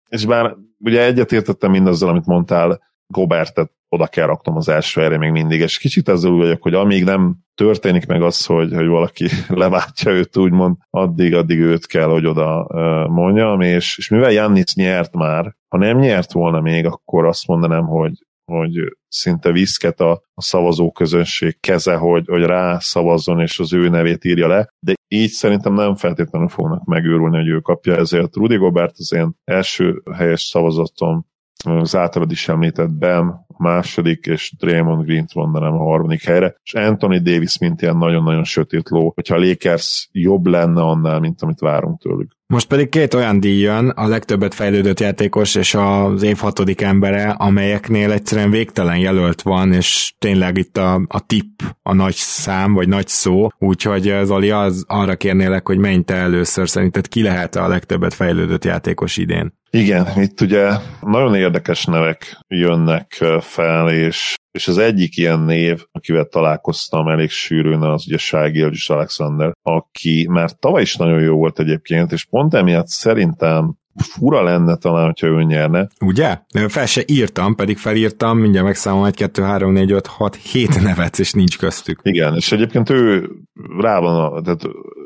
és 0.08 0.24
bár 0.26 0.56
ugye 0.78 1.04
egyetértettem 1.04 1.70
mindazzal, 1.70 2.08
amit 2.08 2.26
mondtál, 2.26 2.80
Gobertet 3.06 3.72
oda 3.88 4.06
kell 4.06 4.26
raknom 4.26 4.56
az 4.56 4.68
első 4.68 5.00
helyre 5.00 5.18
még 5.18 5.30
mindig, 5.30 5.60
és 5.60 5.78
kicsit 5.78 6.08
ezzel 6.08 6.30
úgy 6.30 6.38
vagyok, 6.38 6.62
hogy 6.62 6.74
amíg 6.74 7.04
nem 7.04 7.36
történik 7.54 8.06
meg 8.06 8.22
az, 8.22 8.46
hogy, 8.46 8.72
hogy 8.74 8.86
valaki 8.86 9.26
leváltja 9.48 10.10
őt, 10.10 10.36
úgymond, 10.36 10.76
addig, 10.90 11.34
addig 11.34 11.58
őt 11.58 11.86
kell, 11.86 12.08
hogy 12.08 12.26
oda 12.26 12.66
mondjam, 13.08 13.60
és, 13.60 13.98
és 13.98 14.08
mivel 14.08 14.32
Jannis 14.32 14.74
nyert 14.74 15.14
már, 15.14 15.54
ha 15.68 15.78
nem 15.78 15.98
nyert 15.98 16.32
volna 16.32 16.60
még, 16.60 16.86
akkor 16.86 17.26
azt 17.26 17.46
mondanám, 17.46 17.84
hogy, 17.84 18.12
hogy 18.44 18.96
szinte 19.08 19.52
viszket 19.52 20.00
a, 20.00 20.10
a 20.34 20.42
szavazó 20.42 20.92
közönség 20.92 21.60
keze, 21.60 21.96
hogy, 21.96 22.24
hogy 22.26 22.42
rá 22.42 22.78
szavazzon 22.78 23.40
és 23.40 23.58
az 23.58 23.72
ő 23.72 23.88
nevét 23.88 24.24
írja 24.24 24.48
le, 24.48 24.68
de 24.78 24.94
így 25.08 25.30
szerintem 25.30 25.74
nem 25.74 25.94
feltétlenül 25.94 26.48
fognak 26.48 26.84
megőrülni, 26.84 27.36
hogy 27.36 27.48
ő 27.48 27.58
kapja, 27.58 27.96
ezért 27.96 28.36
Rudy 28.36 28.56
Gobert 28.56 28.94
az 28.96 29.12
én 29.12 29.32
első 29.44 30.02
helyes 30.12 30.42
szavazatom 30.42 31.30
az 31.64 31.96
általad 31.96 32.30
is 32.30 32.48
említett 32.48 32.90
Bam 32.90 33.28
a 33.48 33.62
második, 33.62 34.26
és 34.26 34.54
Draymond 34.58 35.04
Green-t 35.04 35.34
mondanám 35.34 35.72
a 35.72 35.84
harmadik 35.84 36.22
helyre, 36.22 36.54
és 36.62 36.74
Anthony 36.74 37.22
Davis, 37.22 37.58
mint 37.58 37.82
ilyen 37.82 37.96
nagyon-nagyon 37.96 38.44
sötét 38.44 38.88
ló, 38.88 39.12
hogyha 39.14 39.34
a 39.34 39.38
Lakers 39.38 40.08
jobb 40.12 40.46
lenne 40.46 40.82
annál, 40.82 41.20
mint 41.20 41.42
amit 41.42 41.60
várunk 41.60 42.00
tőlük. 42.00 42.30
Most 42.46 42.68
pedig 42.68 42.88
két 42.88 43.14
olyan 43.14 43.40
díj 43.40 43.60
jön, 43.60 43.88
a 43.88 44.06
legtöbbet 44.06 44.54
fejlődött 44.54 45.00
játékos 45.00 45.54
és 45.54 45.74
az 45.74 46.22
év 46.22 46.36
hatodik 46.36 46.80
embere, 46.80 47.30
amelyeknél 47.30 48.12
egyszerűen 48.12 48.50
végtelen 48.50 48.98
jelölt 48.98 49.42
van, 49.42 49.72
és 49.72 50.14
tényleg 50.18 50.58
itt 50.58 50.76
a, 50.76 50.94
a 51.08 51.26
tip 51.26 51.62
a 51.82 51.94
nagy 51.94 52.14
szám, 52.14 52.72
vagy 52.72 52.88
nagy 52.88 53.08
szó, 53.08 53.48
úgyhogy 53.58 54.14
Zoli, 54.24 54.50
az 54.50 54.84
arra 54.88 55.16
kérnélek, 55.16 55.66
hogy 55.66 55.78
menj 55.78 56.02
te 56.02 56.14
először, 56.14 56.68
szerinted 56.68 57.08
ki 57.08 57.22
lehet 57.22 57.56
a 57.56 57.68
legtöbbet 57.68 58.14
fejlődött 58.14 58.64
játékos 58.64 59.16
idén? 59.16 59.60
Igen, 59.76 60.06
itt 60.16 60.40
ugye 60.40 60.70
nagyon 61.00 61.34
érdekes 61.34 61.84
nevek 61.84 62.38
jönnek 62.48 63.24
fel, 63.40 63.90
és, 63.90 64.34
és 64.50 64.68
az 64.68 64.78
egyik 64.78 65.16
ilyen 65.16 65.40
név, 65.40 65.84
akivel 65.92 66.24
találkoztam 66.24 67.08
elég 67.08 67.30
sűrűn, 67.30 67.82
az 67.82 68.04
ugye 68.06 68.16
Shai 68.18 68.50
Gilgis 68.50 68.90
Alexander, 68.90 69.52
aki 69.62 70.26
már 70.30 70.50
tavaly 70.50 70.82
is 70.82 70.96
nagyon 70.96 71.20
jó 71.20 71.36
volt 71.36 71.58
egyébként, 71.58 72.12
és 72.12 72.24
pont 72.24 72.54
emiatt 72.54 72.86
szerintem 72.86 73.76
fura 73.94 74.42
lenne 74.42 74.76
talán, 74.76 75.04
hogyha 75.04 75.26
ő 75.26 75.42
nyerne. 75.42 75.88
Ugye? 76.00 76.38
Fel 76.68 76.86
se 76.86 77.02
írtam, 77.06 77.54
pedig 77.54 77.78
felírtam, 77.78 78.38
mindjárt 78.38 78.66
megszámolom 78.66 79.06
1, 79.06 79.14
2, 79.14 79.42
3, 79.42 79.72
4, 79.72 79.92
5, 79.92 80.06
6, 80.06 80.36
7 80.36 80.82
nevet, 80.82 81.18
és 81.18 81.32
nincs 81.32 81.58
köztük. 81.58 82.00
Igen, 82.02 82.34
és 82.34 82.52
egyébként 82.52 82.90
ő 82.90 83.30
rá 83.78 83.98
van, 83.98 84.32
a, 84.32 84.40
tehát 84.40 84.62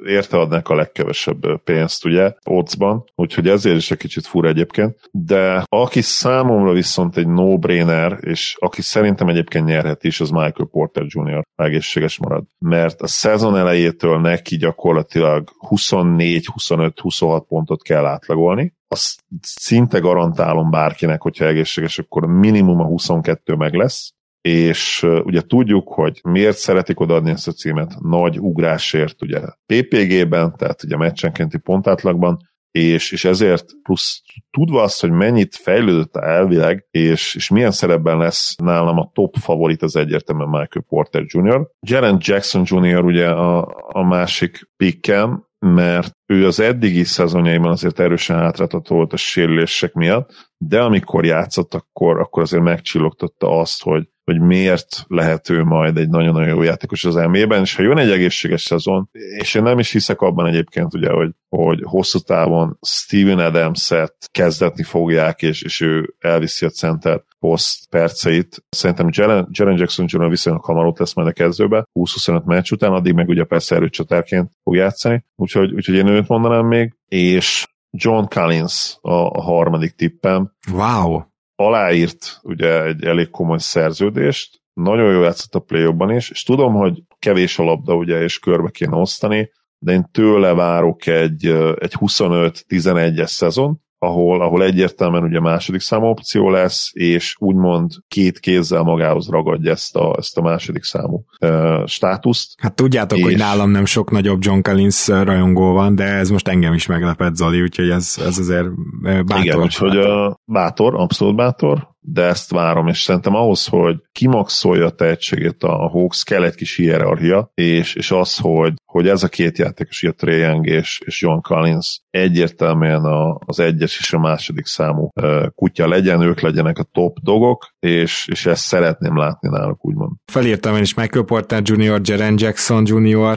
érte 0.09 0.39
adnák 0.39 0.69
a 0.69 0.75
legkevesebb 0.75 1.63
pénzt, 1.65 2.05
ugye, 2.05 2.33
oddsban, 2.45 3.05
úgyhogy 3.15 3.49
ezért 3.49 3.77
is 3.77 3.91
egy 3.91 3.99
kicsit 3.99 4.27
fura 4.27 4.49
egyébként, 4.49 4.99
de 5.13 5.65
aki 5.69 6.01
számomra 6.01 6.73
viszont 6.73 7.17
egy 7.17 7.27
no-brainer, 7.27 8.19
és 8.21 8.57
aki 8.59 8.83
szerintem 8.83 9.29
egyébként 9.29 9.67
nyerhet 9.67 10.05
is, 10.05 10.21
az 10.21 10.31
Michael 10.31 10.69
Porter 10.71 11.05
Jr. 11.07 11.47
egészséges 11.55 12.19
marad. 12.19 12.45
Mert 12.59 13.03
a 13.03 13.07
szezon 13.07 13.57
elejétől 13.57 14.21
neki 14.21 14.57
gyakorlatilag 14.57 15.51
24-25-26 15.69 17.43
pontot 17.49 17.83
kell 17.83 18.05
átlagolni, 18.05 18.75
azt 18.89 19.25
szinte 19.41 19.99
garantálom 19.99 20.71
bárkinek, 20.71 21.23
hogyha 21.23 21.45
egészséges, 21.47 21.99
akkor 21.99 22.27
minimum 22.27 22.81
a 22.81 22.85
22 22.85 23.55
meg 23.55 23.75
lesz, 23.75 24.13
és 24.47 25.07
ugye 25.25 25.41
tudjuk, 25.41 25.89
hogy 25.89 26.21
miért 26.23 26.57
szeretik 26.57 27.01
odaadni 27.01 27.31
ezt 27.31 27.49
a 27.49 27.53
címet 27.53 28.01
nagy 28.01 28.41
ugrásért 28.41 29.23
ugye 29.23 29.41
PPG-ben, 29.67 30.55
tehát 30.57 30.83
ugye 30.83 30.97
meccsenkénti 30.97 31.59
pontátlagban, 31.59 32.39
és, 32.71 33.13
és 33.13 33.25
ezért 33.25 33.65
plusz 33.83 34.23
tudva 34.51 34.83
azt, 34.83 35.01
hogy 35.01 35.11
mennyit 35.11 35.55
fejlődött 35.55 36.17
elvileg, 36.17 36.87
és, 36.91 37.35
és 37.35 37.49
milyen 37.49 37.71
szerepben 37.71 38.19
lesz 38.19 38.57
nálam 38.57 38.99
a 38.99 39.11
top 39.15 39.37
favorit 39.37 39.83
az 39.83 39.97
egyértelműen 39.97 40.49
Michael 40.49 40.85
Porter 40.89 41.23
Jr. 41.27 41.69
Jaren 41.81 42.19
Jackson 42.21 42.63
Jr. 42.65 43.05
ugye 43.05 43.29
a, 43.29 43.75
a 43.89 44.03
másik 44.03 44.69
pickem, 44.77 45.47
mert 45.59 46.13
ő 46.27 46.47
az 46.47 46.61
eddigi 46.61 47.05
szezonjaiban 47.05 47.71
azért 47.71 48.01
erősen 48.01 48.39
hátráltató 48.39 48.95
volt 48.95 49.13
a 49.13 49.17
sérülések 49.17 49.93
miatt, 49.93 50.51
de 50.59 50.81
amikor 50.81 51.25
játszott, 51.25 51.75
akkor, 51.75 52.21
akkor 52.21 52.43
azért 52.43 52.63
megcsillogtatta 52.63 53.59
azt, 53.59 53.83
hogy, 53.83 54.09
hogy 54.25 54.41
miért 54.41 55.05
lehet 55.07 55.51
ő 55.51 55.65
majd 55.65 55.97
egy 55.97 56.09
nagyon-nagyon 56.09 56.49
jó 56.49 56.63
játékos 56.63 57.05
az 57.05 57.15
NBA-ben, 57.15 57.61
és 57.61 57.75
ha 57.75 57.83
jön 57.83 57.99
egy 57.99 58.11
egészséges 58.11 58.63
szezon, 58.63 59.09
és 59.13 59.55
én 59.55 59.63
nem 59.63 59.79
is 59.79 59.93
hiszek 59.93 60.21
abban 60.21 60.47
egyébként, 60.47 60.95
ugye, 60.95 61.11
hogy, 61.11 61.31
hogy 61.49 61.81
hosszú 61.83 62.19
távon 62.19 62.79
Steven 62.87 63.39
Adams-et 63.39 64.15
kezdetni 64.31 64.83
fogják, 64.83 65.43
és, 65.43 65.63
és 65.63 65.81
ő 65.81 66.15
elviszi 66.19 66.67
a 66.67 66.71
center 66.71 67.23
poszt 67.39 67.89
perceit. 67.89 68.65
Szerintem 68.69 69.09
Jaren, 69.11 69.49
Jaren 69.51 69.79
Jackson 69.79 70.07
Jr. 70.09 70.29
viszonylag 70.29 70.65
hamar 70.65 70.87
ott 70.87 70.99
lesz 70.99 71.15
majd 71.15 71.29
a 71.29 71.33
kezdőbe, 71.33 71.87
20-25 71.95 72.45
meccs 72.45 72.73
után, 72.73 72.93
addig 72.93 73.15
meg 73.15 73.29
ugye 73.29 73.45
persze 73.45 73.75
erőcsatárként 73.75 74.51
fog 74.63 74.75
játszani, 74.75 75.25
úgyhogy, 75.37 75.73
úgyhogy 75.73 75.95
én 75.95 76.09
őt 76.09 76.29
mondanám 76.29 76.67
még, 76.67 76.95
és 77.09 77.67
John 77.97 78.25
Collins 78.25 78.99
a, 79.01 79.13
a 79.13 79.43
harmadik 79.43 79.95
tippem. 79.95 80.53
Wow! 80.73 81.21
Aláírt 81.55 82.41
ugye 82.43 82.85
egy 82.85 83.05
elég 83.05 83.31
komoly 83.31 83.59
szerződést, 83.59 84.61
nagyon 84.73 85.13
jó 85.13 85.23
játszott 85.23 85.55
a 85.55 85.61
play 85.61 86.17
is, 86.17 86.31
és 86.31 86.43
tudom, 86.43 86.75
hogy 86.75 87.03
kevés 87.19 87.59
a 87.59 87.63
labda 87.63 87.95
ugye, 87.95 88.23
és 88.23 88.39
körbe 88.39 88.71
kéne 88.71 88.97
osztani, 88.97 89.51
de 89.79 89.93
én 89.93 90.09
tőle 90.13 90.55
várok 90.55 91.07
egy, 91.07 91.47
egy 91.79 91.95
25-11-es 92.01 93.27
szezon, 93.27 93.81
ahol, 93.99 94.43
ahol 94.43 94.63
egyértelműen 94.63 95.23
ugye 95.23 95.41
második 95.41 95.81
számú 95.81 96.07
opció 96.07 96.51
lesz, 96.51 96.91
és 96.93 97.37
úgymond 97.39 97.91
két 98.09 98.39
kézzel 98.39 98.83
magához 98.83 99.29
ragadja 99.29 99.71
ezt 99.71 99.97
a, 99.97 100.15
ezt 100.19 100.39
a 100.39 100.43
második 100.43 100.83
számú 100.83 101.25
uh, 101.41 101.87
státuszt. 101.87 102.61
Hát 102.61 102.75
tudjátok, 102.75 103.19
és... 103.19 103.25
hogy 103.25 103.37
nálam 103.37 103.71
nem 103.71 103.85
sok 103.85 104.11
nagyobb 104.11 104.45
John 104.45 104.61
Collins 104.61 105.09
rajongó 105.09 105.73
van, 105.73 105.95
de 105.95 106.05
ez 106.05 106.31
most 106.31 106.49
engem 106.49 106.73
is 106.73 106.87
meglepett, 106.87 107.35
Zoli, 107.35 107.63
úgyhogy 107.63 107.91
ez, 107.91 108.15
ez 108.27 108.39
azért 108.39 108.67
bátor. 109.03 109.45
Igen, 109.45 109.61
úgyhogy 109.61 109.97
bátor. 109.97 110.37
Bátor, 110.45 110.95
abszolút 110.95 111.37
bátor, 111.37 111.89
de 112.01 112.23
ezt 112.23 112.51
várom, 112.51 112.87
és 112.87 113.01
szerintem 113.01 113.35
ahhoz, 113.35 113.67
hogy 113.67 113.97
kimaxolja 114.17 114.87
a 114.87 114.91
tehetségét 114.91 115.63
a 115.63 115.89
Hawks, 115.89 116.23
kell 116.23 116.45
egy 116.45 116.55
kis 116.55 116.77
hierarchia, 116.77 117.51
és, 117.55 117.95
és 117.95 118.11
az, 118.11 118.37
hogy, 118.37 118.73
hogy 118.85 119.09
ez 119.09 119.23
a 119.23 119.29
két 119.29 119.59
játékos, 119.59 120.03
a 120.03 120.13
Trae 120.13 120.37
Young 120.37 120.67
és, 120.67 121.01
és 121.05 121.23
John 121.23 121.41
Collins 121.41 122.01
egyértelműen 122.11 123.05
a, 123.05 123.39
az 123.47 123.61
egyes 123.61 123.99
és 123.99 124.13
a 124.13 124.19
második 124.19 124.67
számú 124.67 125.11
kutya 125.55 125.89
legyen, 125.89 126.21
ők 126.21 126.41
legyenek 126.41 126.79
a 126.79 126.83
top 126.93 127.19
dogok, 127.23 127.69
és, 127.79 128.29
és 128.31 128.47
ezt 128.47 128.63
szeretném 128.63 129.17
látni 129.17 129.49
náluk, 129.49 129.85
úgymond. 129.85 130.13
Felírtam 130.33 130.77
én 130.77 130.83
is 130.83 130.95
Michael 130.95 131.25
Porter 131.25 131.63
Jr., 131.65 132.01
Jaren 132.03 132.35
Jackson 132.39 132.85
Jr., 132.87 133.35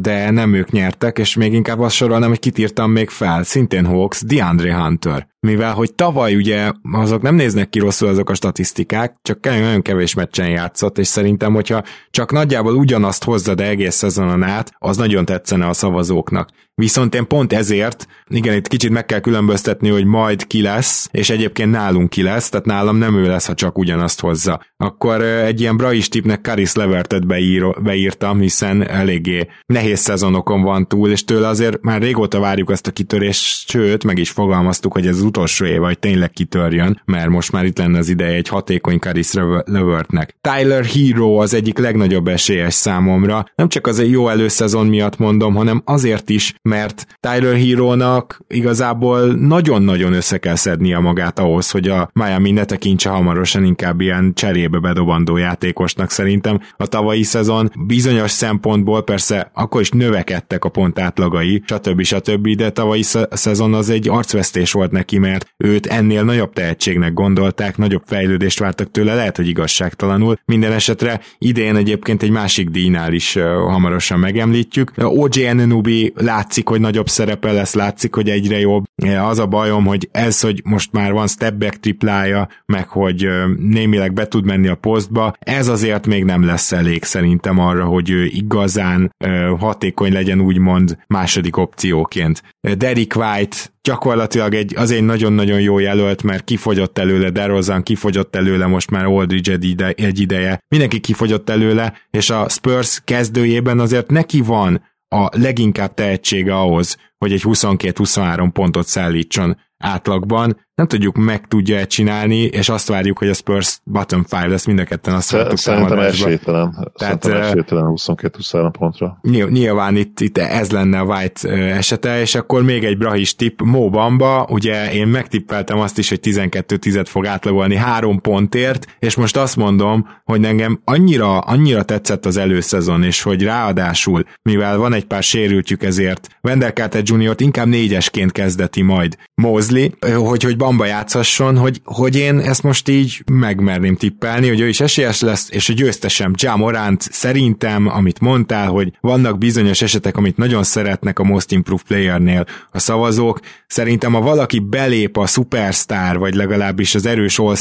de 0.00 0.30
nem 0.30 0.54
ők 0.54 0.70
nyertek, 0.70 1.18
és 1.18 1.36
még 1.36 1.52
inkább 1.52 1.80
azt 1.80 1.94
sorolnám, 1.94 2.28
hogy 2.28 2.38
kit 2.38 2.58
írtam 2.58 2.90
még 2.90 3.10
fel, 3.10 3.42
szintén 3.42 3.86
Hawks, 3.86 4.24
DeAndre 4.24 4.74
Hunter 4.74 5.30
mivel 5.46 5.74
hogy 5.74 5.94
tavaly 5.94 6.34
ugye 6.34 6.72
azok 6.92 7.22
nem 7.22 7.34
néznek 7.34 7.68
ki 7.68 7.78
rosszul 7.78 8.08
azok 8.08 8.30
a 8.30 8.34
statisztikák, 8.34 9.16
csak 9.22 9.44
nagyon 9.44 9.82
kevés 9.82 10.14
meccsen 10.22 10.48
játszott, 10.48 10.98
és 10.98 11.06
szerintem, 11.06 11.54
hogyha 11.54 11.82
csak 12.10 12.32
nagyjából 12.32 12.74
ugyanazt 12.74 13.24
hozza, 13.24 13.54
de 13.54 13.68
egész 13.68 13.94
szezonon 13.94 14.42
át, 14.42 14.72
az 14.78 14.96
nagyon 14.96 15.24
tetszene 15.24 15.66
a 15.68 15.72
szavazóknak. 15.72 16.48
Viszont 16.74 17.14
én 17.14 17.26
pont 17.26 17.52
ezért, 17.52 18.06
igen, 18.28 18.56
itt 18.56 18.68
kicsit 18.68 18.90
meg 18.90 19.06
kell 19.06 19.20
különböztetni, 19.20 19.88
hogy 19.88 20.04
majd 20.04 20.46
ki 20.46 20.62
lesz, 20.62 21.08
és 21.10 21.30
egyébként 21.30 21.70
nálunk 21.70 22.10
ki 22.10 22.22
lesz, 22.22 22.48
tehát 22.48 22.66
nálam 22.66 22.96
nem 22.96 23.16
ő 23.16 23.26
lesz, 23.26 23.46
ha 23.46 23.54
csak 23.54 23.78
ugyanazt 23.78 24.20
hozza. 24.20 24.64
Akkor 24.76 25.22
egy 25.22 25.60
ilyen 25.60 25.76
Brais 25.76 26.08
tipnek 26.08 26.40
Karis 26.40 26.74
Levertet 26.74 27.26
beír, 27.26 27.82
beírtam, 27.82 28.40
hiszen 28.40 28.88
eléggé 28.88 29.48
nehéz 29.66 30.00
szezonokon 30.00 30.62
van 30.62 30.88
túl, 30.88 31.10
és 31.10 31.24
tőle 31.24 31.48
azért 31.48 31.82
már 31.82 32.00
régóta 32.00 32.40
várjuk 32.40 32.70
ezt 32.70 32.86
a 32.86 32.90
kitörést, 32.90 33.68
sőt, 33.68 34.04
meg 34.04 34.18
is 34.18 34.30
fogalmaztuk, 34.30 34.92
hogy 34.92 35.06
ez 35.06 35.16
az 35.16 35.22
utolsó 35.22 35.64
év, 35.64 35.80
hogy 35.80 35.98
tényleg 35.98 36.30
kitörjön, 36.30 37.02
mert 37.04 37.28
most 37.28 37.52
már 37.52 37.64
itt 37.64 37.78
lenne 37.78 37.98
az 37.98 38.08
ideje 38.08 38.36
egy 38.36 38.48
hatékony 38.48 38.98
Karis 38.98 39.32
Levertnek. 39.64 40.36
Tyler 40.40 40.84
Hero 40.84 41.34
az 41.34 41.54
egyik 41.54 41.78
legnagyobb 41.78 42.28
esélyes 42.28 42.74
számomra, 42.74 43.44
nem 43.54 43.68
csak 43.68 43.86
az 43.86 43.98
egy 43.98 44.10
jó 44.10 44.28
előszezon 44.28 44.86
miatt 44.86 45.18
mondom, 45.18 45.54
hanem 45.54 45.82
azért 45.84 46.30
is, 46.30 46.54
mert 46.62 47.06
Tyler 47.20 47.56
Hero-nak 47.56 48.40
igazából 48.48 49.26
nagyon-nagyon 49.26 50.12
össze 50.12 50.38
kell 50.38 50.54
szednie 50.54 50.98
magát 50.98 51.38
ahhoz, 51.38 51.70
hogy 51.70 51.88
a 51.88 52.10
Miami 52.12 52.50
ne 52.50 52.64
tekintse 52.64 53.08
hamarosan 53.08 53.64
inkább 53.64 54.00
ilyen 54.00 54.32
cserébe 54.34 54.78
bedobandó 54.78 55.36
játékosnak 55.36 56.10
szerintem. 56.10 56.60
A 56.76 56.86
tavalyi 56.86 57.22
szezon 57.22 57.70
bizonyos 57.86 58.30
szempontból 58.30 59.02
persze 59.02 59.50
akkor 59.54 59.80
is 59.80 59.90
növekedtek 59.90 60.64
a 60.64 60.68
pontátlagai, 60.68 61.62
stb. 61.66 62.02
stb. 62.02 62.48
de 62.48 62.70
tavalyi 62.70 63.02
szezon 63.30 63.74
az 63.74 63.90
egy 63.90 64.08
arcvesztés 64.08 64.72
volt 64.72 64.90
neki, 64.90 65.18
mert 65.18 65.46
őt 65.56 65.86
ennél 65.86 66.22
nagyobb 66.22 66.52
tehetségnek 66.52 67.12
gondolták, 67.12 67.76
nagyobb 67.76 68.02
fejlődést 68.06 68.58
vártak 68.58 68.90
tőle, 68.90 69.14
lehet, 69.14 69.36
hogy 69.36 69.48
igazságtalanul. 69.48 70.38
Minden 70.44 70.72
esetre 70.72 71.20
idén 71.38 71.76
egyébként 71.76 72.22
egy 72.22 72.30
másik 72.30 72.68
díjnál 72.68 73.12
is 73.12 73.38
hamarosan 73.66 74.18
megemlítjük. 74.18 74.92
OJ 74.96 75.46
Anunobi 75.46 76.12
látszik, 76.52 76.68
hogy 76.68 76.80
nagyobb 76.80 77.08
szerepe 77.08 77.52
lesz, 77.52 77.74
látszik, 77.74 78.14
hogy 78.14 78.30
egyre 78.30 78.58
jobb. 78.58 78.84
Az 79.20 79.38
a 79.38 79.46
bajom, 79.46 79.86
hogy 79.86 80.08
ez, 80.10 80.40
hogy 80.40 80.60
most 80.64 80.92
már 80.92 81.12
van 81.12 81.26
stepback 81.26 81.80
triplája, 81.80 82.48
meg 82.66 82.88
hogy 82.88 83.28
némileg 83.56 84.12
be 84.12 84.28
tud 84.28 84.44
menni 84.44 84.68
a 84.68 84.74
posztba, 84.74 85.34
ez 85.38 85.68
azért 85.68 86.06
még 86.06 86.24
nem 86.24 86.44
lesz 86.44 86.72
elég 86.72 87.04
szerintem 87.04 87.58
arra, 87.58 87.84
hogy 87.84 88.10
ő 88.10 88.24
igazán 88.24 89.14
hatékony 89.58 90.12
legyen 90.12 90.40
úgymond 90.40 90.98
második 91.06 91.56
opcióként. 91.56 92.42
Derek 92.76 93.16
White 93.16 93.56
gyakorlatilag 93.82 94.54
egy, 94.54 94.74
az 94.76 94.90
egy 94.90 95.04
nagyon-nagyon 95.04 95.60
jó 95.60 95.78
jelölt, 95.78 96.22
mert 96.22 96.44
kifogyott 96.44 96.98
előle, 96.98 97.30
DeRozan 97.30 97.82
kifogyott 97.82 98.36
előle, 98.36 98.66
most 98.66 98.90
már 98.90 99.04
Aldridge 99.04 99.52
egy, 99.52 99.82
egy 99.96 100.20
ideje, 100.20 100.58
mindenki 100.68 101.00
kifogyott 101.00 101.50
előle, 101.50 101.92
és 102.10 102.30
a 102.30 102.48
Spurs 102.48 103.00
kezdőjében 103.04 103.78
azért 103.78 104.10
neki 104.10 104.40
van 104.40 104.90
a 105.12 105.28
leginkább 105.32 105.94
tehetsége 105.94 106.54
ahhoz, 106.56 106.96
hogy 107.18 107.32
egy 107.32 107.42
22-23 107.44 108.48
pontot 108.52 108.86
szállítson 108.86 109.60
átlagban, 109.78 110.66
nem 110.74 110.86
tudjuk 110.86 111.16
meg 111.16 111.46
tudja 111.48 111.86
csinálni, 111.86 112.36
és 112.36 112.68
azt 112.68 112.88
várjuk, 112.88 113.18
hogy 113.18 113.28
a 113.28 113.34
Spurs 113.34 113.80
bottom 113.84 114.24
five 114.24 114.46
lesz, 114.46 114.64
mind 114.64 114.78
a 114.78 114.84
ketten 114.84 115.14
azt 115.14 115.30
vártuk 115.30 115.58
Szerintem 115.58 115.98
esélytelen. 115.98 116.90
Tehát, 116.94 117.22
Szerintem 117.22 117.42
esélytelen 117.42 117.92
22-23 117.96 118.72
pontra. 118.78 119.18
Nyilván 119.50 119.96
itt, 119.96 120.20
itt 120.20 120.38
ez 120.38 120.70
lenne 120.70 120.98
a 120.98 121.04
White 121.04 121.48
esete, 121.48 122.20
és 122.20 122.34
akkor 122.34 122.62
még 122.62 122.84
egy 122.84 122.98
brahis 122.98 123.36
tipp, 123.36 123.60
Mo 123.60 123.90
Bamba, 123.90 124.46
ugye 124.50 124.92
én 124.92 125.06
megtippeltem 125.06 125.78
azt 125.78 125.98
is, 125.98 126.08
hogy 126.08 126.20
12-10 126.22 127.04
fog 127.08 127.26
átlagolni 127.26 127.76
három 127.76 128.20
pontért, 128.20 128.86
és 128.98 129.14
most 129.14 129.36
azt 129.36 129.56
mondom, 129.56 130.08
hogy 130.24 130.44
engem 130.44 130.80
annyira, 130.84 131.38
annyira 131.38 131.82
tetszett 131.82 132.26
az 132.26 132.36
előszezon, 132.36 133.02
és 133.02 133.22
hogy 133.22 133.42
ráadásul, 133.42 134.24
mivel 134.42 134.78
van 134.78 134.92
egy 134.92 135.04
pár 135.04 135.22
sérültjük 135.22 135.82
ezért, 135.82 136.28
Wendell 136.42 136.70
Carter 136.70 137.02
Jr.-t 137.04 137.40
inkább 137.40 137.66
négyesként 137.66 138.32
kezdeti 138.32 138.82
majd 138.82 139.16
Mosley, 139.34 139.88
hogy, 140.00 140.42
hogy 140.42 140.56
Bamba 140.62 140.84
játszasson, 140.84 141.56
hogy, 141.56 141.80
hogy 141.84 142.16
én 142.16 142.38
ezt 142.38 142.62
most 142.62 142.88
így 142.88 143.22
megmerném 143.32 143.96
tippelni, 143.96 144.48
hogy 144.48 144.60
ő 144.60 144.68
is 144.68 144.80
esélyes 144.80 145.20
lesz, 145.20 145.48
és 145.50 145.68
a 145.68 145.72
győztesem 145.72 146.32
Ja 146.36 146.56
Morant 146.56 147.00
szerintem, 147.00 147.88
amit 147.88 148.20
mondtál, 148.20 148.68
hogy 148.68 148.92
vannak 149.00 149.38
bizonyos 149.38 149.82
esetek, 149.82 150.16
amit 150.16 150.36
nagyon 150.36 150.62
szeretnek 150.62 151.18
a 151.18 151.24
Most 151.24 151.52
Improved 151.52 151.86
Playernél 151.86 152.44
a 152.70 152.78
szavazók, 152.78 153.40
szerintem 153.66 154.12
ha 154.12 154.20
valaki 154.20 154.58
belép 154.58 155.16
a 155.16 155.26
superstar, 155.26 156.18
vagy 156.18 156.34
legalábbis 156.34 156.94
az 156.94 157.06
erős 157.06 157.38
all 157.38 157.56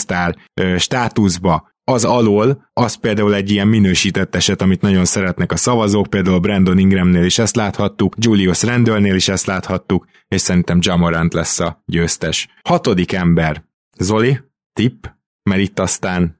státuszba, 0.77 1.71
az 1.83 2.05
alól, 2.05 2.69
az 2.73 2.95
például 2.95 3.35
egy 3.35 3.51
ilyen 3.51 3.67
minősített 3.67 4.35
eset, 4.35 4.61
amit 4.61 4.81
nagyon 4.81 5.05
szeretnek 5.05 5.51
a 5.51 5.57
szavazók, 5.57 6.07
például 6.09 6.39
Brandon 6.39 6.77
Ingramnél 6.77 7.23
is 7.23 7.39
ezt 7.39 7.55
láthattuk, 7.55 8.15
Julius 8.17 8.63
Randallnél 8.63 9.15
is 9.15 9.27
ezt 9.27 9.45
láthattuk, 9.45 10.05
és 10.31 10.41
szerintem 10.41 10.79
Jamorant 10.81 11.33
lesz 11.33 11.59
a 11.59 11.83
győztes. 11.85 12.47
Hatodik 12.63 13.13
ember. 13.13 13.63
Zoli, 13.97 14.39
tipp, 14.73 15.05
mert 15.43 15.61
itt 15.61 15.79
aztán 15.79 16.39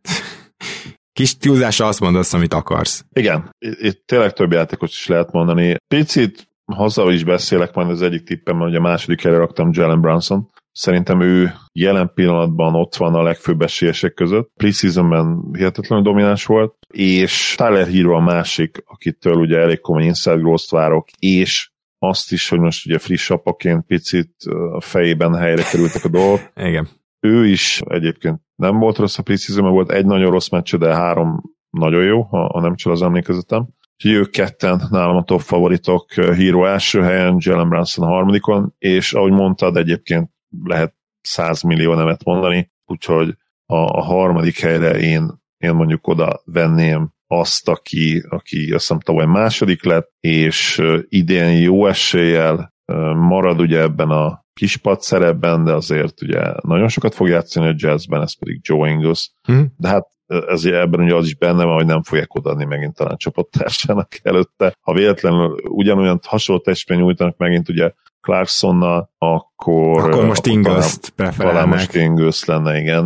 kis 1.17 1.38
túlzásra 1.38 1.88
azt 1.88 1.99
mondasz, 1.99 2.34
amit 2.34 2.54
akarsz. 2.54 3.06
Igen, 3.13 3.56
itt 3.60 4.04
tényleg 4.06 4.34
több 4.34 4.51
játékot 4.51 4.89
is 4.89 5.08
lehet 5.08 5.32
mondani. 5.32 5.75
Picit 5.88 6.47
haza 6.65 7.12
is 7.12 7.23
beszélek 7.23 7.73
majd 7.73 7.89
az 7.89 8.01
egyik 8.01 8.23
tippem, 8.23 8.58
hogy 8.58 8.75
a 8.75 8.82
második 8.82 9.21
helyre 9.21 9.38
raktam 9.38 9.69
Jalen 9.73 10.01
Brunson. 10.01 10.49
Szerintem 10.71 11.21
ő 11.21 11.54
jelen 11.73 12.12
pillanatban 12.13 12.75
ott 12.75 12.95
van 12.95 13.15
a 13.15 13.21
legfőbb 13.21 13.62
esélyesek 13.62 14.13
között. 14.13 14.51
Preseasonben 14.56 15.43
hihetetlenül 15.54 16.04
domináns 16.04 16.45
volt, 16.45 16.75
és 16.88 17.54
Tyler 17.58 17.88
Hero 17.88 18.15
a 18.15 18.19
másik, 18.19 18.84
akitől 18.86 19.36
ugye 19.36 19.58
elég 19.58 19.80
komoly 19.80 20.04
inside 20.04 20.36
growth 20.36 20.71
várok, 20.71 21.08
és 21.19 21.70
azt 22.03 22.31
is, 22.31 22.49
hogy 22.49 22.59
most 22.59 22.85
ugye 22.85 22.99
friss 22.99 23.29
apaként 23.29 23.85
picit 23.85 24.33
a 24.71 24.81
fejében 24.81 25.35
helyre 25.35 25.63
kerültek 25.63 26.03
a 26.03 26.09
dolgok. 26.09 26.51
Igen. 26.69 26.87
Ő 27.19 27.47
is 27.47 27.81
egyébként 27.85 28.39
nem 28.55 28.77
volt 28.77 28.97
rossz 28.97 29.17
a 29.17 29.23
preseason 29.23 29.71
volt 29.71 29.91
egy 29.91 30.05
nagyon 30.05 30.31
rossz 30.31 30.49
meccs, 30.49 30.75
de 30.75 30.95
három 30.95 31.41
nagyon 31.69 32.03
jó, 32.03 32.21
ha, 32.21 32.47
ha 32.47 32.61
nem 32.61 32.75
csak 32.75 32.91
az 32.91 33.01
emlékezetem. 33.01 33.67
Úgyhogy 33.95 34.11
ők 34.11 34.29
ketten 34.29 34.87
nálam 34.89 35.15
a 35.15 35.23
top 35.23 35.41
favoritok, 35.41 36.13
Hero 36.13 36.65
első 36.65 37.01
helyen, 37.01 37.35
Jalen 37.39 37.69
Brunson 37.69 38.07
harmadikon, 38.07 38.75
és 38.77 39.13
ahogy 39.13 39.31
mondtad, 39.31 39.77
egyébként 39.77 40.29
lehet 40.63 40.95
100 41.21 41.61
millió 41.61 41.93
nevet 41.93 42.23
mondani, 42.23 42.71
úgyhogy 42.85 43.35
a, 43.65 43.75
a 43.75 44.01
harmadik 44.01 44.59
helyre 44.59 44.99
én, 44.99 45.41
én 45.57 45.73
mondjuk 45.73 46.07
oda 46.07 46.41
venném 46.45 47.13
azt, 47.32 47.70
aki, 47.70 48.24
aki 48.30 48.72
azt 48.72 48.88
hiszem 48.88 49.00
tavaly 49.00 49.26
második 49.26 49.84
lett, 49.84 50.12
és 50.20 50.82
idén 51.08 51.62
jó 51.62 51.88
eséllyel 51.88 52.74
marad 53.15 53.60
ugye 53.60 53.80
ebben 53.80 54.10
a 54.10 54.46
kispad 54.54 55.02
szerepben, 55.02 55.63
de 55.63 55.74
azért 55.74 56.22
ugye 56.22 56.41
nagyon 56.62 56.88
sokat 56.88 57.15
fog 57.15 57.28
játszani 57.28 57.67
a 57.67 57.74
jazzben, 57.76 58.22
ez 58.22 58.38
pedig 58.39 58.60
Joe 58.62 58.89
Ingles. 58.89 59.32
Hmm. 59.48 59.74
De 59.78 59.88
hát 59.88 60.08
ez 60.48 60.65
ebben 60.65 61.00
ugye 61.00 61.15
az 61.15 61.26
is 61.26 61.36
benne 61.36 61.63
van, 61.63 61.76
hogy 61.76 61.86
nem 61.86 62.04
fogják 62.04 62.36
odaadni 62.36 62.65
megint 62.65 62.96
talán 62.96 63.17
csapattársának 63.17 64.08
előtte. 64.24 64.76
Ha 64.82 64.94
véletlenül 64.94 65.58
ugyanolyan 65.67 66.20
hasonló 66.28 66.62
testben 66.62 66.98
nyújtanak 66.98 67.38
megint 67.38 67.70
ugye 67.70 67.91
Clarksonnal, 68.22 69.12
akkor... 69.17 70.10
Akkor 70.10 70.26
most 70.26 70.46
Ingles-t 70.46 71.10
preferálnak. 71.10 71.67
most 71.67 71.96
Ingles 71.96 72.46
lenne, 72.46 72.80
igen. 72.80 73.06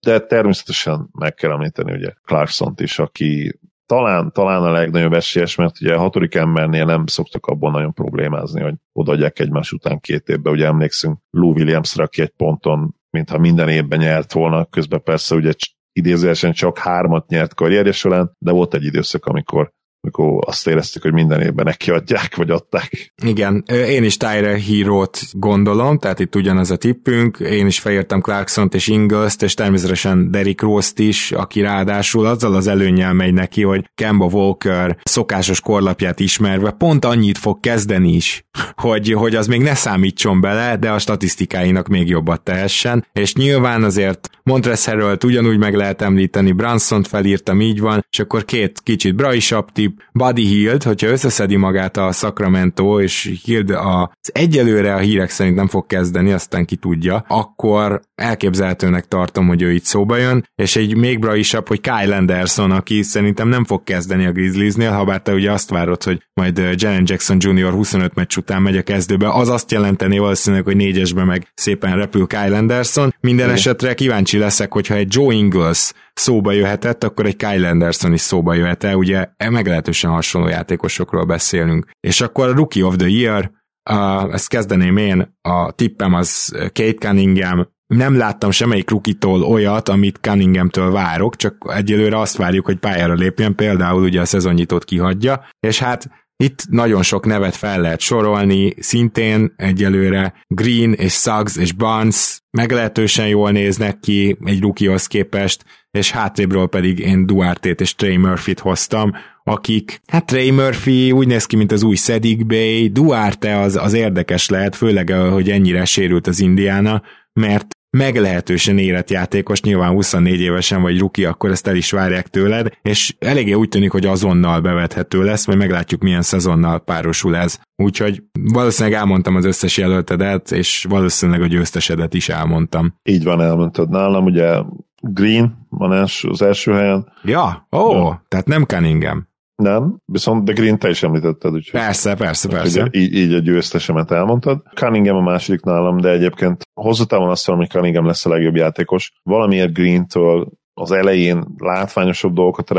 De 0.00 0.20
természetesen 0.20 1.08
meg 1.12 1.34
kell 1.34 1.50
említeni 1.50 1.92
ugye 1.92 2.12
Clarkson-t 2.24 2.80
is, 2.80 2.98
aki 2.98 3.58
talán, 3.86 4.32
talán 4.32 4.62
a 4.62 4.70
legnagyobb 4.70 5.12
esélyes, 5.12 5.54
mert 5.54 5.80
ugye 5.80 5.94
a 5.94 5.98
hatodik 5.98 6.34
embernél 6.34 6.84
nem 6.84 7.06
szoktak 7.06 7.46
abban 7.46 7.70
nagyon 7.70 7.92
problémázni, 7.92 8.60
hogy 8.60 8.74
odaadják 8.92 9.38
egymás 9.38 9.72
után 9.72 10.00
két 10.00 10.28
évbe. 10.28 10.50
Ugye 10.50 10.66
emlékszünk 10.66 11.18
Lou 11.30 11.52
Williamsra, 11.52 12.04
aki 12.04 12.22
egy 12.22 12.32
ponton, 12.36 12.94
mintha 13.10 13.38
minden 13.38 13.68
évben 13.68 13.98
nyert 13.98 14.32
volna, 14.32 14.64
közben 14.64 15.02
persze 15.02 15.34
ugye 15.34 15.52
idézőesen 15.98 16.52
csak 16.52 16.78
hármat 16.78 17.28
nyert 17.28 17.54
karrierje 17.54 17.92
során, 17.92 18.32
de 18.38 18.50
volt 18.50 18.74
egy 18.74 18.84
időszak, 18.84 19.26
amikor 19.26 19.72
amikor 20.00 20.38
azt 20.46 20.66
éreztük, 20.66 21.02
hogy 21.02 21.12
minden 21.12 21.40
évben 21.40 21.64
nekiadják, 21.64 22.36
vagy 22.36 22.50
adták. 22.50 23.12
Igen, 23.24 23.64
én 23.68 24.04
is 24.04 24.16
Tyler 24.16 24.60
Hero-t 24.60 25.20
gondolom, 25.32 25.98
tehát 25.98 26.18
itt 26.18 26.34
ugyanaz 26.34 26.70
a 26.70 26.76
tippünk, 26.76 27.38
én 27.38 27.66
is 27.66 27.78
felírtam 27.78 28.20
Clarkson-t 28.20 28.74
és 28.74 28.86
Ingles-t, 28.86 29.42
és 29.42 29.54
természetesen 29.54 30.30
Derrick 30.30 30.62
Rose-t 30.62 30.98
is, 30.98 31.32
aki 31.32 31.60
ráadásul 31.60 32.26
azzal 32.26 32.54
az 32.54 32.66
előnyel 32.66 33.12
megy 33.12 33.32
neki, 33.32 33.62
hogy 33.62 33.90
Kemba 33.94 34.24
Walker 34.24 34.96
szokásos 35.02 35.60
korlapját 35.60 36.20
ismerve 36.20 36.70
pont 36.70 37.04
annyit 37.04 37.38
fog 37.38 37.60
kezdeni 37.60 38.12
is, 38.12 38.44
hogy, 38.74 39.12
hogy 39.12 39.34
az 39.34 39.46
még 39.46 39.60
ne 39.60 39.74
számítson 39.74 40.40
bele, 40.40 40.76
de 40.76 40.90
a 40.90 40.98
statisztikáinak 40.98 41.88
még 41.88 42.08
jobbat 42.08 42.42
tehessen, 42.42 43.06
és 43.12 43.34
nyilván 43.34 43.82
azért 43.84 44.30
Montrezl 44.42 45.16
ugyanúgy 45.24 45.58
meg 45.58 45.74
lehet 45.74 46.02
említeni, 46.02 46.52
Branson-t 46.52 47.08
felírtam, 47.08 47.60
így 47.60 47.80
van, 47.80 48.06
és 48.10 48.18
akkor 48.18 48.44
két 48.44 48.80
kicsit 48.82 49.14
braisabb 49.14 49.72
tipp, 49.72 49.97
Buddy 50.12 50.46
Hield, 50.46 50.82
hogyha 50.82 51.08
összeszedi 51.08 51.56
magát 51.56 51.96
a 51.96 52.12
Sacramento, 52.12 53.00
és 53.00 53.40
Hield 53.44 53.70
az 53.70 54.30
egyelőre 54.32 54.94
a 54.94 54.98
hírek 54.98 55.30
szerint 55.30 55.56
nem 55.56 55.68
fog 55.68 55.86
kezdeni, 55.86 56.32
aztán 56.32 56.64
ki 56.64 56.76
tudja, 56.76 57.24
akkor 57.28 58.00
elképzelhetőnek 58.14 59.08
tartom, 59.08 59.46
hogy 59.46 59.62
ő 59.62 59.72
itt 59.72 59.84
szóba 59.84 60.16
jön, 60.16 60.48
és 60.54 60.76
egy 60.76 60.96
még 60.96 61.18
braisabb, 61.18 61.68
hogy 61.68 61.80
Kyle 61.80 62.16
Anderson, 62.16 62.70
aki 62.70 63.02
szerintem 63.02 63.48
nem 63.48 63.64
fog 63.64 63.84
kezdeni 63.84 64.26
a 64.26 64.32
Grizzliesnél, 64.32 64.92
ha 64.92 65.04
bár 65.04 65.22
te 65.22 65.32
ugye 65.32 65.52
azt 65.52 65.70
várod, 65.70 66.02
hogy 66.02 66.27
majd 66.38 66.58
Jalen 66.74 67.02
Jackson 67.06 67.36
Jr. 67.40 67.72
25 67.72 68.14
meccs 68.14 68.36
után 68.36 68.62
megy 68.62 68.76
a 68.76 68.82
kezdőbe, 68.82 69.28
az 69.28 69.48
azt 69.48 69.70
jelenteni 69.70 70.18
valószínűleg, 70.18 70.64
hogy 70.64 70.76
négyesbe 70.76 71.24
meg 71.24 71.52
szépen 71.54 71.96
repül 71.96 72.26
Kyle 72.26 72.56
Anderson. 72.56 73.14
Minden 73.20 73.50
esetre 73.50 73.94
kíváncsi 73.94 74.38
leszek, 74.38 74.72
hogyha 74.72 74.94
egy 74.94 75.14
Joe 75.14 75.34
Ingles 75.34 75.92
szóba 76.14 76.52
jöhetett, 76.52 77.04
akkor 77.04 77.26
egy 77.26 77.36
Kyle 77.36 77.68
Anderson 77.68 78.12
is 78.12 78.20
szóba 78.20 78.54
jöhet 78.54 78.84
el, 78.84 78.94
ugye 78.94 79.28
e 79.36 79.50
meglehetősen 79.50 80.10
hasonló 80.10 80.48
játékosokról 80.48 81.24
beszélünk. 81.24 81.86
És 82.00 82.20
akkor 82.20 82.48
a 82.48 82.54
Rookie 82.54 82.84
of 82.84 82.96
the 82.96 83.08
Year, 83.08 83.50
uh, 83.90 84.32
ezt 84.34 84.48
kezdeném 84.48 84.96
én, 84.96 85.38
a 85.42 85.72
tippem 85.72 86.14
az 86.14 86.52
Kate 86.72 86.94
Cunningham, 86.94 87.68
nem 87.94 88.16
láttam 88.16 88.50
semmelyik 88.50 88.90
rukitól 88.90 89.42
olyat, 89.42 89.88
amit 89.88 90.18
Cunninghamtől 90.20 90.90
várok, 90.90 91.36
csak 91.36 91.72
egyelőre 91.74 92.18
azt 92.18 92.36
várjuk, 92.36 92.64
hogy 92.64 92.76
pályára 92.76 93.14
lépjen, 93.14 93.54
például 93.54 94.02
ugye 94.02 94.20
a 94.20 94.24
szezonnyitót 94.24 94.84
kihagyja, 94.84 95.44
és 95.60 95.78
hát 95.78 96.10
itt 96.44 96.68
nagyon 96.70 97.02
sok 97.02 97.26
nevet 97.26 97.56
fel 97.56 97.80
lehet 97.80 98.00
sorolni, 98.00 98.74
szintén 98.78 99.54
egyelőre 99.56 100.34
Green 100.46 100.92
és 100.92 101.12
Suggs 101.12 101.56
és 101.56 101.72
Barnes 101.72 102.40
meglehetősen 102.50 103.28
jól 103.28 103.50
néznek 103.50 103.98
ki 104.00 104.36
egy 104.44 104.60
rukihoz 104.60 105.06
képest, 105.06 105.64
és 105.90 106.10
hátrébről 106.10 106.68
pedig 106.68 106.98
én 106.98 107.26
Duarte-t 107.26 107.80
és 107.80 107.94
Trey 107.94 108.16
Murphy-t 108.16 108.58
hoztam, 108.58 109.12
akik, 109.44 110.00
hát 110.06 110.26
Trey 110.26 110.50
Murphy 110.50 111.12
úgy 111.12 111.26
néz 111.26 111.46
ki, 111.46 111.56
mint 111.56 111.72
az 111.72 111.82
új 111.82 111.96
Sedig 111.96 112.46
Bay, 112.46 112.88
Duarte 112.88 113.58
az, 113.58 113.76
az 113.76 113.92
érdekes 113.92 114.48
lehet, 114.48 114.76
főleg, 114.76 115.10
hogy 115.10 115.50
ennyire 115.50 115.84
sérült 115.84 116.26
az 116.26 116.40
Indiana, 116.40 117.02
mert 117.32 117.66
meglehetősen 117.90 118.78
érett 118.78 119.10
játékos, 119.10 119.62
nyilván 119.62 119.92
24 119.92 120.40
évesen 120.40 120.82
vagy 120.82 120.98
ruki, 120.98 121.24
akkor 121.24 121.50
ezt 121.50 121.66
el 121.66 121.76
is 121.76 121.90
várják 121.90 122.28
tőled, 122.28 122.70
és 122.82 123.14
eléggé 123.18 123.52
úgy 123.52 123.68
tűnik, 123.68 123.90
hogy 123.90 124.06
azonnal 124.06 124.60
bevethető 124.60 125.22
lesz, 125.22 125.46
majd 125.46 125.58
meglátjuk 125.58 126.02
milyen 126.02 126.22
szezonnal 126.22 126.78
párosul 126.78 127.36
ez. 127.36 127.58
Úgyhogy 127.76 128.22
valószínűleg 128.52 128.98
elmondtam 128.98 129.36
az 129.36 129.44
összes 129.44 129.76
jelöltedet, 129.76 130.52
és 130.52 130.86
valószínűleg 130.88 131.42
a 131.42 131.46
győztesedet 131.46 132.14
is 132.14 132.28
elmondtam. 132.28 132.94
Így 133.02 133.24
van, 133.24 133.40
elmondtad 133.40 133.88
nálam, 133.88 134.24
ugye 134.24 134.62
Green 135.00 135.66
van 135.68 135.92
az 136.22 136.42
első 136.42 136.72
helyen. 136.72 137.12
Ja, 137.22 137.68
ó, 137.76 137.92
ja. 137.92 138.24
tehát 138.28 138.46
nem 138.46 138.64
Cunningham. 138.64 139.27
Nem, 139.62 139.96
viszont 140.04 140.44
de 140.44 140.52
Green 140.52 140.78
te 140.78 140.88
is 140.88 141.02
említetted, 141.02 141.52
úgyhogy... 141.52 141.80
Persze, 141.80 142.14
persze, 142.14 142.48
persze. 142.48 142.88
Így, 142.90 143.14
így 143.14 143.32
a 143.32 143.38
győztesemet 143.38 144.10
elmondtad. 144.10 144.62
Cunningham 144.74 145.16
a 145.16 145.20
második 145.20 145.60
nálam, 145.60 146.00
de 146.00 146.08
egyébként 146.08 146.62
hozzátávon 146.74 147.28
azt 147.28 147.46
mondom, 147.46 147.66
hogy 147.66 147.74
Cunningham 147.74 148.06
lesz 148.06 148.26
a 148.26 148.28
legjobb 148.28 148.56
játékos. 148.56 149.12
Valamiért 149.22 149.72
Green-től 149.72 150.48
az 150.74 150.92
elején 150.92 151.46
látványosabb 151.56 152.34
dolgokat 152.34 152.70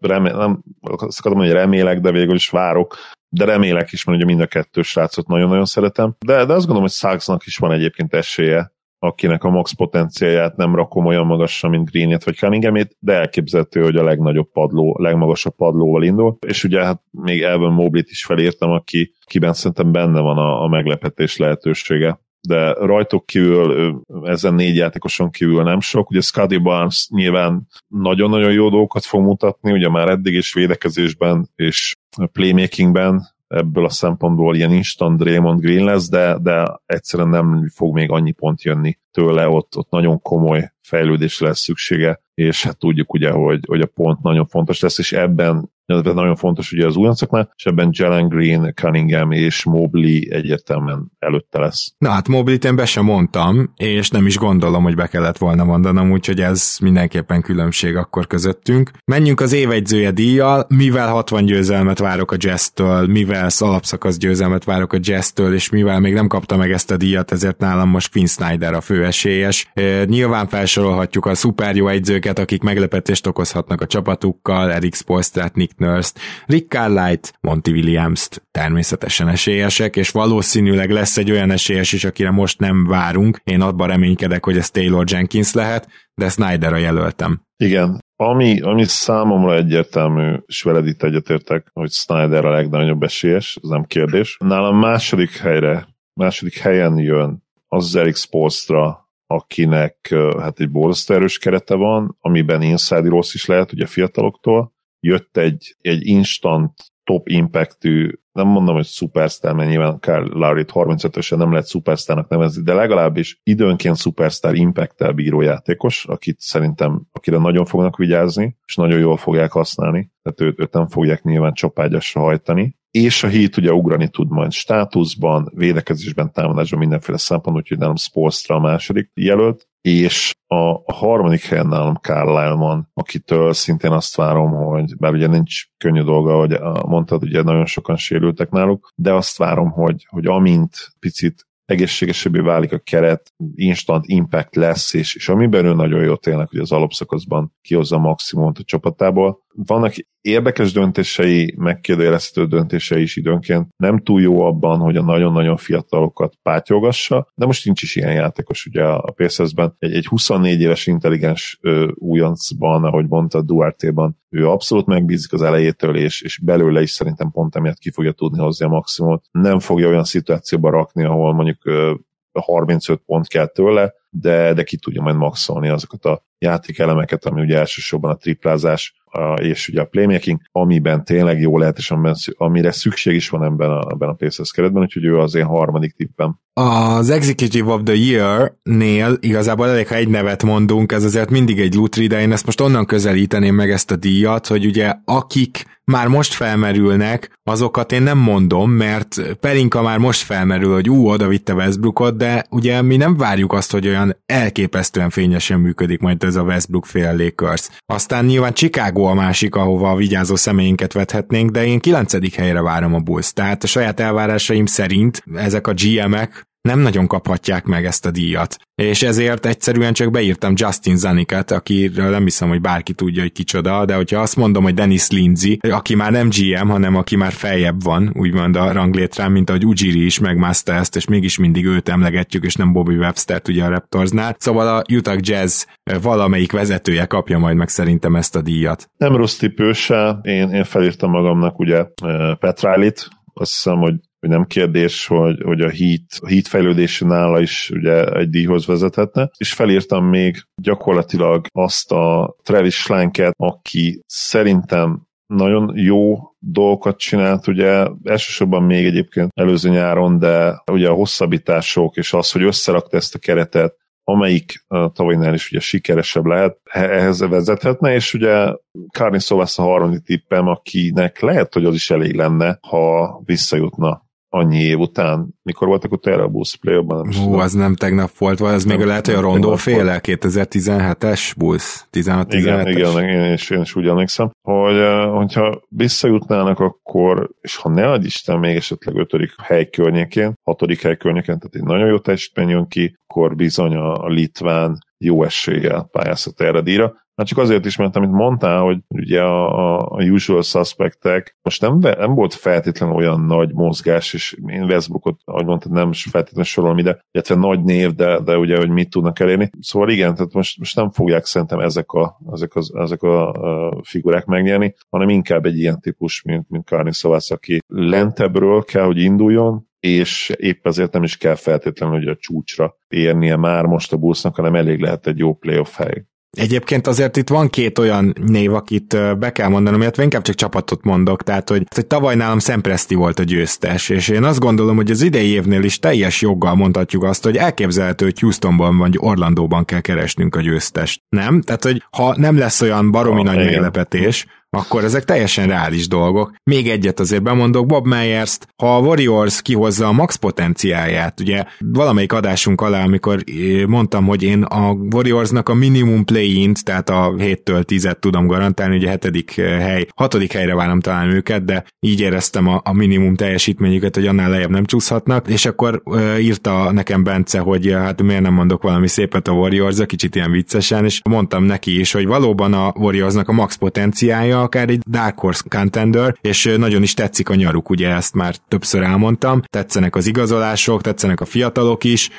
remé, 0.00 0.30
nem 0.30 0.62
azt 0.80 1.18
akarom 1.18 1.38
hogy 1.38 1.50
remélek, 1.50 2.00
de 2.00 2.10
végül 2.10 2.34
is 2.34 2.50
várok, 2.50 2.96
de 3.28 3.44
remélek 3.44 3.92
is, 3.92 4.04
mert 4.04 4.18
ugye 4.18 4.26
mind 4.26 4.40
a 4.40 4.46
kettő 4.46 4.82
srácot 4.82 5.28
nagyon-nagyon 5.28 5.64
szeretem. 5.64 6.16
De, 6.18 6.34
de 6.34 6.52
azt 6.52 6.66
gondolom, 6.66 6.82
hogy 6.82 6.90
Suggsnak 6.90 7.46
is 7.46 7.56
van 7.56 7.72
egyébként 7.72 8.14
esélye 8.14 8.72
akinek 8.98 9.44
a 9.44 9.50
max 9.50 9.72
potenciáját 9.72 10.56
nem 10.56 10.74
rakom 10.74 11.06
olyan 11.06 11.26
magasra, 11.26 11.68
mint 11.68 11.90
Greenet 11.90 12.24
vagy 12.24 12.36
Cunninghamét, 12.36 12.96
de 12.98 13.12
elképzelhető, 13.12 13.82
hogy 13.82 13.96
a 13.96 14.04
legnagyobb 14.04 14.50
padló, 14.52 14.96
legmagasabb 14.98 15.54
padlóval 15.54 16.02
indul, 16.02 16.36
és 16.46 16.64
ugye 16.64 16.84
hát 16.84 17.02
még 17.10 17.42
Elvin 17.42 17.70
Moblit 17.70 18.10
is 18.10 18.24
felírtam, 18.24 18.70
aki, 18.70 19.14
akiben 19.24 19.52
szerintem 19.52 19.92
benne 19.92 20.20
van 20.20 20.38
a, 20.38 20.62
a 20.62 20.68
meglepetés 20.68 21.36
lehetősége 21.36 22.20
de 22.46 22.72
rajtuk 22.72 23.26
kívül, 23.26 24.02
ezen 24.22 24.54
négy 24.54 24.76
játékoson 24.76 25.30
kívül 25.30 25.62
nem 25.62 25.80
sok. 25.80 26.10
Ugye 26.10 26.20
Scotty 26.20 26.56
Barnes 26.56 27.08
nyilván 27.10 27.66
nagyon-nagyon 27.86 28.52
jó 28.52 28.68
dolgokat 28.68 29.04
fog 29.04 29.22
mutatni, 29.22 29.72
ugye 29.72 29.88
már 29.88 30.08
eddig 30.08 30.34
is 30.34 30.52
védekezésben 30.52 31.50
és 31.56 31.96
playmakingben 32.32 33.35
ebből 33.48 33.84
a 33.84 33.90
szempontból 33.90 34.56
ilyen 34.56 34.72
instant 34.72 35.18
Draymond 35.18 35.60
Green 35.60 35.84
lesz, 35.84 36.08
de, 36.08 36.38
de 36.38 36.80
egyszerűen 36.86 37.28
nem 37.28 37.70
fog 37.74 37.94
még 37.94 38.10
annyi 38.10 38.32
pont 38.32 38.62
jönni 38.62 38.98
tőle, 39.10 39.48
ott, 39.48 39.76
ott 39.76 39.90
nagyon 39.90 40.22
komoly 40.22 40.70
fejlődésre 40.80 41.46
lesz 41.46 41.60
szüksége, 41.60 42.20
és 42.34 42.62
hát 42.62 42.78
tudjuk 42.78 43.12
ugye, 43.12 43.30
hogy, 43.30 43.60
hogy 43.66 43.80
a 43.80 43.86
pont 43.86 44.22
nagyon 44.22 44.46
fontos 44.46 44.80
lesz, 44.80 44.98
és 44.98 45.12
ebben 45.12 45.70
illetve 45.86 46.12
nagyon 46.12 46.36
fontos 46.36 46.72
ugye 46.72 46.86
az 46.86 46.96
újoncoknál, 46.96 47.52
és 47.56 47.66
ebben 47.66 47.88
Jalen 47.92 48.28
Green, 48.28 48.72
Cunningham 48.74 49.30
és 49.30 49.64
Mobley 49.64 50.20
egyértelműen 50.30 51.12
előtte 51.18 51.58
lesz. 51.58 51.94
Na 51.98 52.10
hát 52.10 52.28
Mobley-t 52.28 52.64
én 52.64 52.76
be 52.76 52.84
sem 52.84 53.04
mondtam, 53.04 53.72
és 53.76 54.10
nem 54.10 54.26
is 54.26 54.36
gondolom, 54.36 54.82
hogy 54.82 54.94
be 54.94 55.06
kellett 55.06 55.38
volna 55.38 55.64
mondanom, 55.64 56.10
úgyhogy 56.10 56.40
ez 56.40 56.76
mindenképpen 56.80 57.42
különbség 57.42 57.96
akkor 57.96 58.26
közöttünk. 58.26 58.90
Menjünk 59.04 59.40
az 59.40 59.52
évegyzője 59.52 60.10
díjjal, 60.10 60.66
mivel 60.68 61.08
60 61.08 61.44
győzelmet 61.44 61.98
várok 61.98 62.32
a 62.32 62.36
Jazz-től, 62.38 63.06
mivel 63.06 63.48
alapszakasz 63.58 64.16
győzelmet 64.16 64.64
várok 64.64 64.92
a 64.92 64.98
Jazz-től, 65.00 65.54
és 65.54 65.70
mivel 65.70 66.00
még 66.00 66.12
nem 66.12 66.26
kapta 66.26 66.56
meg 66.56 66.72
ezt 66.72 66.90
a 66.90 66.96
díjat, 66.96 67.32
ezért 67.32 67.58
nálam 67.58 67.88
most 67.88 68.12
Quinn 68.12 68.26
Snyder 68.26 68.74
a 68.74 68.80
főesélyes. 68.80 69.70
E, 69.74 70.04
nyilván 70.04 70.46
felsorolhatjuk 70.46 71.26
a 71.26 71.34
szuper 71.34 71.76
jó 71.76 71.88
egyzőket, 71.88 72.38
akik 72.38 72.62
meglepetést 72.62 73.26
okozhatnak 73.26 73.80
a 73.80 73.86
csapatukkal, 73.86 74.72
Eric 74.72 74.96
Spolstrat, 74.96 75.54
Nick 75.54 75.75
Nurse-t, 75.78 76.18
Rick 76.46 76.70
Carlight, 76.70 77.32
Monty 77.40 77.70
Williams-t 77.70 78.42
természetesen 78.50 79.28
esélyesek, 79.28 79.96
és 79.96 80.10
valószínűleg 80.10 80.90
lesz 80.90 81.16
egy 81.16 81.30
olyan 81.30 81.50
esélyes 81.50 81.92
is, 81.92 82.04
akire 82.04 82.30
most 82.30 82.58
nem 82.58 82.86
várunk. 82.86 83.40
Én 83.44 83.60
abban 83.60 83.88
reménykedek, 83.88 84.44
hogy 84.44 84.56
ez 84.56 84.70
Taylor 84.70 85.04
Jenkins 85.10 85.52
lehet, 85.52 85.88
de 86.14 86.28
Snyderra 86.28 86.76
jelöltem. 86.76 87.40
Igen, 87.56 88.04
ami, 88.16 88.60
ami 88.60 88.84
számomra 88.84 89.54
egyértelmű, 89.54 90.36
és 90.46 90.62
veled 90.62 90.86
itt 90.86 91.02
egyetértek, 91.02 91.66
hogy 91.72 91.90
Snyder 91.90 92.44
a 92.44 92.50
legnagyobb 92.50 93.02
esélyes, 93.02 93.58
ez 93.62 93.68
nem 93.68 93.84
kérdés. 93.84 94.36
Nálam 94.40 94.78
második 94.78 95.36
helyre, 95.36 95.88
második 96.20 96.58
helyen 96.58 96.98
jön 96.98 97.44
az 97.68 97.96
Eric 97.96 98.18
Spolstra, 98.18 99.08
akinek 99.26 100.14
hát 100.38 100.60
egy 100.60 100.70
borzasztó 100.70 101.14
erős 101.14 101.38
kerete 101.38 101.74
van, 101.74 102.16
amiben 102.20 102.62
inside 102.62 103.08
rossz 103.08 103.34
is 103.34 103.46
lehet, 103.46 103.72
ugye 103.72 103.86
fiataloktól. 103.86 104.74
Jött 105.00 105.36
egy, 105.36 105.76
egy 105.80 106.06
instant 106.06 106.72
top 107.04 107.28
impactű, 107.28 108.10
nem 108.32 108.46
mondom, 108.46 108.74
hogy 108.74 108.84
szupersztár, 108.84 109.54
mert 109.54 109.68
nyilván 109.68 109.98
Carl 110.00 110.38
Lowry-t 110.38 110.70
35-ösen 110.74 111.36
nem 111.36 111.50
lehet 111.50 111.66
szupersztárnak 111.66 112.28
nevezni, 112.28 112.62
de 112.62 112.74
legalábbis 112.74 113.40
időnként 113.42 113.96
szupersztár 113.96 114.54
impact 114.54 115.14
bíró 115.14 115.40
játékos, 115.40 116.04
akit 116.04 116.40
szerintem, 116.40 117.06
akire 117.12 117.38
nagyon 117.38 117.64
fognak 117.64 117.96
vigyázni, 117.96 118.56
és 118.66 118.74
nagyon 118.74 118.98
jól 118.98 119.16
fogják 119.16 119.52
használni, 119.52 120.12
tehát 120.22 120.40
őt, 120.40 120.60
őt 120.60 120.72
nem 120.72 120.88
fogják 120.88 121.22
nyilván 121.22 121.52
csapágyasra 121.52 122.20
hajtani, 122.20 122.76
és 122.96 123.22
a 123.22 123.28
hit 123.28 123.56
ugye 123.56 123.72
ugrani 123.72 124.08
tud 124.08 124.30
majd 124.30 124.52
státuszban, 124.52 125.50
védekezésben, 125.54 126.32
támadásban, 126.32 126.78
mindenféle 126.78 127.18
szempont, 127.18 127.56
úgyhogy 127.56 127.78
nálam 127.78 127.96
Spolstra 127.96 128.54
a 128.54 128.60
második 128.60 129.10
jelölt, 129.14 129.68
és 129.80 130.34
a, 130.46 130.70
a 130.70 130.92
harmadik 130.92 131.44
helyen 131.44 131.66
nálam 131.66 131.94
Carlisle 131.94 132.54
van, 132.54 132.90
akitől 132.94 133.52
szintén 133.52 133.92
azt 133.92 134.16
várom, 134.16 134.50
hogy 134.50 134.96
bár 134.96 135.12
ugye 135.12 135.26
nincs 135.26 135.64
könnyű 135.76 136.02
dolga, 136.02 136.36
hogy 136.36 136.58
mondtad, 136.86 137.22
ugye 137.22 137.42
nagyon 137.42 137.66
sokan 137.66 137.96
sérültek 137.96 138.50
náluk, 138.50 138.92
de 138.94 139.12
azt 139.12 139.36
várom, 139.36 139.70
hogy, 139.70 140.06
hogy 140.08 140.26
amint 140.26 140.76
picit 140.98 141.46
egészségesebbé 141.66 142.40
válik 142.40 142.72
a 142.72 142.78
keret, 142.78 143.32
instant 143.54 144.04
impact 144.06 144.56
lesz, 144.56 144.94
és, 144.94 145.14
és 145.14 145.28
amiben 145.28 145.64
ő 145.64 145.74
nagyon 145.74 146.04
jó 146.04 146.16
tényleg, 146.16 146.48
hogy 146.48 146.58
az 146.58 146.72
alapszakaszban 146.72 147.54
kihozza 147.62 147.96
a 147.96 147.98
maximumot 147.98 148.58
a 148.58 148.62
csapatából. 148.64 149.44
Vannak 149.54 149.94
érdekes 150.20 150.72
döntései, 150.72 151.54
megkérdőjelezhető 151.56 152.46
döntései 152.46 153.02
is 153.02 153.16
időnként. 153.16 153.68
Nem 153.76 153.98
túl 153.98 154.20
jó 154.20 154.40
abban, 154.40 154.78
hogy 154.78 154.96
a 154.96 155.02
nagyon-nagyon 155.02 155.56
fiatalokat 155.56 156.34
pátyolgassa, 156.42 157.28
de 157.34 157.46
most 157.46 157.64
nincs 157.64 157.82
is 157.82 157.96
ilyen 157.96 158.12
játékos 158.12 158.66
ugye 158.66 158.84
a 158.84 159.12
Pacersben. 159.16 159.74
Egy, 159.78 159.92
egy 159.94 160.06
24 160.06 160.60
éves 160.60 160.86
intelligens 160.86 161.58
ö, 161.60 161.88
újoncban, 161.94 162.84
ahogy 162.84 163.06
mondta 163.08 163.42
Duarte-ban, 163.42 164.18
ő 164.28 164.48
abszolút 164.48 164.86
megbízik 164.86 165.32
az 165.32 165.42
elejétől, 165.42 165.96
és, 165.96 166.22
és 166.22 166.38
belőle 166.38 166.82
is 166.82 166.90
szerintem 166.90 167.30
pont 167.30 167.56
emiatt 167.56 167.78
ki 167.78 167.90
fogja 167.90 168.12
tudni 168.12 168.38
hozni 168.38 168.64
a 168.64 168.68
maximumot. 168.68 169.24
Nem 169.30 169.58
fogja 169.58 169.88
olyan 169.88 170.04
szituációba 170.04 170.70
rakni, 170.70 171.04
ahol 171.04 171.34
mondjuk 171.34 171.66
ö, 171.66 171.94
35 172.40 173.02
pont 173.06 173.28
kell 173.28 173.46
tőle, 173.46 173.94
de, 174.10 174.52
de 174.52 174.62
ki 174.62 174.76
tudja 174.76 175.02
majd 175.02 175.16
maxolni 175.16 175.68
azokat 175.68 176.04
a 176.04 176.24
játékelemeket, 176.38 177.24
ami 177.24 177.40
ugye 177.40 177.58
elsősorban 177.58 178.10
a 178.10 178.16
triplázás, 178.16 178.94
és 179.42 179.68
ugye 179.68 179.80
a 179.80 179.84
playmaking, 179.84 180.40
amiben 180.52 181.04
tényleg 181.04 181.40
jó 181.40 181.58
lehet, 181.58 181.78
és 181.78 181.90
amiben, 181.90 182.14
amire 182.36 182.70
szükség 182.70 183.14
is 183.14 183.28
van 183.28 183.44
ebben 183.44 183.70
a, 183.70 183.90
ebben 183.90 184.08
a 184.08 184.12
Pacers 184.12 184.50
keretben, 184.50 184.82
úgyhogy 184.82 185.04
ő 185.04 185.18
az 185.18 185.34
én 185.34 185.44
harmadik 185.44 185.92
tippem. 185.92 186.38
Az 186.52 187.10
Executive 187.10 187.72
of 187.72 187.80
the 187.84 187.94
Year-nél 187.94 189.16
igazából 189.20 189.68
elég, 189.68 189.88
ha 189.88 189.94
egy 189.94 190.08
nevet 190.08 190.42
mondunk, 190.42 190.92
ez 190.92 191.04
azért 191.04 191.30
mindig 191.30 191.60
egy 191.60 191.74
lutri, 191.74 192.06
de 192.06 192.20
én 192.20 192.32
ezt 192.32 192.46
most 192.46 192.60
onnan 192.60 192.86
közelíteném 192.86 193.54
meg 193.54 193.70
ezt 193.70 193.90
a 193.90 193.96
díjat, 193.96 194.46
hogy 194.46 194.66
ugye 194.66 194.94
akik 195.04 195.64
már 195.86 196.08
most 196.08 196.34
felmerülnek, 196.34 197.38
azokat 197.44 197.92
én 197.92 198.02
nem 198.02 198.18
mondom, 198.18 198.70
mert 198.70 199.36
Pelinka 199.40 199.82
már 199.82 199.98
most 199.98 200.22
felmerül, 200.22 200.72
hogy 200.72 200.90
ú, 200.90 201.08
oda 201.08 201.28
vitte 201.28 201.54
Westbrookot, 201.54 202.16
de 202.16 202.44
ugye 202.50 202.82
mi 202.82 202.96
nem 202.96 203.16
várjuk 203.16 203.52
azt, 203.52 203.72
hogy 203.72 203.86
olyan 203.86 204.16
elképesztően 204.26 205.10
fényesen 205.10 205.60
működik 205.60 206.00
majd 206.00 206.22
ez 206.22 206.36
a 206.36 206.42
Westbrook 206.42 206.86
fél 206.86 207.16
Lakers. 207.16 207.68
Aztán 207.86 208.24
nyilván 208.24 208.52
Chicago 208.52 209.04
a 209.04 209.14
másik, 209.14 209.54
ahova 209.54 209.90
a 209.90 209.96
vigyázó 209.96 210.36
személyinket 210.36 210.92
vethetnénk, 210.92 211.50
de 211.50 211.66
én 211.66 211.80
kilencedik 211.80 212.34
helyre 212.34 212.62
várom 212.62 212.94
a 212.94 212.98
Bulls. 212.98 213.32
Tehát 213.32 213.62
a 213.62 213.66
saját 213.66 214.00
elvárásaim 214.00 214.66
szerint 214.66 215.22
ezek 215.34 215.66
a 215.66 215.74
GM-ek 215.74 216.46
nem 216.66 216.78
nagyon 216.78 217.06
kaphatják 217.06 217.64
meg 217.64 217.84
ezt 217.84 218.06
a 218.06 218.10
díjat. 218.10 218.56
És 218.74 219.02
ezért 219.02 219.46
egyszerűen 219.46 219.92
csak 219.92 220.10
beírtam 220.10 220.52
Justin 220.56 220.96
Zaniket, 220.96 221.50
akiről 221.50 222.10
nem 222.10 222.22
hiszem, 222.22 222.48
hogy 222.48 222.60
bárki 222.60 222.92
tudja, 222.92 223.22
hogy 223.22 223.32
kicsoda, 223.32 223.84
de 223.84 223.94
hogyha 223.94 224.20
azt 224.20 224.36
mondom, 224.36 224.62
hogy 224.62 224.74
Dennis 224.74 225.10
Lindsay, 225.10 225.58
aki 225.70 225.94
már 225.94 226.10
nem 226.10 226.28
GM, 226.28 226.68
hanem 226.68 226.96
aki 226.96 227.16
már 227.16 227.32
feljebb 227.32 227.82
van, 227.82 228.12
úgymond 228.14 228.56
a 228.56 228.72
ranglétrán, 228.72 229.32
mint 229.32 229.48
ahogy 229.48 229.66
Ujiri 229.66 230.04
is 230.04 230.18
megmászta 230.18 230.72
ezt, 230.72 230.96
és 230.96 231.06
mégis 231.06 231.38
mindig 231.38 231.66
őt 231.66 231.88
emlegetjük, 231.88 232.44
és 232.44 232.54
nem 232.54 232.72
Bobby 232.72 232.96
Webster-t 232.96 233.48
ugye 233.48 233.64
a 233.64 233.68
Raptorsnál. 233.68 234.36
Szóval 234.38 234.76
a 234.76 234.82
Utah 234.92 235.18
Jazz 235.20 235.64
valamelyik 236.02 236.52
vezetője 236.52 237.04
kapja 237.04 237.38
majd 237.38 237.56
meg 237.56 237.68
szerintem 237.68 238.16
ezt 238.16 238.36
a 238.36 238.42
díjat. 238.42 238.90
Nem 238.96 239.16
rossz 239.16 239.36
tipőse, 239.36 240.18
én, 240.22 240.50
én 240.50 240.64
felírtam 240.64 241.10
magamnak 241.10 241.58
ugye 241.58 241.76
eh, 241.76 242.34
Petrálit, 242.34 243.08
azt 243.34 243.52
hiszem, 243.52 243.78
hogy 243.78 243.94
hogy 244.26 244.36
nem 244.36 244.46
kérdés, 244.46 245.06
hogy, 245.06 245.42
hogy 245.42 245.60
a 245.60 245.70
heat, 245.70 246.00
a 246.20 246.28
heat 246.28 246.48
fejlődése 246.48 247.06
nála 247.06 247.40
is 247.40 247.70
ugye 247.70 248.04
egy 248.04 248.30
díjhoz 248.30 248.66
vezethetne, 248.66 249.30
és 249.36 249.52
felírtam 249.52 250.04
még 250.04 250.36
gyakorlatilag 250.62 251.46
azt 251.52 251.92
a 251.92 252.36
Travis 252.42 252.74
Schlenket, 252.74 253.34
aki 253.36 254.02
szerintem 254.06 255.06
nagyon 255.26 255.72
jó 255.74 256.18
dolgokat 256.38 256.98
csinált, 256.98 257.46
ugye 257.46 257.86
elsősorban 258.04 258.62
még 258.62 258.84
egyébként 258.86 259.30
előző 259.34 259.68
nyáron, 259.68 260.18
de 260.18 260.62
ugye 260.72 260.88
a 260.88 260.94
hosszabbítások 260.94 261.96
és 261.96 262.12
az, 262.12 262.32
hogy 262.32 262.42
összerakta 262.42 262.96
ezt 262.96 263.14
a 263.14 263.18
keretet, 263.18 263.74
amelyik 264.08 264.64
a 264.66 264.92
tavalynál 264.92 265.34
is 265.34 265.50
ugye 265.50 265.60
sikeresebb 265.60 266.24
lehet, 266.24 266.58
ehhez 266.64 267.20
vezethetne, 267.20 267.94
és 267.94 268.14
ugye 268.14 268.52
Carney 268.92 269.20
Szovász 269.20 269.58
a 269.58 269.62
harmadik 269.62 270.02
tippem, 270.04 270.46
akinek 270.46 271.20
lehet, 271.20 271.54
hogy 271.54 271.64
az 271.64 271.74
is 271.74 271.90
elég 271.90 272.14
lenne, 272.14 272.58
ha 272.60 273.20
visszajutna 273.24 274.05
annyi 274.36 274.58
év 274.58 274.78
után. 274.78 275.28
Mikor 275.42 275.68
voltak 275.68 275.92
utána 275.92 276.22
a 276.22 276.28
Bulls 276.28 276.56
play 276.56 276.84
Nem 276.86 277.12
Hú, 277.12 277.34
az 277.34 277.52
nem 277.52 277.74
tegnap 277.74 278.10
volt, 278.18 278.38
vagy 278.38 278.54
az 278.54 278.64
még 278.64 278.78
lehet, 278.78 279.06
hogy 279.06 279.14
a 279.14 279.20
Rondó 279.20 279.56
féle 279.56 280.00
2017-es 280.02 281.32
Bulls, 281.36 281.86
16 281.90 282.28
17 282.28 282.76
Igen, 282.76 282.98
igen, 282.98 283.24
én 283.24 283.32
is, 283.32 283.50
én 283.50 283.60
is 283.60 283.76
úgy 283.76 283.86
emlékszem, 283.86 284.30
hogy 284.42 284.76
hogyha 285.10 285.60
visszajutnának, 285.68 286.60
akkor, 286.60 287.30
és 287.40 287.56
ha 287.56 287.68
ne 287.68 287.90
adj 287.90 288.06
Isten, 288.06 288.38
még 288.38 288.56
esetleg 288.56 288.96
ötödik 288.96 289.30
hely 289.42 289.70
környékén, 289.70 290.32
hatodik 290.42 290.82
hely 290.82 290.96
környékén, 290.96 291.38
tehát 291.38 291.54
egy 291.54 291.62
nagyon 291.62 291.88
jó 291.88 291.98
teljesítmény 291.98 292.48
jön 292.48 292.68
ki, 292.68 292.96
akkor 293.06 293.36
bizony 293.36 293.74
a 293.76 294.06
litván 294.06 294.78
jó 294.98 295.24
eséllyel 295.24 295.88
pályázhat 295.92 296.40
erre 296.40 296.60
díjra. 296.60 296.94
Hát 297.16 297.26
csak 297.26 297.38
azért 297.38 297.64
is, 297.64 297.76
mert 297.76 297.96
amit 297.96 298.10
mondtál, 298.10 298.60
hogy 298.60 298.78
ugye 298.88 299.22
a, 299.22 299.58
a, 299.58 299.88
a 299.90 300.02
usual 300.02 300.42
suspectek, 300.42 301.36
most 301.42 301.60
nem, 301.60 301.78
nem 301.78 302.14
volt 302.14 302.34
feltétlenül 302.34 302.94
olyan 302.94 303.20
nagy 303.20 303.52
mozgás, 303.52 304.14
és 304.14 304.36
én 304.46 304.62
Westbrookot, 304.62 305.20
ahogy 305.24 305.44
mondtad, 305.44 305.72
nem 305.72 305.92
feltétlenül 305.92 306.44
sorolom 306.44 306.78
ide, 306.78 307.04
illetve 307.10 307.34
nagy 307.34 307.62
név, 307.62 307.94
de, 307.94 308.20
de 308.20 308.38
ugye, 308.38 308.56
hogy 308.56 308.70
mit 308.70 308.90
tudnak 308.90 309.20
elérni. 309.20 309.50
Szóval 309.60 309.90
igen, 309.90 310.14
tehát 310.14 310.32
most, 310.32 310.58
most 310.58 310.76
nem 310.76 310.90
fogják 310.90 311.24
szerintem 311.24 311.58
ezek 311.58 311.92
a, 311.92 312.20
ezek, 312.32 312.54
az, 312.54 312.72
ezek 312.74 313.02
a, 313.02 313.32
a 313.32 313.80
figurák 313.82 314.24
megnyerni, 314.24 314.74
hanem 314.88 315.08
inkább 315.08 315.44
egy 315.44 315.58
ilyen 315.58 315.80
típus, 315.80 316.22
mint, 316.22 316.48
mint 316.48 316.68
Karni 316.68 316.92
Szavász, 316.92 317.30
aki 317.30 317.58
lentebbről 317.66 318.64
kell, 318.64 318.84
hogy 318.84 318.98
induljon, 318.98 319.68
és 319.80 320.32
épp 320.36 320.66
ezért 320.66 320.92
nem 320.92 321.02
is 321.02 321.16
kell 321.16 321.34
feltétlenül, 321.34 321.96
hogy 321.96 322.08
a 322.08 322.16
csúcsra 322.16 322.76
érnie 322.88 323.36
már 323.36 323.64
most 323.64 323.92
a 323.92 323.96
busznak, 323.96 324.34
hanem 324.36 324.54
elég 324.54 324.80
lehet 324.80 325.06
egy 325.06 325.18
jó 325.18 325.34
playoff 325.34 325.76
hely. 325.76 326.04
Egyébként 326.36 326.86
azért 326.86 327.16
itt 327.16 327.28
van 327.28 327.48
két 327.48 327.78
olyan 327.78 328.14
név, 328.26 328.54
akit 328.54 329.18
be 329.18 329.32
kell 329.32 329.48
mondanom, 329.48 329.80
illetve 329.80 330.02
inkább 330.02 330.22
csak 330.22 330.34
csapatot 330.34 330.84
mondok, 330.84 331.22
tehát 331.22 331.48
hogy, 331.48 331.62
hogy 331.74 331.86
tavaly 331.86 332.14
nálam 332.14 332.38
Szempreszti 332.38 332.94
volt 332.94 333.18
a 333.18 333.22
győztes, 333.22 333.88
és 333.88 334.08
én 334.08 334.24
azt 334.24 334.38
gondolom, 334.38 334.76
hogy 334.76 334.90
az 334.90 335.02
idei 335.02 335.28
évnél 335.28 335.62
is 335.62 335.78
teljes 335.78 336.20
joggal 336.20 336.54
mondhatjuk 336.54 337.04
azt, 337.04 337.24
hogy 337.24 337.36
elképzelhető, 337.36 338.04
hogy 338.04 338.20
Houstonban 338.20 338.76
vagy 338.76 338.96
Orlandóban 338.98 339.64
kell 339.64 339.80
keresnünk 339.80 340.36
a 340.36 340.40
győztest. 340.40 341.00
Nem? 341.08 341.40
Tehát, 341.40 341.64
hogy 341.64 341.82
ha 341.90 342.14
nem 342.16 342.38
lesz 342.38 342.60
olyan 342.60 342.90
baromi 342.90 343.20
ah, 343.20 343.26
nagy 343.26 343.44
meglepetés, 343.44 344.26
akkor 344.56 344.84
ezek 344.84 345.04
teljesen 345.04 345.46
reális 345.46 345.88
dolgok. 345.88 346.32
Még 346.44 346.68
egyet 346.68 347.00
azért 347.00 347.22
bemondok, 347.22 347.66
Bob 347.66 347.86
Meyers-t, 347.86 348.48
ha 348.62 348.76
a 348.76 348.80
Warriors 348.80 349.42
kihozza 349.42 349.86
a 349.86 349.92
max 349.92 350.16
potenciáját, 350.16 351.20
ugye 351.20 351.44
valamelyik 351.58 352.12
adásunk 352.12 352.60
alá, 352.60 352.84
amikor 352.84 353.24
mondtam, 353.66 354.06
hogy 354.06 354.22
én 354.22 354.42
a 354.42 354.76
Warriorsnak 354.94 355.48
a 355.48 355.54
minimum 355.54 356.04
play-int, 356.04 356.64
tehát 356.64 356.90
a 356.90 357.14
7-től 357.16 357.62
10-et 357.66 357.98
tudom 357.98 358.26
garantálni, 358.26 358.76
ugye 358.76 358.88
hetedik 358.88 359.34
hely, 359.40 359.86
hatodik 359.94 360.32
helyre 360.32 360.54
várom 360.54 360.80
talán 360.80 361.10
őket, 361.10 361.44
de 361.44 361.64
így 361.80 362.00
éreztem 362.00 362.48
a, 362.48 362.60
a 362.64 362.72
minimum 362.72 363.14
teljesítményüket, 363.14 363.94
hogy 363.94 364.06
annál 364.06 364.30
lejjebb 364.30 364.50
nem 364.50 364.64
csúszhatnak, 364.64 365.28
és 365.28 365.46
akkor 365.46 365.80
uh, 365.84 366.22
írta 366.22 366.72
nekem 366.72 367.02
Bence, 367.02 367.38
hogy 367.38 367.72
hát 367.72 368.02
miért 368.02 368.22
nem 368.22 368.34
mondok 368.34 368.62
valami 368.62 368.88
szépet 368.88 369.28
a 369.28 369.32
warriors 369.32 369.76
kicsit 369.86 370.14
ilyen 370.14 370.30
viccesen, 370.30 370.84
és 370.84 371.00
mondtam 371.04 371.44
neki 371.44 371.78
is, 371.78 371.92
hogy 371.92 372.06
valóban 372.06 372.52
a 372.52 372.72
Warriorsnak 372.76 373.28
a 373.28 373.32
max 373.32 373.54
potenciája 373.54 374.45
akár 374.46 374.68
egy 374.68 374.80
Dark 374.90 375.18
Horse 375.18 375.42
contender, 375.48 376.16
és 376.20 376.54
nagyon 376.56 376.82
is 376.82 376.94
tetszik 376.94 377.28
a 377.28 377.34
nyaruk, 377.34 377.70
ugye 377.70 377.88
ezt 377.88 378.14
már 378.14 378.34
többször 378.48 378.82
elmondtam, 378.82 379.42
tetszenek 379.46 379.96
az 379.96 380.06
igazolások, 380.06 380.82
tetszenek 380.82 381.20
a 381.20 381.24
fiatalok 381.24 381.84
is, 381.84 382.10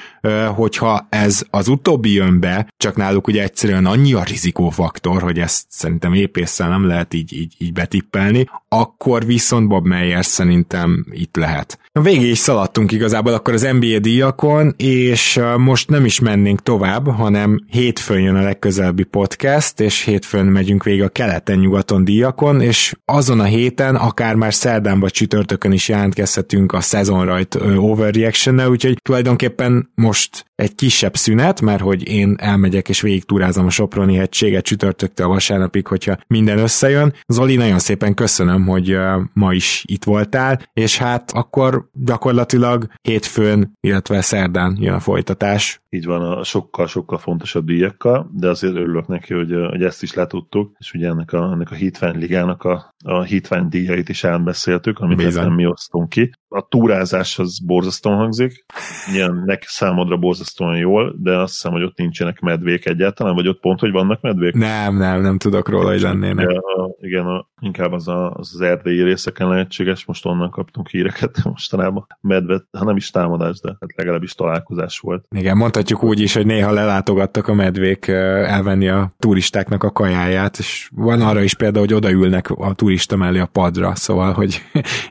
hogyha 0.56 1.08
ez 1.10 1.46
az 1.50 1.68
utóbbi 1.68 2.14
jön 2.14 2.40
be, 2.40 2.68
csak 2.78 2.96
náluk 2.96 3.28
ugye 3.28 3.44
egyszerűen 3.44 3.86
annyi 3.86 4.14
a 4.14 4.24
rizikófaktor, 4.24 5.22
hogy 5.22 5.40
ezt 5.40 5.66
szerintem 5.70 6.14
épésszel 6.14 6.70
nem 6.70 6.88
lehet 6.88 7.14
így, 7.14 7.34
így, 7.34 7.56
így 7.58 7.74
betippelni, 7.74 8.50
akkor 8.68 9.26
viszont 9.26 9.68
Bob 9.68 9.86
Meyers 9.86 10.26
szerintem 10.26 11.06
itt 11.12 11.36
lehet. 11.36 11.80
Végig 12.04 12.30
is 12.30 12.38
szaladtunk 12.38 12.92
igazából 12.92 13.34
akkor 13.34 13.54
az 13.54 13.68
NBA 13.80 14.00
díjakon, 14.00 14.74
és 14.78 15.40
most 15.58 15.90
nem 15.90 16.06
is 16.06 16.20
mennénk 16.20 16.62
tovább, 16.62 17.08
hanem 17.08 17.66
hétfőn 17.70 18.22
jön 18.22 18.36
a 18.36 18.42
legközelebbi 18.42 19.04
podcast, 19.04 19.80
és 19.80 20.04
hétfőn 20.04 20.46
megyünk 20.46 20.84
végig 20.84 21.02
a 21.02 21.10
keleten-nyugaton 21.10 22.04
díjakon, 22.04 22.62
és 22.62 22.94
azon 23.06 23.40
a 23.40 23.44
héten, 23.44 23.96
akár 23.96 24.36
már 24.36 24.54
szerdán 24.54 25.00
vagy 25.00 25.12
csütörtökön 25.12 25.72
is 25.72 25.90
jelentkezhetünk 25.90 26.74
a 26.74 26.82
szezonrajt 26.82 27.56
overreaction 27.78 28.68
úgyhogy 28.68 29.00
tulajdonképpen 29.02 29.92
most 29.96 30.46
egy 30.56 30.76
kisebb 30.76 31.16
szünet, 31.16 31.62
mert 31.62 31.82
hogy 31.82 32.10
én 32.10 32.36
elmegyek 32.40 32.90
és 32.90 33.02
végig 33.02 33.24
túrázom 33.24 33.66
a 33.66 33.70
Soproni 33.70 34.16
hegységet 34.16 34.64
csütörtöktől 34.64 35.28
vasárnapig, 35.28 35.88
hogyha 35.88 36.18
minden 36.28 36.58
összejön. 36.58 37.14
Zoli, 37.28 37.56
nagyon 37.56 37.80
szépen 37.80 38.14
köszönöm, 38.14 38.66
hogy 38.66 38.98
ma 39.34 39.54
is 39.54 39.84
itt 39.88 40.04
voltál, 40.04 40.62
és 40.74 40.98
hát 40.98 41.32
akkor 41.32 41.87
gyakorlatilag 41.94 42.88
hétfőn, 43.02 43.78
illetve 43.80 44.22
szerdán 44.22 44.78
jön 44.80 44.94
a 44.94 45.00
folytatás. 45.00 45.82
Így 45.98 46.06
van, 46.06 46.22
a 46.22 46.44
sokkal-sokkal 46.44 47.18
fontosabb 47.18 47.66
díjakkal, 47.66 48.30
de 48.34 48.50
azért 48.50 48.76
örülök 48.76 49.08
neki, 49.08 49.34
hogy, 49.34 49.52
hogy 49.70 49.84
ezt 49.84 50.04
is 50.04 50.14
letudtuk, 50.14 50.76
és 50.78 50.94
ugye 50.94 51.08
ennek 51.08 51.34
a, 51.34 51.52
ennek 51.52 51.72
a 51.72 51.76
Hitvány 51.76 52.18
Ligának 52.18 52.64
a, 52.64 52.94
a 53.06 53.22
Hitvány 53.22 53.68
díjait 53.68 54.10
is 54.10 54.24
átbeszéltük, 54.24 55.00
amit 55.00 55.34
nem 55.34 55.54
mi 55.54 55.66
osztunk 55.66 56.10
ki. 56.10 56.32
A 56.50 56.68
túrázás 56.68 57.40
az 57.40 57.60
borzasztóan 57.60 58.18
hangzik, 58.18 58.66
ilyen 59.14 59.44
neki 59.46 59.66
számodra 59.68 60.18
borzasztóan 60.18 60.78
jól, 60.78 61.16
de 61.18 61.38
azt 61.38 61.54
hiszem, 61.54 61.72
hogy 61.72 61.84
ott 61.84 61.98
nincsenek 61.98 62.40
medvék 62.40 62.86
egyáltalán, 62.86 63.36
vagy 63.36 63.48
ott 63.48 63.60
pont, 63.60 63.80
hogy 63.80 63.92
vannak 63.92 64.22
medvék? 64.22 64.54
Nem, 64.54 64.98
nem, 64.98 65.22
nem 65.22 65.38
tudok 65.38 65.70
róla, 65.70 65.90
hogy 65.90 66.02
lennének. 66.02 66.50
Igen, 66.50 66.62
a, 66.62 66.90
igen 67.00 67.26
a, 67.26 67.48
inkább 67.62 67.92
az, 67.92 68.08
a, 68.08 68.32
az 68.32 68.52
az 68.54 68.62
erdélyi 68.62 69.04
részeken 69.04 69.48
lehetséges, 69.48 70.06
most 70.06 70.26
onnan 70.26 70.50
kaptunk 70.50 70.90
híreket 70.90 71.44
mostanában. 71.44 72.08
Medvet, 72.22 72.66
ha 72.78 72.86
nem 72.86 72.96
is 72.96 73.10
támadás, 73.10 73.60
de 73.60 73.70
hát 73.80 73.96
legalábbis 73.96 74.34
találkozás 74.34 75.00
volt. 75.00 75.26
Igen, 75.36 75.58
mondhatjuk 75.90 76.18
úgy 76.18 76.24
is, 76.24 76.34
hogy 76.34 76.46
néha 76.46 76.72
lelátogattak 76.72 77.48
a 77.48 77.54
medvék 77.54 78.08
elvenni 78.08 78.88
a 78.88 79.12
turistáknak 79.20 79.84
a 79.84 79.92
kajáját, 79.92 80.58
és 80.58 80.90
van 80.96 81.22
arra 81.22 81.42
is 81.42 81.54
például, 81.54 81.86
hogy 81.86 81.94
odaülnek 81.94 82.50
a 82.50 82.74
turista 82.74 83.16
mellé 83.16 83.40
a 83.40 83.46
padra, 83.46 83.96
szóval, 83.96 84.34
hogy 84.34 84.62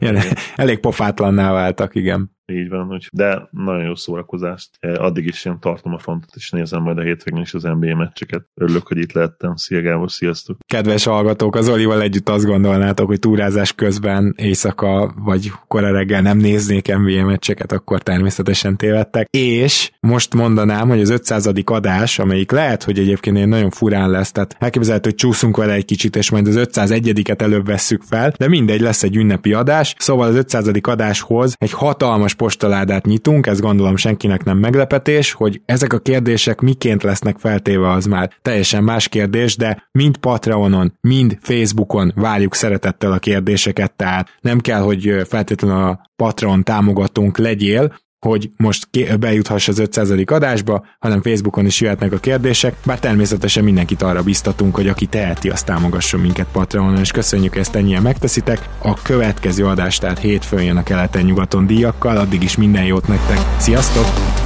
elég 0.57 0.79
pofátlanná 0.79 1.53
váltak, 1.53 1.95
igen. 1.95 2.36
Így 2.53 2.69
van, 2.69 2.93
úgy. 2.93 3.09
de 3.13 3.49
nagyon 3.51 3.85
jó 3.85 3.95
szórakozást. 3.95 4.71
Addig 4.81 5.27
is 5.27 5.45
én 5.45 5.59
tartom 5.61 5.93
a 5.93 5.99
frontot, 5.99 6.31
és 6.35 6.51
nézem 6.51 6.83
majd 6.83 6.99
a 6.99 7.03
hétvégén 7.03 7.43
is 7.43 7.55
az 7.55 7.63
NBA 7.63 7.97
meccseket. 7.97 8.47
Örülök, 8.55 8.87
hogy 8.87 8.99
itt 8.99 9.13
lehettem. 9.13 9.57
Szia 9.57 9.83
Gábor, 9.83 10.11
sziasztok! 10.11 10.59
Kedves 10.67 11.05
hallgatók, 11.05 11.57
az 11.57 11.69
Olival 11.69 12.03
együtt 12.03 12.29
azt 12.29 12.45
gondolnátok, 12.45 13.07
hogy 13.07 13.19
túrázás 13.19 13.73
közben 13.73 14.35
éjszaka 14.37 15.15
vagy 15.17 15.51
kora 15.69 15.93
reggel 15.93 16.21
nem 16.21 16.39
néznék 16.39 16.97
NBA 16.97 17.25
meccseket, 17.25 17.73
akkor 17.73 18.03
természetesen 18.03 18.77
tévedtek. 18.77 19.29
És 19.31 19.91
most 20.01 20.35
mondanám, 20.35 20.89
hogy 20.89 21.01
az 21.01 21.11
500. 21.11 21.51
adás, 21.65 22.19
amelyik 22.19 22.51
lehet, 22.51 22.83
hogy 22.83 22.99
egyébként 22.99 23.37
én 23.37 23.49
nagyon 23.49 23.71
furán 23.71 24.11
lesz, 24.11 24.33
tehát 24.33 24.57
elképzelhető, 24.59 25.09
hogy 25.09 25.19
csúszunk 25.19 25.57
vele 25.57 25.73
egy 25.73 25.85
kicsit, 25.85 26.17
és 26.17 26.31
majd 26.31 26.47
az 26.47 26.69
501-et 26.73 27.41
előbb 27.41 27.67
vesszük 27.67 28.03
fel, 28.03 28.33
de 28.39 28.49
mindegy, 28.49 28.81
lesz 28.81 29.03
egy 29.03 29.17
ünnepi 29.17 29.53
adás, 29.53 29.95
szóval 29.99 30.29
az 30.29 30.35
500. 30.35 30.71
adáshoz 30.83 31.55
egy 31.59 31.73
hatalmas 31.73 32.35
postaládát 32.37 33.07
nyitunk, 33.07 33.47
ez 33.47 33.61
gondolom 33.61 33.97
senkinek 33.97 34.45
nem 34.45 34.59
meglepetés, 34.59 35.33
hogy 35.33 35.61
ezek 35.65 35.93
a 35.93 35.99
kérdések 35.99 36.61
miként 36.61 37.03
lesznek 37.03 37.39
feltéve, 37.39 37.91
az 37.91 38.05
már 38.05 38.31
teljesen 38.43 38.85
más 38.85 39.09
kérdés, 39.09 39.57
de 39.57 39.89
mind 39.93 40.17
Patreonon, 40.17 40.93
mind 41.01 41.39
Facebookon 41.41 42.13
várjuk 42.15 42.55
szeretettel 42.55 43.13
a 43.13 43.19
kérdéseket, 43.19 43.93
tehát 43.93 44.29
nem 44.41 44.61
kell, 44.61 44.81
hogy 44.81 45.23
feltétlenül 45.29 45.83
a 45.83 46.11
Patreon 46.17 46.63
támogatónk 46.63 47.39
legyél, 47.39 47.95
hogy 48.19 48.51
most 48.57 48.89
bejuthass 49.19 49.69
az 49.69 49.79
500. 49.79 50.11
adásba, 50.25 50.87
hanem 50.99 51.23
Facebookon 51.23 51.67
is 51.67 51.81
jöhetnek 51.81 52.13
a 52.13 52.19
kérdések, 52.19 52.77
bár 52.85 52.99
természetesen 52.99 53.65
mindenkit 53.65 54.03
arra 54.03 54.23
biztatunk, 54.23 54.75
hogy 54.75 54.89
aki 54.89 55.07
teheti, 55.07 55.49
azt 55.49 55.67
támogasson 55.67 56.21
minket 56.21 56.47
Patreonon, 56.53 56.99
és 56.99 57.11
köszönjük 57.11 57.57
ezt 57.57 57.75
ennyien 57.75 58.03
megteszitek. 58.03 58.69
A 58.83 59.03
következő 59.03 59.67
adás 59.67 59.99
tehát 59.99 60.19
hétfőn 60.19 60.63
jön 60.63 60.77
a 60.77 60.83
keleten-nyugaton 60.83 61.67
díjakkal, 61.67 62.17
addig 62.17 62.43
is 62.43 62.57
minden 62.57 62.85
jót 62.85 63.09
nektek. 63.09 63.39
Sziasztok! 63.59 64.46